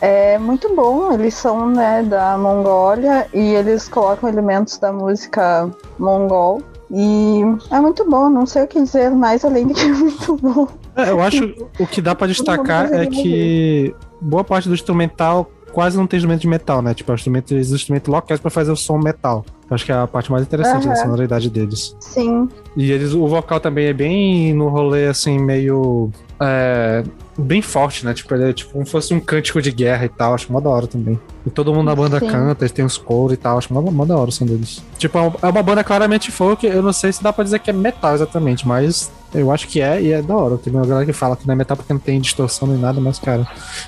[0.00, 1.12] é muito bom.
[1.12, 6.62] Eles são né, da Mongólia e eles colocam elementos da música mongol.
[6.92, 10.36] E é muito bom, não sei o que dizer mais além de que é muito
[10.36, 10.66] bom.
[10.96, 15.96] É, eu acho o que dá pra destacar é que boa parte do instrumental quase
[15.96, 16.92] não tem instrumento de metal, né?
[16.92, 19.44] Tipo, é um instrumento, os instrumentos locais pra fazer o som metal.
[19.70, 21.02] Acho que é a parte mais interessante da Aham.
[21.02, 21.94] sonoridade deles.
[22.00, 22.48] Sim.
[22.76, 26.10] E eles, o vocal também é bem no rolê, assim, meio.
[26.40, 27.04] é,
[27.38, 28.12] bem forte, né?
[28.12, 30.34] Tipo, ele é tipo como se fosse um cântico de guerra e tal.
[30.34, 31.18] Acho mó da hora também.
[31.46, 32.26] E todo mundo na banda Sim.
[32.26, 33.58] canta, eles têm os coros e tal.
[33.58, 34.82] Acho mó, mó da hora o som deles.
[34.98, 36.66] Tipo, é uma- é uma banda claramente folk.
[36.66, 39.80] Eu não sei se dá pra dizer que é metal exatamente, mas eu acho que
[39.80, 40.58] é e é da hora.
[40.58, 43.00] Tem uma galera que fala que não é metal porque não tem distorção nem nada,
[43.00, 43.46] mas, cara,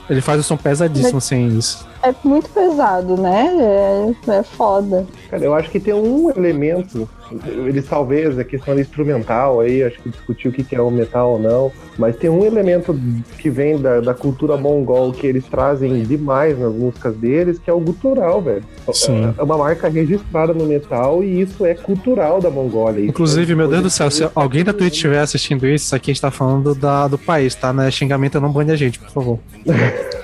[0.09, 1.87] ele faz o som pesadíssimo sem isso.
[2.03, 4.15] É muito pesado, né?
[4.27, 5.07] É, é foda.
[5.31, 7.09] Cara, eu acho que tem um elemento,
[7.47, 11.39] eles talvez, a questão instrumental aí, acho que discutir o que é o metal ou
[11.39, 12.99] não, mas tem um elemento
[13.39, 17.73] que vem da, da cultura mongol que eles trazem demais nas músicas deles, que é
[17.73, 18.65] o gutural, velho.
[18.93, 19.35] Sim.
[19.37, 23.05] É uma marca registrada no metal e isso é cultural da Mongólia.
[23.05, 26.11] Inclusive, é meu Deus do céu, se alguém da Twitch estiver assistindo isso, isso aqui
[26.11, 27.73] a gente tá falando da, do país, tá?
[27.73, 29.39] Não é xingamento, não bane a gente, por favor.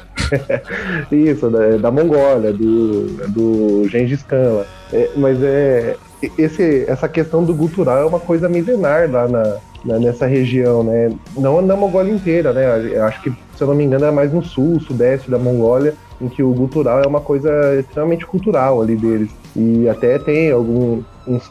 [1.11, 4.65] Isso, da, da Mongólia, do, do Gengis Khan.
[4.93, 5.97] É, mas é
[6.37, 11.11] esse, essa questão do gutural é uma coisa milenar lá na, na- nessa região, né?
[11.37, 12.99] Não na Mongólia inteira, né?
[13.01, 16.29] Acho que, se eu não me engano, é mais no sul, sudeste da Mongólia, em
[16.29, 19.31] que o gutural é uma coisa extremamente cultural ali deles.
[19.55, 21.51] E até tem algum, uns,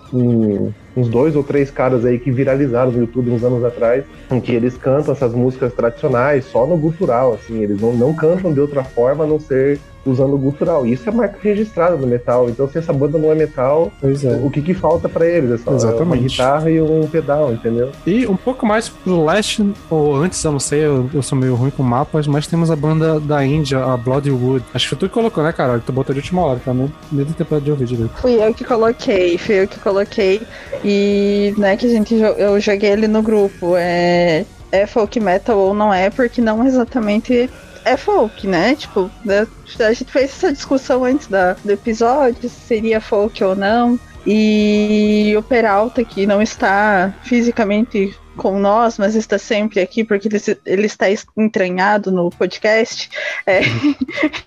[0.95, 4.51] uns dois ou três caras aí que viralizaram no YouTube uns anos atrás, em que
[4.51, 8.83] eles cantam essas músicas tradicionais só no gutural, assim, eles não, não cantam de outra
[8.83, 10.85] forma a não ser usando o gutural.
[10.85, 12.49] E isso é marca registrada no metal.
[12.49, 14.39] Então, se essa banda não é metal, Pois é.
[14.43, 15.51] o que, que falta pra eles?
[15.51, 16.23] É só uma Exatamente.
[16.27, 17.91] guitarra e um pedal, entendeu?
[18.05, 21.55] E um pouco mais pro leste, ou antes, eu não sei, eu, eu sou meio
[21.55, 24.63] ruim com mapas, mas temos a banda da Índia, a Bloodwood.
[24.73, 25.79] Acho que foi tu que colocou, né, Carol?
[25.79, 28.11] Tu botou de última hora, pra não nem ter tempo de ouvir direito.
[28.21, 30.41] Fui eu que coloquei, fui eu que coloquei.
[30.83, 33.75] E, né, que a gente, eu joguei ele no grupo.
[33.75, 37.49] É, é folk metal ou não é, porque não exatamente
[37.87, 38.75] é folk, né?
[38.75, 39.47] Tipo, né,
[39.79, 43.99] a gente fez essa discussão antes da, do episódio, se seria folk ou não.
[44.25, 50.39] E o Peralta, que não está fisicamente com nós, mas está sempre aqui porque ele,
[50.65, 53.09] ele está es- entranhado no podcast.
[53.45, 53.61] é,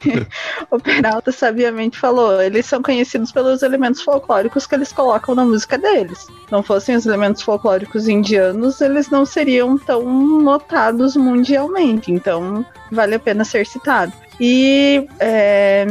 [0.71, 5.77] o Peralta sabiamente falou, eles são conhecidos pelos elementos folclóricos que eles colocam na música
[5.77, 6.27] deles.
[6.51, 10.03] Não fossem os elementos folclóricos indianos, eles não seriam tão
[10.41, 12.13] notados mundialmente.
[12.13, 14.13] Então, vale a pena ser citado.
[14.41, 15.87] E é,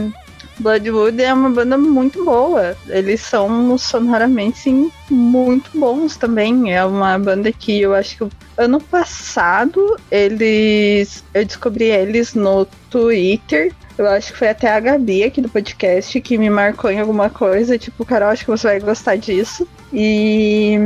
[0.59, 2.75] Bloodwood é uma banda muito boa.
[2.87, 6.73] Eles são sonoramente sim, muito bons também.
[6.73, 13.73] É uma banda que eu acho que ano passado eles eu descobri eles no Twitter.
[13.97, 17.29] Eu acho que foi até a Gabi aqui do podcast que me marcou em alguma
[17.29, 19.67] coisa, tipo, Carol, acho que você vai gostar disso.
[19.91, 20.77] E,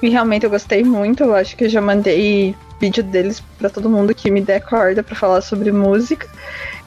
[0.00, 1.24] e realmente eu gostei muito.
[1.24, 5.02] Eu acho que eu já mandei vídeo deles pra todo mundo que me der corda
[5.02, 6.26] pra falar sobre música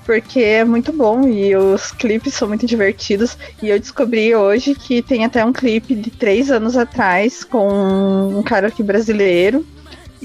[0.06, 3.38] porque é muito bom e os clipes são muito divertidos.
[3.62, 8.44] E eu descobri hoje que tem até um clipe de três anos atrás com um
[8.44, 9.66] cara aqui brasileiro.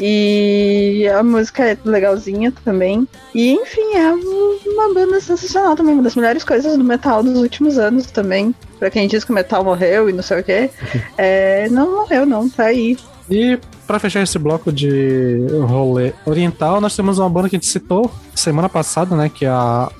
[0.00, 3.06] E a música é legalzinha também.
[3.34, 7.78] E enfim, é uma banda sensacional também, uma das melhores coisas do metal dos últimos
[7.78, 8.54] anos também.
[8.78, 10.70] Pra quem diz que o metal morreu e não sei o quê.
[11.18, 12.96] É, não morreu, não, tá aí.
[13.30, 17.66] E pra fechar esse bloco de rolê oriental, nós temos uma banda que a gente
[17.66, 19.28] citou semana passada, né?
[19.28, 19.90] Que é a,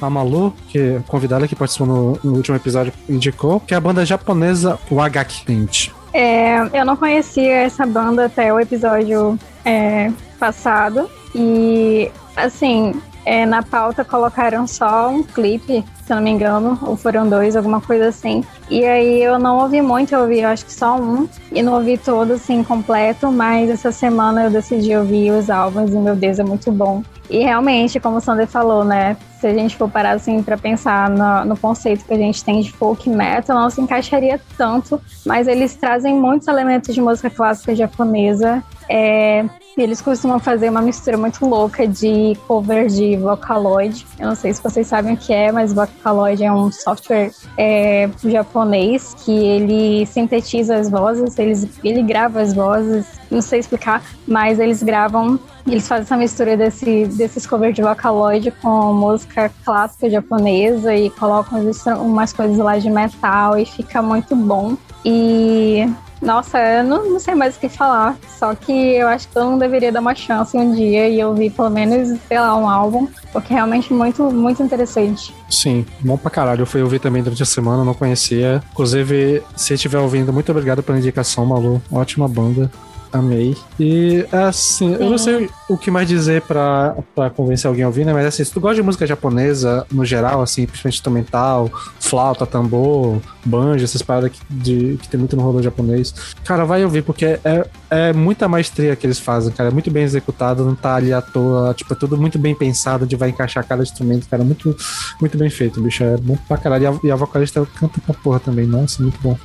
[0.00, 3.80] a Malu, que é convidada que participou no, no último episódio, indicou, que é a
[3.80, 5.90] banda japonesa Wagaki Tent.
[6.12, 11.08] É, eu não conhecia essa banda até o episódio é, passado.
[11.34, 12.94] E, assim,
[13.28, 17.56] é, na pauta colocaram só um clipe, se eu não me engano, ou foram dois,
[17.56, 18.42] alguma coisa assim.
[18.70, 21.28] E aí eu não ouvi muito, eu ouvi eu acho que só um.
[21.52, 25.96] E não ouvi todo, assim, completo, mas essa semana eu decidi ouvir os álbuns e,
[25.96, 27.02] meu Deus, é muito bom.
[27.30, 29.16] E realmente, como o Sander falou, né?
[29.38, 32.60] Se a gente for parar assim para pensar no, no conceito que a gente tem
[32.60, 37.74] de folk metal, não se encaixaria tanto, mas eles trazem muitos elementos de música clássica
[37.74, 38.62] japonesa.
[38.88, 39.44] É,
[39.76, 44.06] eles costumam fazer uma mistura muito louca de cover de Vocaloid.
[44.18, 48.08] Eu não sei se vocês sabem o que é, mas Vocaloid é um software é,
[48.24, 54.58] japonês que ele sintetiza as vozes, eles, ele grava as vozes, não sei explicar, mas
[54.58, 55.38] eles gravam
[55.72, 61.60] eles fazem essa mistura desse, desses covers de Vocaloid com música clássica japonesa e colocam
[62.00, 64.76] umas coisas lá de metal e fica muito bom.
[65.04, 65.88] E
[66.20, 68.16] nossa, eu não, não sei mais o que falar.
[68.38, 71.50] Só que eu acho que todo mundo deveria dar uma chance um dia e ouvir
[71.50, 75.34] pelo menos, sei lá, um álbum, porque é realmente muito, muito interessante.
[75.48, 76.62] Sim, bom pra caralho.
[76.62, 78.62] Eu fui ouvir também durante a semana, não conhecia.
[78.72, 81.80] Inclusive, se estiver ouvindo, muito obrigado pela indicação, Malu.
[81.90, 82.70] Ótima banda.
[83.12, 83.56] Amei.
[83.80, 88.04] E assim, eu não sei o que mais dizer pra, pra convencer alguém a ouvir,
[88.04, 88.12] né?
[88.12, 91.70] Mas assim, se tu gosta de música japonesa no geral, assim, principalmente instrumental,
[92.00, 96.14] flauta, tambor, banjo, essas paradas que, de, que tem muito no rolê japonês,
[96.44, 99.70] cara, vai ouvir, porque é, é muita maestria que eles fazem, cara.
[99.70, 101.72] É muito bem executado, não tá ali à toa.
[101.74, 104.44] Tipo, é tudo muito bem pensado de vai encaixar cada instrumento, cara.
[104.44, 104.76] Muito,
[105.20, 106.04] muito bem feito, bicho.
[106.04, 106.84] É bom pra caralho.
[106.84, 109.36] E a, e a vocalista canta pra porra também, nossa, muito bom.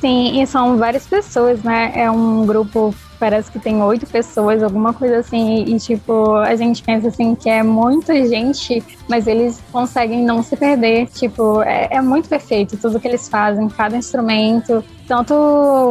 [0.00, 1.90] Sim, e são várias pessoas, né?
[1.94, 5.64] É um grupo, parece que tem oito pessoas, alguma coisa assim.
[5.64, 10.54] E, tipo, a gente pensa assim que é muita gente, mas eles conseguem não se
[10.54, 11.06] perder.
[11.06, 15.34] Tipo, é, é muito perfeito tudo que eles fazem, cada instrumento, tanto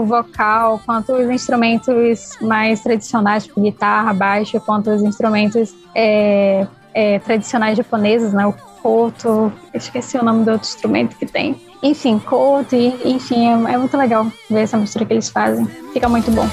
[0.06, 7.78] vocal quanto os instrumentos mais tradicionais, tipo guitarra, baixo, quanto os instrumentos é, é, tradicionais
[7.78, 8.48] japoneses, né?
[8.48, 11.62] O koto, esqueci o nome do outro instrumento que tem.
[11.84, 15.66] Enfim, koto, e, enfim, é, é muito legal ver essa mistura que eles fazem.
[15.94, 16.48] Fica muito bom.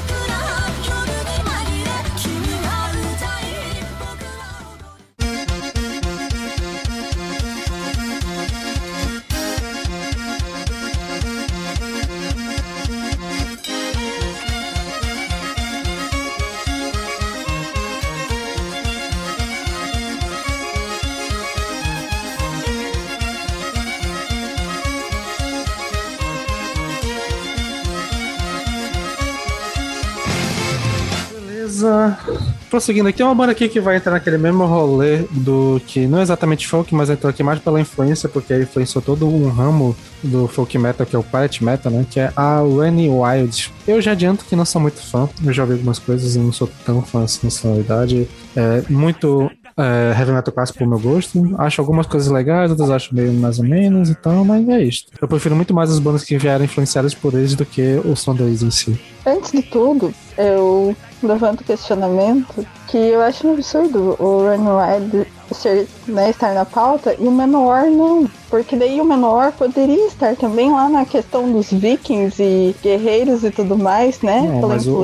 [32.72, 36.20] Prosseguindo aqui, é uma banda aqui que vai entrar naquele mesmo rolê do que não
[36.20, 40.48] é exatamente folk, mas entrou aqui mais pela influência, porque influenciou todo um ramo do
[40.48, 42.06] folk metal, que é o pirate metal, né?
[42.10, 43.70] Que é a Running Wild.
[43.86, 46.50] Eu já adianto que não sou muito fã, eu já ouvi algumas coisas e não
[46.50, 48.26] sou tão fã assim, na sonoridade.
[48.56, 51.54] É muito é, heavy metal clássico pro meu gosto.
[51.58, 55.04] Acho algumas coisas legais, outras acho meio mais ou menos e tal, mas é isso.
[55.20, 58.34] Eu prefiro muito mais as bandas que vieram influenciadas por eles do que o som
[58.34, 59.00] deles em si.
[59.26, 65.26] Antes de tudo, eu levanto o questionamento que eu acho um absurdo o Run Wild
[65.52, 68.28] ser, né, estar na pauta e o Menor não.
[68.50, 73.50] Porque daí o Menor poderia estar também lá na questão dos vikings e guerreiros e
[73.50, 74.40] tudo mais, né?
[74.40, 74.96] Não, Pela mas o-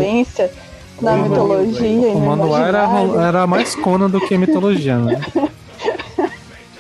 [1.00, 2.88] o- mitologia O no manual era,
[3.28, 5.20] era mais Conan do que mitologia, né?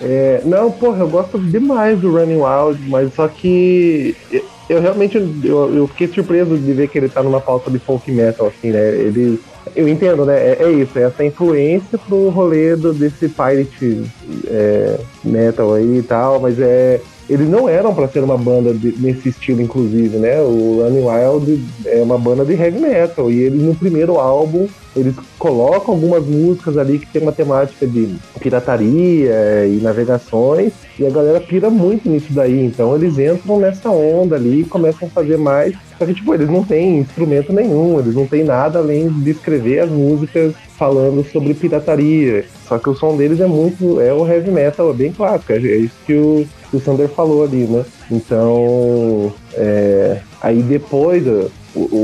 [0.00, 5.16] É, não, porra, eu gosto demais do Running Wild, mas só que eu, eu realmente
[5.42, 8.70] eu, eu fiquei surpreso de ver que ele tá numa pauta de folk metal, assim,
[8.70, 8.90] né?
[8.94, 9.40] Ele.
[9.74, 10.38] Eu entendo, né?
[10.52, 14.00] É, é isso, é essa influência pro rolê do, desse pirate
[14.46, 17.00] é, metal aí e tal, mas é.
[17.28, 20.40] Eles não eram pra ser uma banda de- nesse estilo, inclusive, né?
[20.40, 23.30] O Running Wild é uma banda de heavy metal.
[23.30, 28.16] E eles no primeiro álbum eles colocam algumas músicas ali que tem uma temática de
[28.40, 32.64] pirataria e navegações, e a galera pira muito nisso daí.
[32.64, 35.74] Então eles entram nessa onda ali e começam a fazer mais.
[35.98, 39.80] Só que, tipo, eles não têm instrumento nenhum, eles não têm nada além de escrever
[39.80, 42.44] as músicas falando sobre pirataria.
[42.66, 44.00] Só que o som deles é muito.
[44.00, 45.52] é o heavy metal, é bem clássico.
[45.52, 47.84] É isso que o, que o Sander falou ali, né?
[48.10, 49.32] Então.
[49.54, 51.26] é, aí depois.
[51.26, 51.50] o-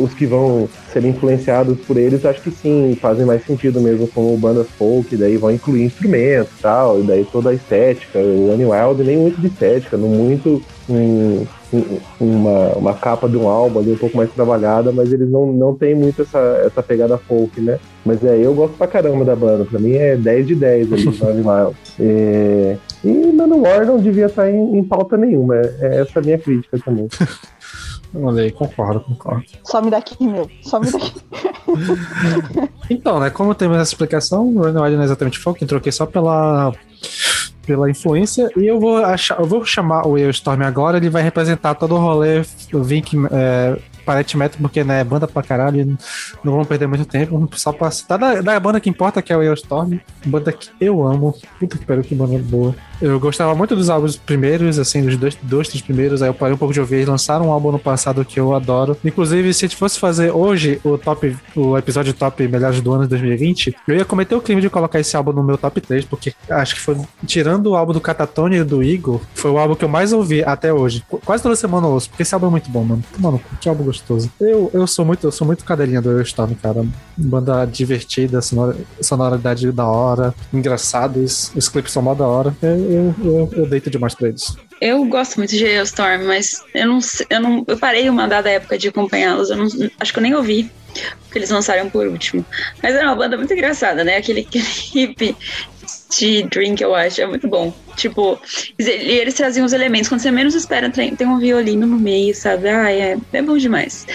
[0.04, 4.36] os que vão ser influenciados por eles, acho que sim, fazem mais sentido mesmo como
[4.36, 8.18] bandas folk, daí vão incluir instrumentos e tal, e daí toda a estética.
[8.20, 13.36] O Annie Wild nem muito de estética, não muito um- um- uma, uma capa de
[13.36, 16.82] um álbum ali um pouco mais trabalhada, mas eles não, não tem muito essa, essa
[16.82, 17.78] pegada folk, né?
[18.04, 21.08] Mas é, eu gosto pra caramba da banda, pra mim é 10 de 10 ali,
[21.20, 21.76] o Annie Wild.
[21.98, 26.39] É, e Manowar não devia estar em, em pauta nenhuma, é, é essa a minha
[26.39, 27.09] crítica também.
[28.16, 29.44] Olha aí, concordo, concordo.
[29.64, 30.48] Some daqui, meu.
[30.62, 31.12] Some daqui.
[32.90, 36.05] Então, né, como temos essa explicação, o Wild não é exatamente folk, entrou aqui só
[36.05, 36.70] pela,
[37.66, 41.74] pela influência, e eu vou achar, eu vou chamar o Storm agora, ele vai representar
[41.74, 45.97] todo o rolê Vink é, Pirate Metal, porque né, é banda pra caralho,
[46.44, 49.36] não vamos perder muito tempo, só pra citar da, da banda que importa, que é
[49.36, 52.74] o Storm, banda que eu amo, puta que pariu, que banda boa.
[53.02, 56.55] Eu gostava muito dos álbuns primeiros, assim, dos dois, dois dos primeiros, aí eu parei
[56.55, 58.97] um pouco de ouvir, eles lançaram um álbum no passado que eu adoro.
[59.05, 63.02] Inclusive, se a gente fosse fazer hoje o top, o episódio top melhores do ano
[63.02, 66.05] de 2020, eu ia cometer o crime de colocar esse álbum no meu top 3,
[66.05, 69.74] porque acho que foi, tirando o álbum do Catatone e do Igor, foi o álbum
[69.74, 71.05] que eu mais ouvi até hoje.
[71.09, 73.02] Qu- Quase toda semana eu ouço, porque esse álbum é muito bom, mano.
[73.18, 74.30] Mano, que álbum gostoso.
[74.40, 76.84] Eu, eu sou muito, eu sou muito cadelinha do Eurostorm, cara.
[77.16, 82.54] Banda divertida, sonora, sonoridade da hora, engraçados, os clipes são mó da hora.
[82.62, 84.56] Eu, eu, eu, eu deito demais pra eles.
[84.80, 86.98] Eu gosto muito de Geostorm, mas eu não,
[87.30, 89.50] eu não, eu parei uma dada época de acompanhá-los.
[89.50, 89.66] Eu não,
[90.00, 90.70] acho que eu nem ouvi
[91.24, 92.44] porque eles lançaram por último.
[92.82, 94.16] Mas era uma banda muito engraçada, né?
[94.16, 95.36] Aquele clipe
[96.16, 97.74] de Drink, eu acho, é muito bom.
[97.96, 98.40] Tipo,
[98.78, 102.68] eles traziam os elementos quando você menos espera, tem, um violino no meio, sabe?
[102.68, 104.06] Ah, é, é bom demais.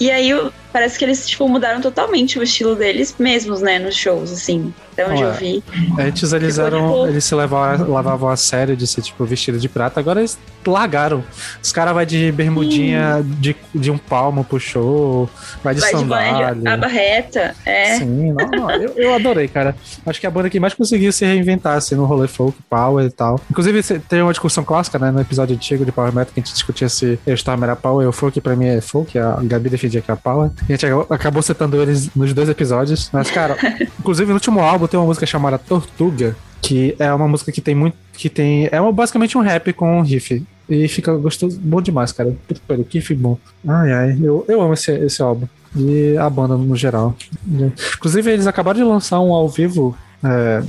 [0.00, 0.32] E aí
[0.78, 4.72] parece que eles, tipo, mudaram totalmente o estilo deles mesmos, né, nos shows, assim.
[4.92, 5.28] Até onde Ué.
[5.30, 5.64] eu vi.
[5.98, 6.88] Antes eles Ficou, eram.
[6.92, 10.00] tipo- Eles se levavam, lavavam a sério de ser, tipo, vestido de prata.
[10.00, 10.36] Agora eles
[10.66, 11.22] largaram.
[11.62, 15.30] Os caras vai de bermudinha de, de um palmo pro show,
[15.62, 16.74] vai de Vai boné de sandália.
[16.74, 17.98] aba reta, é.
[17.98, 19.76] Sim, não, não, eu, eu adorei, cara.
[20.04, 23.06] Acho que é a banda que mais conseguiu se reinventar, assim, no rolê folk, power
[23.06, 23.40] e tal.
[23.50, 26.52] Inclusive, tem uma discussão clássica, né, no episódio antigo de Power Metal, que a gente
[26.52, 30.00] discutia se o Storm era power ou folk, pra mim é folk, a Gabi defendia
[30.00, 30.50] que era power.
[30.68, 33.08] A gente acabou- citando eles nos dois episódios.
[33.12, 33.56] Mas, cara,
[33.98, 37.74] inclusive no último álbum tem uma música chamada Tortuga, que é uma música que tem
[37.74, 37.96] muito.
[38.12, 38.68] que tem.
[38.70, 40.44] É uma- basicamente um rap com um riff.
[40.68, 42.30] E fica gostoso, bom demais, cara.
[42.46, 43.38] Puta que pariu, que riff bom.
[43.66, 45.46] Ai, ai, eu, eu amo esse, esse álbum.
[45.74, 47.14] E a banda no geral.
[47.96, 49.96] Inclusive, eles acabaram de lançar um ao vivo.
[50.22, 50.62] é,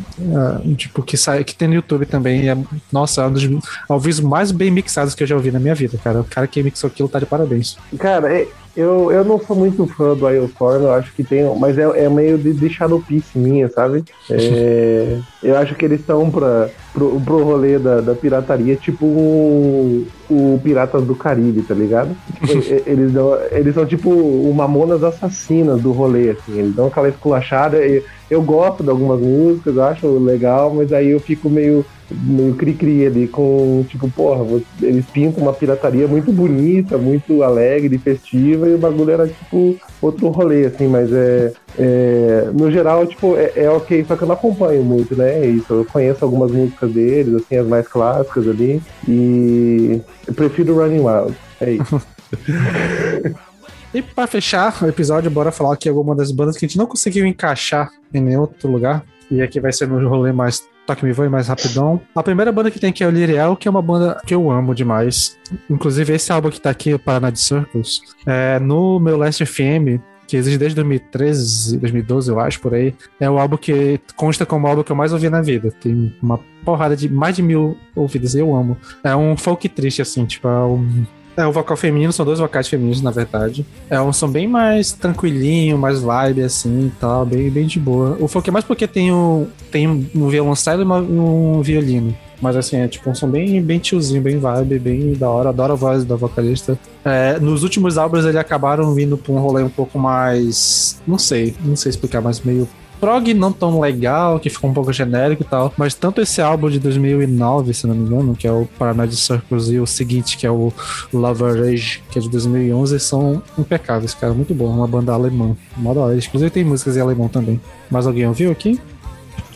[0.72, 2.44] é, tipo, que, sai, que tem no YouTube também.
[2.46, 2.58] e é-
[2.92, 3.48] nossa, é um dos
[3.90, 6.22] ao vivo mais bem mixados que eu já ouvi na minha vida, cara.
[6.22, 7.78] O cara que mixou aquilo tá de parabéns.
[7.98, 11.44] Cara, é- eu, eu não sou muito fã do Iostorm, eu acho que tem.
[11.58, 14.04] Mas é, é meio de, de Shadowpiece minha, sabe?
[14.32, 20.08] É, eu acho que eles estão pra, pro, pro rolê da, da pirataria, tipo o,
[20.30, 22.16] o Piratas do Caribe, tá ligado?
[22.86, 26.60] Eles, dão, eles são tipo o Mamonas Assassinas do rolê, assim.
[26.60, 27.86] Eles dão aquela esculachada.
[27.86, 32.56] e Eu gosto de algumas músicas, eu acho legal, mas aí eu fico meio meio
[32.56, 34.44] cri-cri ali com, tipo, porra,
[34.82, 40.30] eles pintam uma pirataria muito bonita, muito alegre, festiva, e o bagulho era, tipo, outro
[40.30, 44.36] rolê, assim, mas é, é, no geral, tipo, é, é ok, só que eu não
[44.36, 48.82] acompanho muito, né, é isso, eu conheço algumas músicas deles, assim, as mais clássicas ali,
[49.08, 52.02] e eu prefiro Running Wild, é isso.
[53.92, 56.86] E pra fechar o episódio, bora falar aqui alguma das bandas que a gente não
[56.86, 59.04] conseguiu encaixar em nenhum outro lugar.
[59.32, 62.02] E aqui vai ser no rolê mais Toque Me Voe, mais rapidão.
[62.16, 64.50] A primeira banda que tem aqui é o Liriel, que é uma banda que eu
[64.50, 65.38] amo demais.
[65.70, 70.36] Inclusive, esse álbum que tá aqui, Paraná de Circles, é, no meu Last FM, que
[70.36, 74.70] existe desde 2013, 2012, eu acho, por aí, é o álbum que consta como o
[74.70, 75.72] álbum que eu mais ouvi na vida.
[75.80, 78.76] Tem uma porrada de mais de mil ouvidas, eu amo.
[79.04, 81.06] É um folk triste, assim, tipo, é um
[81.38, 83.66] é um vocal feminino, são dois vocais femininos, na verdade.
[83.90, 88.18] É um som bem mais tranquilinho, mais vibe, assim e tal, bem, bem de boa.
[88.20, 92.16] O folk é mais porque tem um, tem um violoncelo e um violino.
[92.42, 95.50] Mas assim, é tipo um som bem, bem tiozinho, bem vibe, bem da hora.
[95.50, 96.80] Adoro a voz da vocalista.
[97.04, 101.02] É, nos últimos álbuns eles acabaram vindo pra um rolê um pouco mais.
[101.06, 102.68] Não sei, não sei explicar, mas meio
[103.00, 105.74] prog não tão legal, que ficou um pouco genérico e tal.
[105.78, 109.70] Mas tanto esse álbum de 2009, se não me engano, que é o Paranoid Circles,
[109.70, 110.72] e o seguinte, que é o
[111.14, 114.34] Lover Age, que é de 2011, são impecáveis, cara.
[114.34, 114.68] Muito bom.
[114.68, 115.56] Uma banda alemã.
[115.78, 116.16] Da hora.
[116.16, 117.60] Inclusive tem músicas em alemão também.
[117.90, 118.80] Mais alguém ouviu aqui?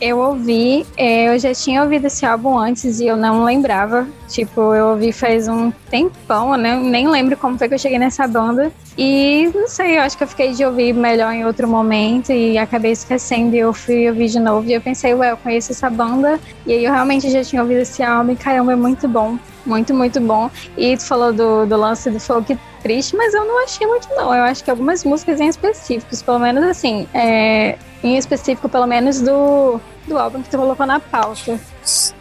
[0.01, 4.07] Eu ouvi, é, eu já tinha ouvido esse álbum antes e eu não lembrava.
[4.27, 6.75] Tipo, eu ouvi faz um tempão, né?
[6.75, 8.71] Nem lembro como foi que eu cheguei nessa banda.
[8.97, 12.57] E não sei, eu acho que eu fiquei de ouvir melhor em outro momento e
[12.57, 13.55] acabei esquecendo.
[13.55, 14.67] E eu fui ouvir de novo.
[14.67, 16.39] E eu pensei, ué, eu conheço essa banda.
[16.65, 18.33] E aí eu realmente já tinha ouvido esse álbum.
[18.33, 19.37] E caramba, é muito bom.
[19.65, 20.49] Muito, muito bom.
[20.77, 24.35] E tu falou do, do lance do folk triste, mas eu não achei muito, não.
[24.35, 29.21] Eu acho que algumas músicas em específicos, pelo menos assim, é, em específico, pelo menos
[29.21, 31.57] do, do álbum que tu colocou na pauta.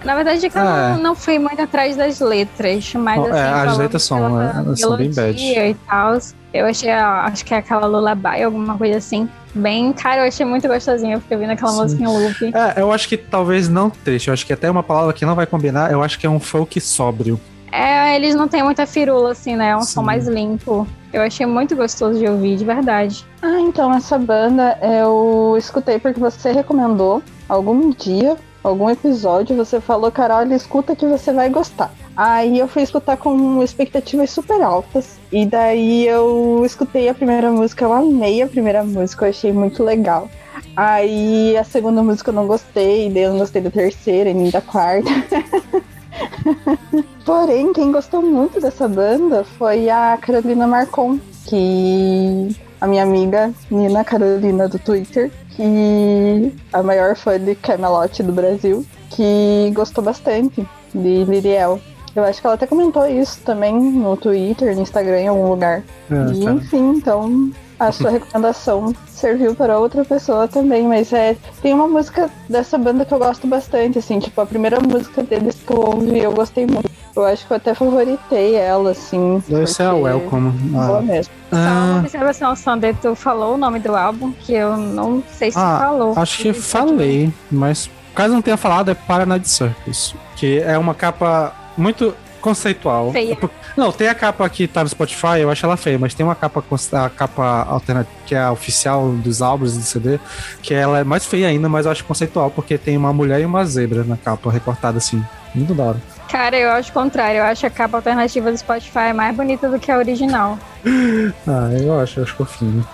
[0.05, 0.93] Na verdade, é que eu Ah, é.
[0.97, 4.53] não, não fui muito atrás das letras, mas Oh, assim, é, as letras são, é,
[4.57, 5.43] elas são bem bad.
[5.43, 6.19] e tal.
[6.55, 9.29] Eu achei, acho que é aquela Lullaby, alguma coisa assim.
[9.55, 11.15] Bem, cara, eu achei muito gostosinho.
[11.15, 11.79] Eu fiquei ouvindo aquela Sim.
[11.83, 12.53] música em loop.
[12.57, 14.29] É, eu acho que talvez não triste.
[14.29, 16.39] Eu acho que até uma palavra que não vai combinar, eu acho que é um
[16.41, 17.41] folk sóbrio.
[17.71, 19.71] É, eles não têm muita firula, assim, né?
[19.71, 19.93] É um Sim.
[19.95, 20.87] som mais limpo.
[21.12, 23.26] Eu achei muito gostoso de ouvir, de verdade.
[23.43, 30.10] Ah, então essa banda eu escutei porque você recomendou algum dia, algum episódio, você falou,
[30.10, 31.93] Carol, escuta que você vai gostar.
[32.16, 35.18] Aí eu fui escutar com expectativas super altas.
[35.30, 39.82] E daí eu escutei a primeira música, eu amei a primeira música, eu achei muito
[39.82, 40.30] legal.
[40.74, 44.51] Aí a segunda música eu não gostei, daí eu não gostei da terceira e nem
[44.51, 45.10] da quarta.
[47.24, 54.05] Porém, quem gostou muito dessa banda foi a Carolina Marcon, que a minha amiga Nina
[54.05, 61.24] Carolina do Twitter, que a maior fã de Camelot do Brasil, que gostou bastante de
[61.24, 61.81] Liriel.
[62.15, 65.82] Eu acho que ela até comentou isso também no Twitter, no Instagram, em algum lugar.
[66.11, 66.57] É, e cara.
[66.57, 67.51] enfim, então
[67.89, 73.05] a sua recomendação serviu para outra pessoa também, mas é tem uma música dessa banda
[73.05, 76.67] que eu gosto bastante, assim, tipo a primeira música deles que eu ouvi eu gostei
[76.67, 76.91] muito.
[77.15, 79.43] Eu acho que eu até favoritei ela, assim.
[79.47, 80.51] Deve ser a Welcome.
[80.51, 81.33] Boa Ah, mesmo.
[81.51, 85.51] Só uma ah, observação, Sander, tu falou o nome do álbum, que eu não sei
[85.51, 86.15] se Ah, falou.
[86.17, 91.53] acho que falei, mas caso não tenha falado, é Paranoid Circus, que é uma capa
[91.77, 92.15] muito.
[92.43, 93.12] Conceitual.
[93.12, 93.39] Feia.
[93.77, 96.35] Não, tem a capa que tá no Spotify, eu acho ela feia, mas tem uma
[96.35, 96.62] capa,
[96.93, 100.19] a capa alternativa, que é a oficial dos álbuns do CD,
[100.60, 103.47] que ela é mais feia ainda, mas eu acho conceitual, porque tem uma mulher e
[103.47, 105.24] uma zebra na capa, recortada assim.
[105.55, 106.02] Muito da hora.
[106.31, 107.39] Cara, eu acho o contrário.
[107.39, 110.59] Eu acho a capa alternativa do Spotify mais bonita do que a original.
[111.47, 112.86] Ah, eu acho, eu acho fofinho.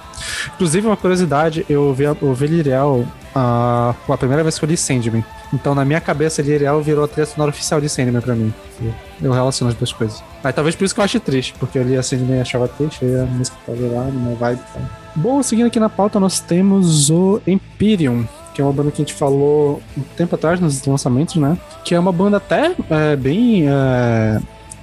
[0.55, 5.25] Inclusive, uma curiosidade, eu ouvi, ouvi Liriel a, a primeira vez que eu li Sandman.
[5.53, 8.53] Então, na minha cabeça, Liriel virou a trilha sonora oficial de Sandman pra mim.
[9.21, 10.23] Eu relaciono as duas coisas.
[10.43, 12.69] Aí, talvez por isso que eu acho triste, porque eu li a Sandman e achava
[12.69, 14.09] triste, aí a música tava lá,
[14.39, 14.83] vibe e tal.
[15.17, 18.25] Bom, seguindo aqui na pauta, nós temos o Empyrean,
[18.55, 21.57] que é uma banda que a gente falou um tempo atrás nos lançamentos, né?
[21.85, 23.69] Que é uma banda até é, bem.
[23.69, 24.41] é,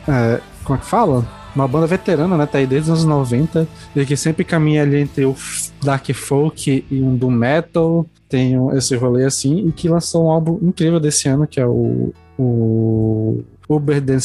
[0.08, 1.26] é, como é que fala?
[1.56, 2.46] Uma banda veterana, né?
[2.46, 3.68] Tá aí desde os anos 90.
[3.96, 5.36] E que sempre caminha ali entre o
[5.84, 8.06] dark folk e um doom metal.
[8.28, 9.68] Tem esse rolê assim.
[9.68, 12.14] E que lançou um álbum incrível desse ano, que é o.
[12.38, 14.20] o Uber Den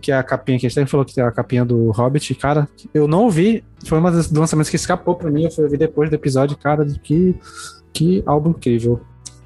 [0.00, 2.34] que é a capinha que a gente falou que é a capinha do Hobbit.
[2.34, 3.62] Cara, eu não ouvi.
[3.86, 5.44] Foi uma dos lançamentos que escapou pra mim.
[5.44, 6.56] Eu fui ouvir depois do episódio.
[6.56, 7.36] Cara, que,
[7.92, 9.00] que álbum incrível.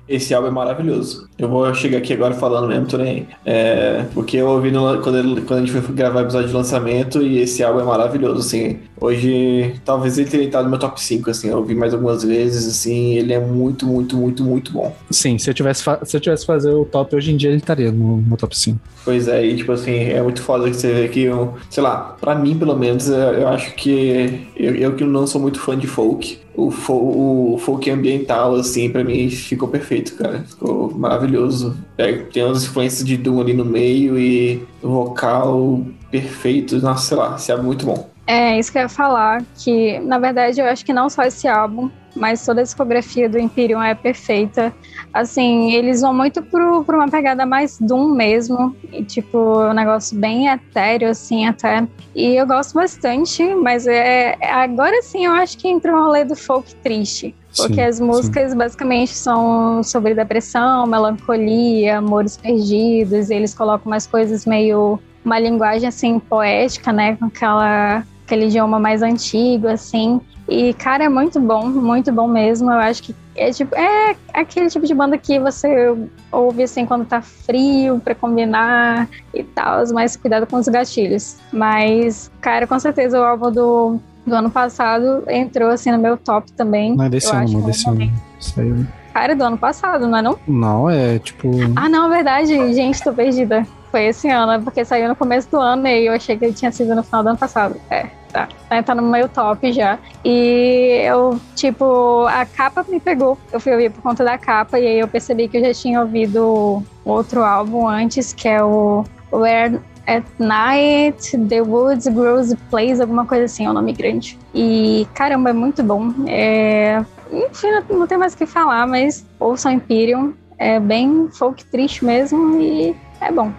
[0.08, 1.28] Esse álbum é maravilhoso.
[1.38, 3.26] Eu vou chegar aqui agora falando mesmo, tô nem.
[3.44, 6.54] É, porque eu ouvi no- quando, ele- quando a gente foi gravar o episódio de
[6.54, 8.78] lançamento e esse álbum é maravilhoso, assim.
[9.00, 11.48] Hoje, talvez ele tenha entrado no meu top 5, assim.
[11.48, 13.14] Eu ouvi mais algumas vezes, assim.
[13.14, 14.94] Ele é muito, muito, muito, muito bom.
[15.10, 17.58] Sim, se eu tivesse, se eu tivesse que fazer o top hoje em dia, ele
[17.58, 18.78] estaria no, no top 5.
[19.04, 22.16] Pois é, e tipo assim, é muito foda que você vê que, eu, sei lá,
[22.20, 25.78] pra mim pelo menos, eu eu acho que eu, eu que não sou muito fã
[25.78, 30.44] de folk, o, o folk ambiental, assim, pra mim ficou perfeito, cara.
[30.46, 31.76] Ficou maravilhoso.
[31.98, 36.80] É, tem umas influências de Doom ali no meio e vocal perfeito.
[36.80, 38.10] Nossa, sei lá, esse álbum é muito bom.
[38.26, 41.46] É, isso que eu ia falar, que na verdade eu acho que não só esse
[41.46, 44.74] álbum, mas toda a discografia do Imperium é perfeita.
[45.12, 50.18] Assim, eles vão muito pro, pra uma pegada mais Doom mesmo, e tipo, um negócio
[50.18, 51.86] bem etéreo, assim, até.
[52.14, 56.34] E eu gosto bastante, mas é agora sim eu acho que entra o rolê do
[56.34, 57.34] folk triste.
[57.56, 64.06] Porque Sim, as músicas basicamente são sobre depressão, melancolia, amores perdidos, e eles colocam umas
[64.06, 64.98] coisas meio.
[65.24, 67.16] uma linguagem assim poética, né?
[67.16, 70.20] Com aquela, aquele idioma mais antigo, assim.
[70.48, 72.70] E, cara, é muito bom, muito bom mesmo.
[72.70, 75.96] Eu acho que é tipo, é aquele tipo de banda que você
[76.30, 81.36] ouve assim quando tá frio pra combinar e tal, mas cuidado com os gatilhos.
[81.52, 86.52] Mas, cara, com certeza o álbum do, do ano passado entrou assim no meu top
[86.52, 86.94] também.
[86.94, 88.00] Não é desse Eu ano, um desse ano.
[88.00, 88.86] Aí.
[89.12, 90.38] Cara, do ano passado, não é não?
[90.46, 91.50] Não, é tipo.
[91.74, 93.66] Ah, não, é verdade, gente, tô perdida.
[93.90, 96.72] Foi esse ano, é porque saiu no começo do ano e eu achei que tinha
[96.72, 97.76] sido no final do ano passado.
[97.90, 98.48] É, tá.
[98.84, 99.98] Tá, no meu top já.
[100.24, 103.38] E eu, tipo, a capa me pegou.
[103.52, 106.00] Eu fui ouvir por conta da capa e aí eu percebi que eu já tinha
[106.00, 113.26] ouvido outro álbum antes, que é o Where at Night, The Woods Grows Plays, alguma
[113.26, 114.38] coisa assim, é um nome grande.
[114.54, 116.12] E caramba, é muito bom.
[116.26, 117.04] É...
[117.32, 120.32] Enfim, não, não tem mais o que falar, mas ouçam Imperium.
[120.58, 123.52] É bem folk triste mesmo e é bom.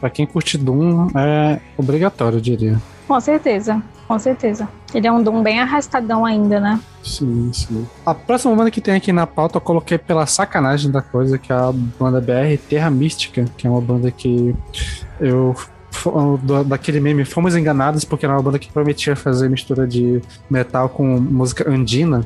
[0.00, 2.80] Pra quem curte Doom, é obrigatório, eu diria.
[3.06, 4.68] Com certeza, com certeza.
[4.94, 6.78] Ele é um Doom bem arrastadão ainda, né?
[7.02, 7.86] Sim, sim.
[8.04, 11.52] A próxima banda que tem aqui na pauta eu coloquei pela sacanagem da coisa, que
[11.52, 14.54] é a banda BR Terra Mística, que é uma banda que
[15.20, 15.54] eu.
[16.66, 21.18] Daquele meme, fomos enganados porque era uma banda que prometia fazer mistura de metal com
[21.18, 22.24] música andina.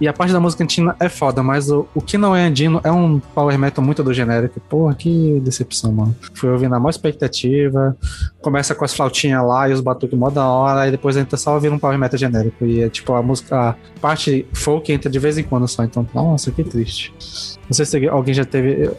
[0.00, 2.80] E a parte da música andina é foda, mas o, o que não é andino
[2.82, 4.60] é um power metal muito do genérico.
[4.60, 6.16] Porra, que decepção, mano.
[6.34, 7.96] Fui ouvindo na maior expectativa,
[8.40, 11.54] começa com as flautinhas lá e os batuques mó da hora, aí depois entra só
[11.54, 12.64] ouvindo um power metal genérico.
[12.64, 15.84] E é tipo a música, a parte folk entra de vez em quando só.
[15.84, 17.12] Então, nossa, que triste.
[17.64, 18.90] Não sei se alguém já teve,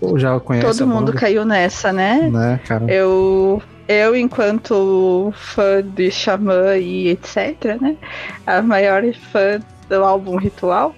[0.00, 0.66] ou já conhece.
[0.66, 2.28] Todo a mundo caiu nessa, né?
[2.30, 2.84] Né, cara?
[2.92, 7.96] Eu, eu, enquanto fã de Xamã e etc., né?
[8.46, 9.02] A maior
[9.32, 9.60] fã
[9.90, 10.94] do álbum Ritual.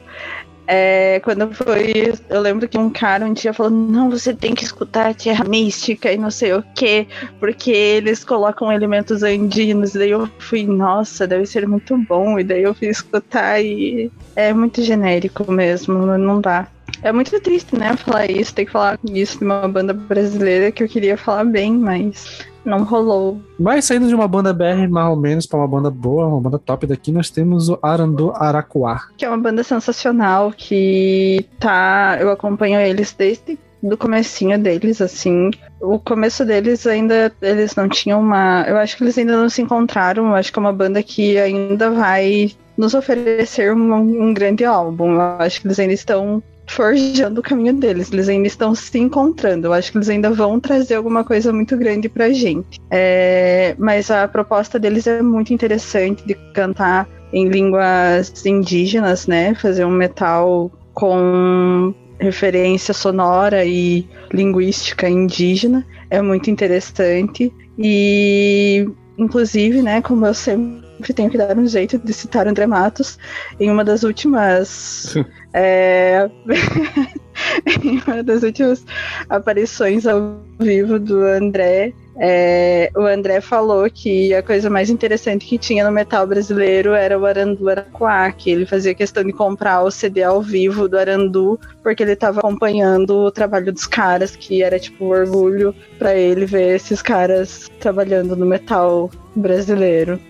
[0.66, 2.14] É, quando foi.
[2.30, 6.12] Eu lembro que um cara um dia falou: Não, você tem que escutar Terra Mística
[6.12, 7.06] e não sei o que,
[7.40, 9.92] porque eles colocam elementos andinos.
[9.92, 12.38] Daí eu fui, nossa, deve ser muito bom.
[12.38, 16.68] E daí eu fui escutar e é muito genérico mesmo, não dá.
[17.02, 20.84] É muito triste, né, falar isso, ter que falar isso de uma banda brasileira que
[20.84, 23.40] eu queria falar bem, mas não rolou.
[23.58, 26.58] Mas saindo de uma banda BR mais ou menos pra uma banda boa, uma banda
[26.58, 29.08] top daqui, nós temos o Arandu Araquá.
[29.16, 32.18] Que é uma banda sensacional que tá.
[32.20, 35.50] Eu acompanho eles desde do comecinho deles, assim.
[35.80, 38.64] O começo deles ainda eles não tinham uma.
[38.68, 40.28] Eu acho que eles ainda não se encontraram.
[40.28, 45.14] Eu acho que é uma banda que ainda vai nos oferecer um, um grande álbum.
[45.14, 49.66] Eu acho que eles ainda estão forjando o caminho deles, eles ainda estão se encontrando.
[49.66, 52.80] Eu acho que eles ainda vão trazer alguma coisa muito grande pra gente.
[52.90, 59.54] É, mas a proposta deles é muito interessante de cantar em línguas indígenas, né?
[59.54, 68.86] Fazer um metal com referência sonora e linguística indígena é muito interessante e
[69.18, 73.18] inclusive, né, como eu sempre tenho que dar um jeito de citar André Matos
[73.58, 75.14] em uma das últimas
[75.54, 76.30] é,
[77.82, 78.84] em uma das últimas
[79.28, 85.56] aparições ao vivo do André é, o André falou que a coisa mais interessante que
[85.56, 89.90] tinha no metal brasileiro era o Arandu Araquá, que ele fazia questão de comprar o
[89.90, 94.78] CD ao vivo do Arandu, porque ele estava acompanhando o trabalho dos caras, que era
[94.78, 100.20] tipo um orgulho para ele ver esses caras trabalhando no metal brasileiro.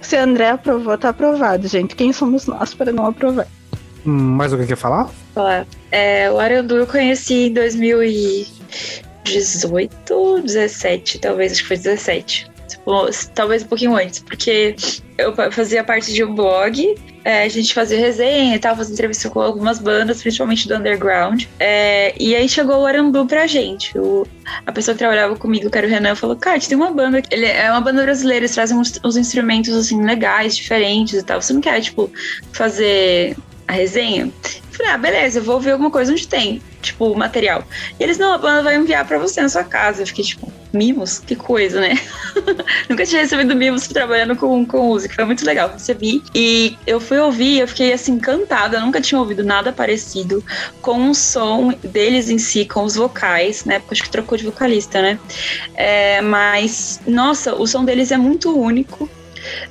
[0.00, 1.94] Se o André aprovou, tá aprovado, gente.
[1.94, 3.46] Quem somos nós para não aprovar?
[4.06, 5.10] Hum, mais alguém quer falar?
[5.34, 5.66] Falar.
[5.92, 8.46] É, o Arandu eu conheci em 2000 e
[9.24, 12.49] 18, 17, talvez, acho que foi 17.
[13.34, 14.74] Talvez um pouquinho antes, porque
[15.18, 16.94] eu fazia parte de um blog,
[17.24, 21.44] é, a gente fazia resenha e tal, fazia entrevista com algumas bandas, principalmente do underground.
[21.58, 23.96] É, e aí chegou o Arandu pra gente.
[23.98, 24.26] O,
[24.66, 27.46] a pessoa que trabalhava comigo, que era o Renan, falou: Cara, tem uma banda, ele
[27.46, 31.42] é uma banda brasileira, eles trazem uns, uns instrumentos assim legais, diferentes e tal.
[31.42, 32.10] Você não quer, tipo,
[32.52, 33.36] fazer
[33.68, 34.32] a resenha?
[34.80, 37.62] Falei, ah, beleza, eu vou ver alguma coisa onde tem, tipo, material.
[37.98, 40.00] E eles, não, a banda vai enviar pra você na sua casa.
[40.00, 41.18] Eu fiquei, tipo, mimos?
[41.18, 42.00] Que coisa, né?
[42.88, 45.14] Nunca tinha recebido mimos trabalhando com, com música.
[45.14, 46.22] Foi muito legal, recebi.
[46.34, 48.80] E eu fui ouvir, eu fiquei, assim, encantada.
[48.80, 50.42] Nunca tinha ouvido nada parecido
[50.80, 53.80] com o som deles em si, com os vocais, né?
[53.80, 55.18] Porque acho que trocou de vocalista, né?
[55.74, 59.10] É, mas, nossa, o som deles é muito único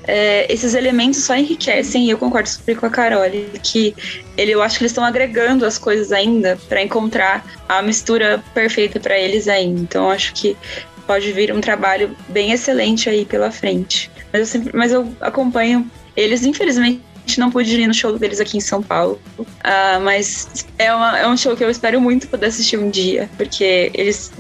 [0.04, 3.22] é, esses elementos só enriquecem, e eu concordo super com a Carol,
[3.64, 3.96] que
[4.38, 9.00] ele, eu acho que eles estão agregando as coisas ainda para encontrar a mistura perfeita
[9.00, 9.82] para eles ainda.
[9.82, 10.56] Então acho que
[11.06, 14.12] pode vir um trabalho bem excelente aí pela frente.
[14.32, 17.02] Mas eu, sempre, mas eu acompanho eles, infelizmente
[17.38, 19.20] não pude ir no show deles aqui em São Paulo.
[19.38, 23.30] Uh, mas é, uma, é um show que eu espero muito poder assistir um dia,
[23.38, 24.32] porque eles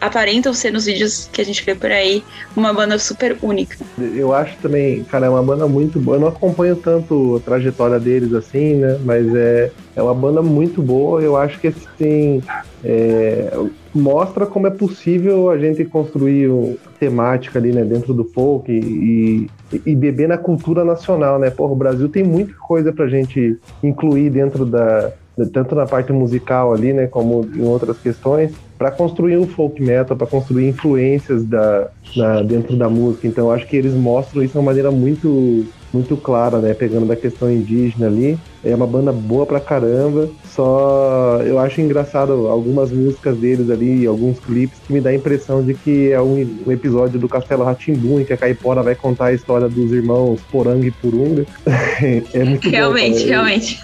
[0.00, 2.22] aparentam ser nos vídeos que a gente vê por aí
[2.56, 3.76] uma banda super única.
[3.98, 6.16] Eu acho também, cara, é uma banda muito boa.
[6.16, 8.98] Eu não acompanho tanto a trajetória deles assim, né?
[9.04, 11.20] Mas é, é uma banda muito boa.
[11.20, 12.42] Eu acho que assim
[12.84, 13.52] é,
[13.94, 16.50] mostra como é possível a gente construir
[16.98, 21.50] temática ali, né, dentro do folk e, e, e beber na cultura nacional, né?
[21.50, 25.12] Porra, o Brasil tem muita coisa pra gente incluir dentro da
[25.46, 30.16] tanto na parte musical ali, né, como em outras questões para construir um folk metal,
[30.16, 33.26] para construir influências da, na, dentro da música.
[33.26, 36.74] Então acho que eles mostram isso de uma maneira muito muito clara, né?
[36.74, 38.38] Pegando da questão indígena ali.
[38.64, 40.28] É uma banda boa pra caramba.
[40.44, 45.62] Só eu acho engraçado algumas músicas deles ali, alguns clipes, que me dá a impressão
[45.62, 49.26] de que é um, um episódio do Castelo Ratimbun, em que a Caipora vai contar
[49.26, 51.46] a história dos irmãos Poranga e Purunga.
[52.34, 53.80] é muito Realmente, bom, realmente.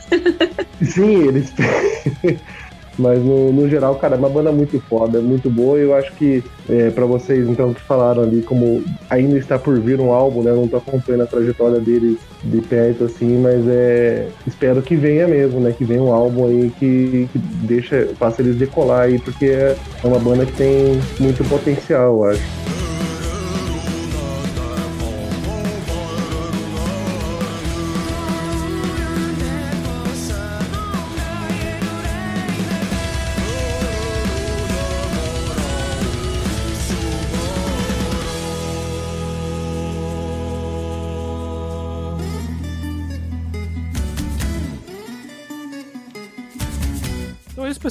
[0.83, 1.53] Sim, eles.
[2.99, 5.79] Mas no, no, geral, cara, é uma banda muito foda, muito boa.
[5.79, 9.79] E eu acho que é, para vocês, então, que falaram ali, como ainda está por
[9.81, 10.51] vir um álbum, né?
[10.51, 14.29] Eu não tô acompanhando a trajetória deles de perto, assim, mas é.
[14.47, 15.75] Espero que venha mesmo, né?
[15.77, 20.19] Que venha um álbum aí que, que deixa, faça eles decolar aí, porque é uma
[20.19, 22.84] banda que tem muito potencial, eu acho.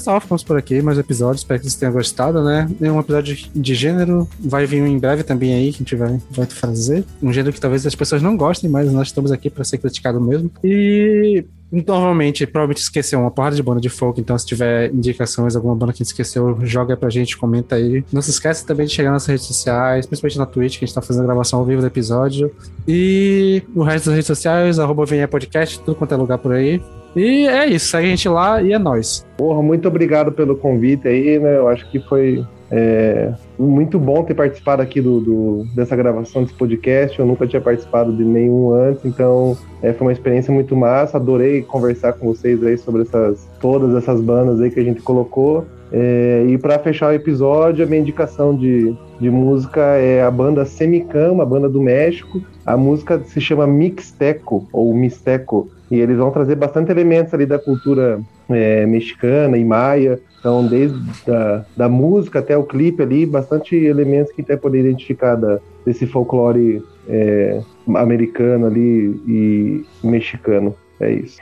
[0.03, 2.69] Pessoal, ficamos por aqui, mais episódios, espero que vocês tenham gostado, né?
[2.81, 6.19] É um episódio de gênero, vai vir em breve também aí, que a gente vai,
[6.29, 7.05] vai fazer.
[7.21, 10.19] Um gênero que talvez as pessoas não gostem, mas nós estamos aqui para ser criticado
[10.19, 10.51] mesmo.
[10.61, 11.45] E
[11.81, 15.91] Normalmente, provavelmente esqueceu uma porrada de banda de folk, então se tiver indicações, alguma banda
[15.91, 18.03] que a gente esqueceu, joga pra gente, comenta aí.
[18.13, 20.95] Não se esqueça também de chegar nas redes sociais, principalmente na Twitch, que a gente
[20.95, 22.51] tá fazendo a gravação ao vivo do episódio.
[22.87, 26.79] E o resto das redes sociais, arroba Podcast, tudo quanto é lugar por aí.
[27.15, 29.25] E é isso, segue a gente lá e é nóis.
[29.37, 31.57] Porra, muito obrigado pelo convite aí, né?
[31.57, 36.55] Eu acho que foi é, muito bom ter participado aqui do, do, dessa gravação desse
[36.55, 37.19] podcast.
[37.19, 41.17] Eu nunca tinha participado de nenhum antes, então é, foi uma experiência muito massa.
[41.17, 45.65] Adorei conversar com vocês aí sobre essas, todas essas bandas aí que a gente colocou.
[45.91, 50.65] É, e para fechar o episódio, a minha indicação de, de música é a banda
[50.65, 52.41] Semicam, uma banda do México.
[52.65, 57.59] A música se chama Mixteco, ou Misteco E eles vão trazer bastante elementos ali da
[57.59, 60.19] cultura é, mexicana e maia.
[60.39, 65.35] Então, desde da, da música até o clipe ali, bastante elementos que até poder identificar
[65.35, 67.61] da, desse folclore é,
[67.93, 70.75] americano ali e mexicano.
[70.99, 71.37] É isso.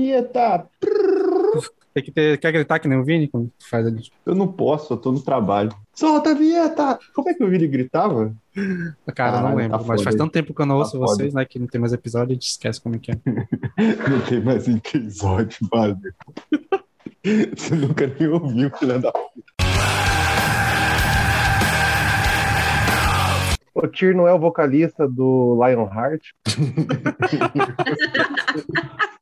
[0.00, 0.66] Vinheta!
[1.92, 4.02] Tem que ter, quer gritar que nem o Vini quando faz ali?
[4.24, 5.70] Eu não posso, eu tô no trabalho.
[5.92, 6.98] Solta a vinheta!
[7.14, 8.32] Como é que o Vini gritava?
[9.14, 11.14] Cara, eu não lembro, tá mas faz tanto tempo que eu não ouço Tá foda.
[11.16, 13.14] vocês, né, que não tem mais episódio, a gente esquece como é que é.
[14.08, 16.00] Não tem mais episódio, mano.
[17.56, 19.12] Você nunca nem ouviu, filha da
[23.74, 26.22] O Tyr não é o vocalista do Lionheart?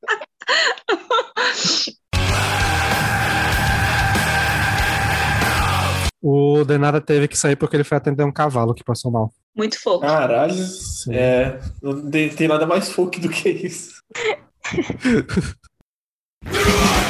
[6.20, 9.32] O Denara teve que sair porque ele foi atender um cavalo que passou mal.
[9.56, 10.00] Muito fofo.
[10.00, 10.64] Caralho.
[11.10, 11.58] É.
[11.82, 14.02] Não tem, nada mais folk do que isso.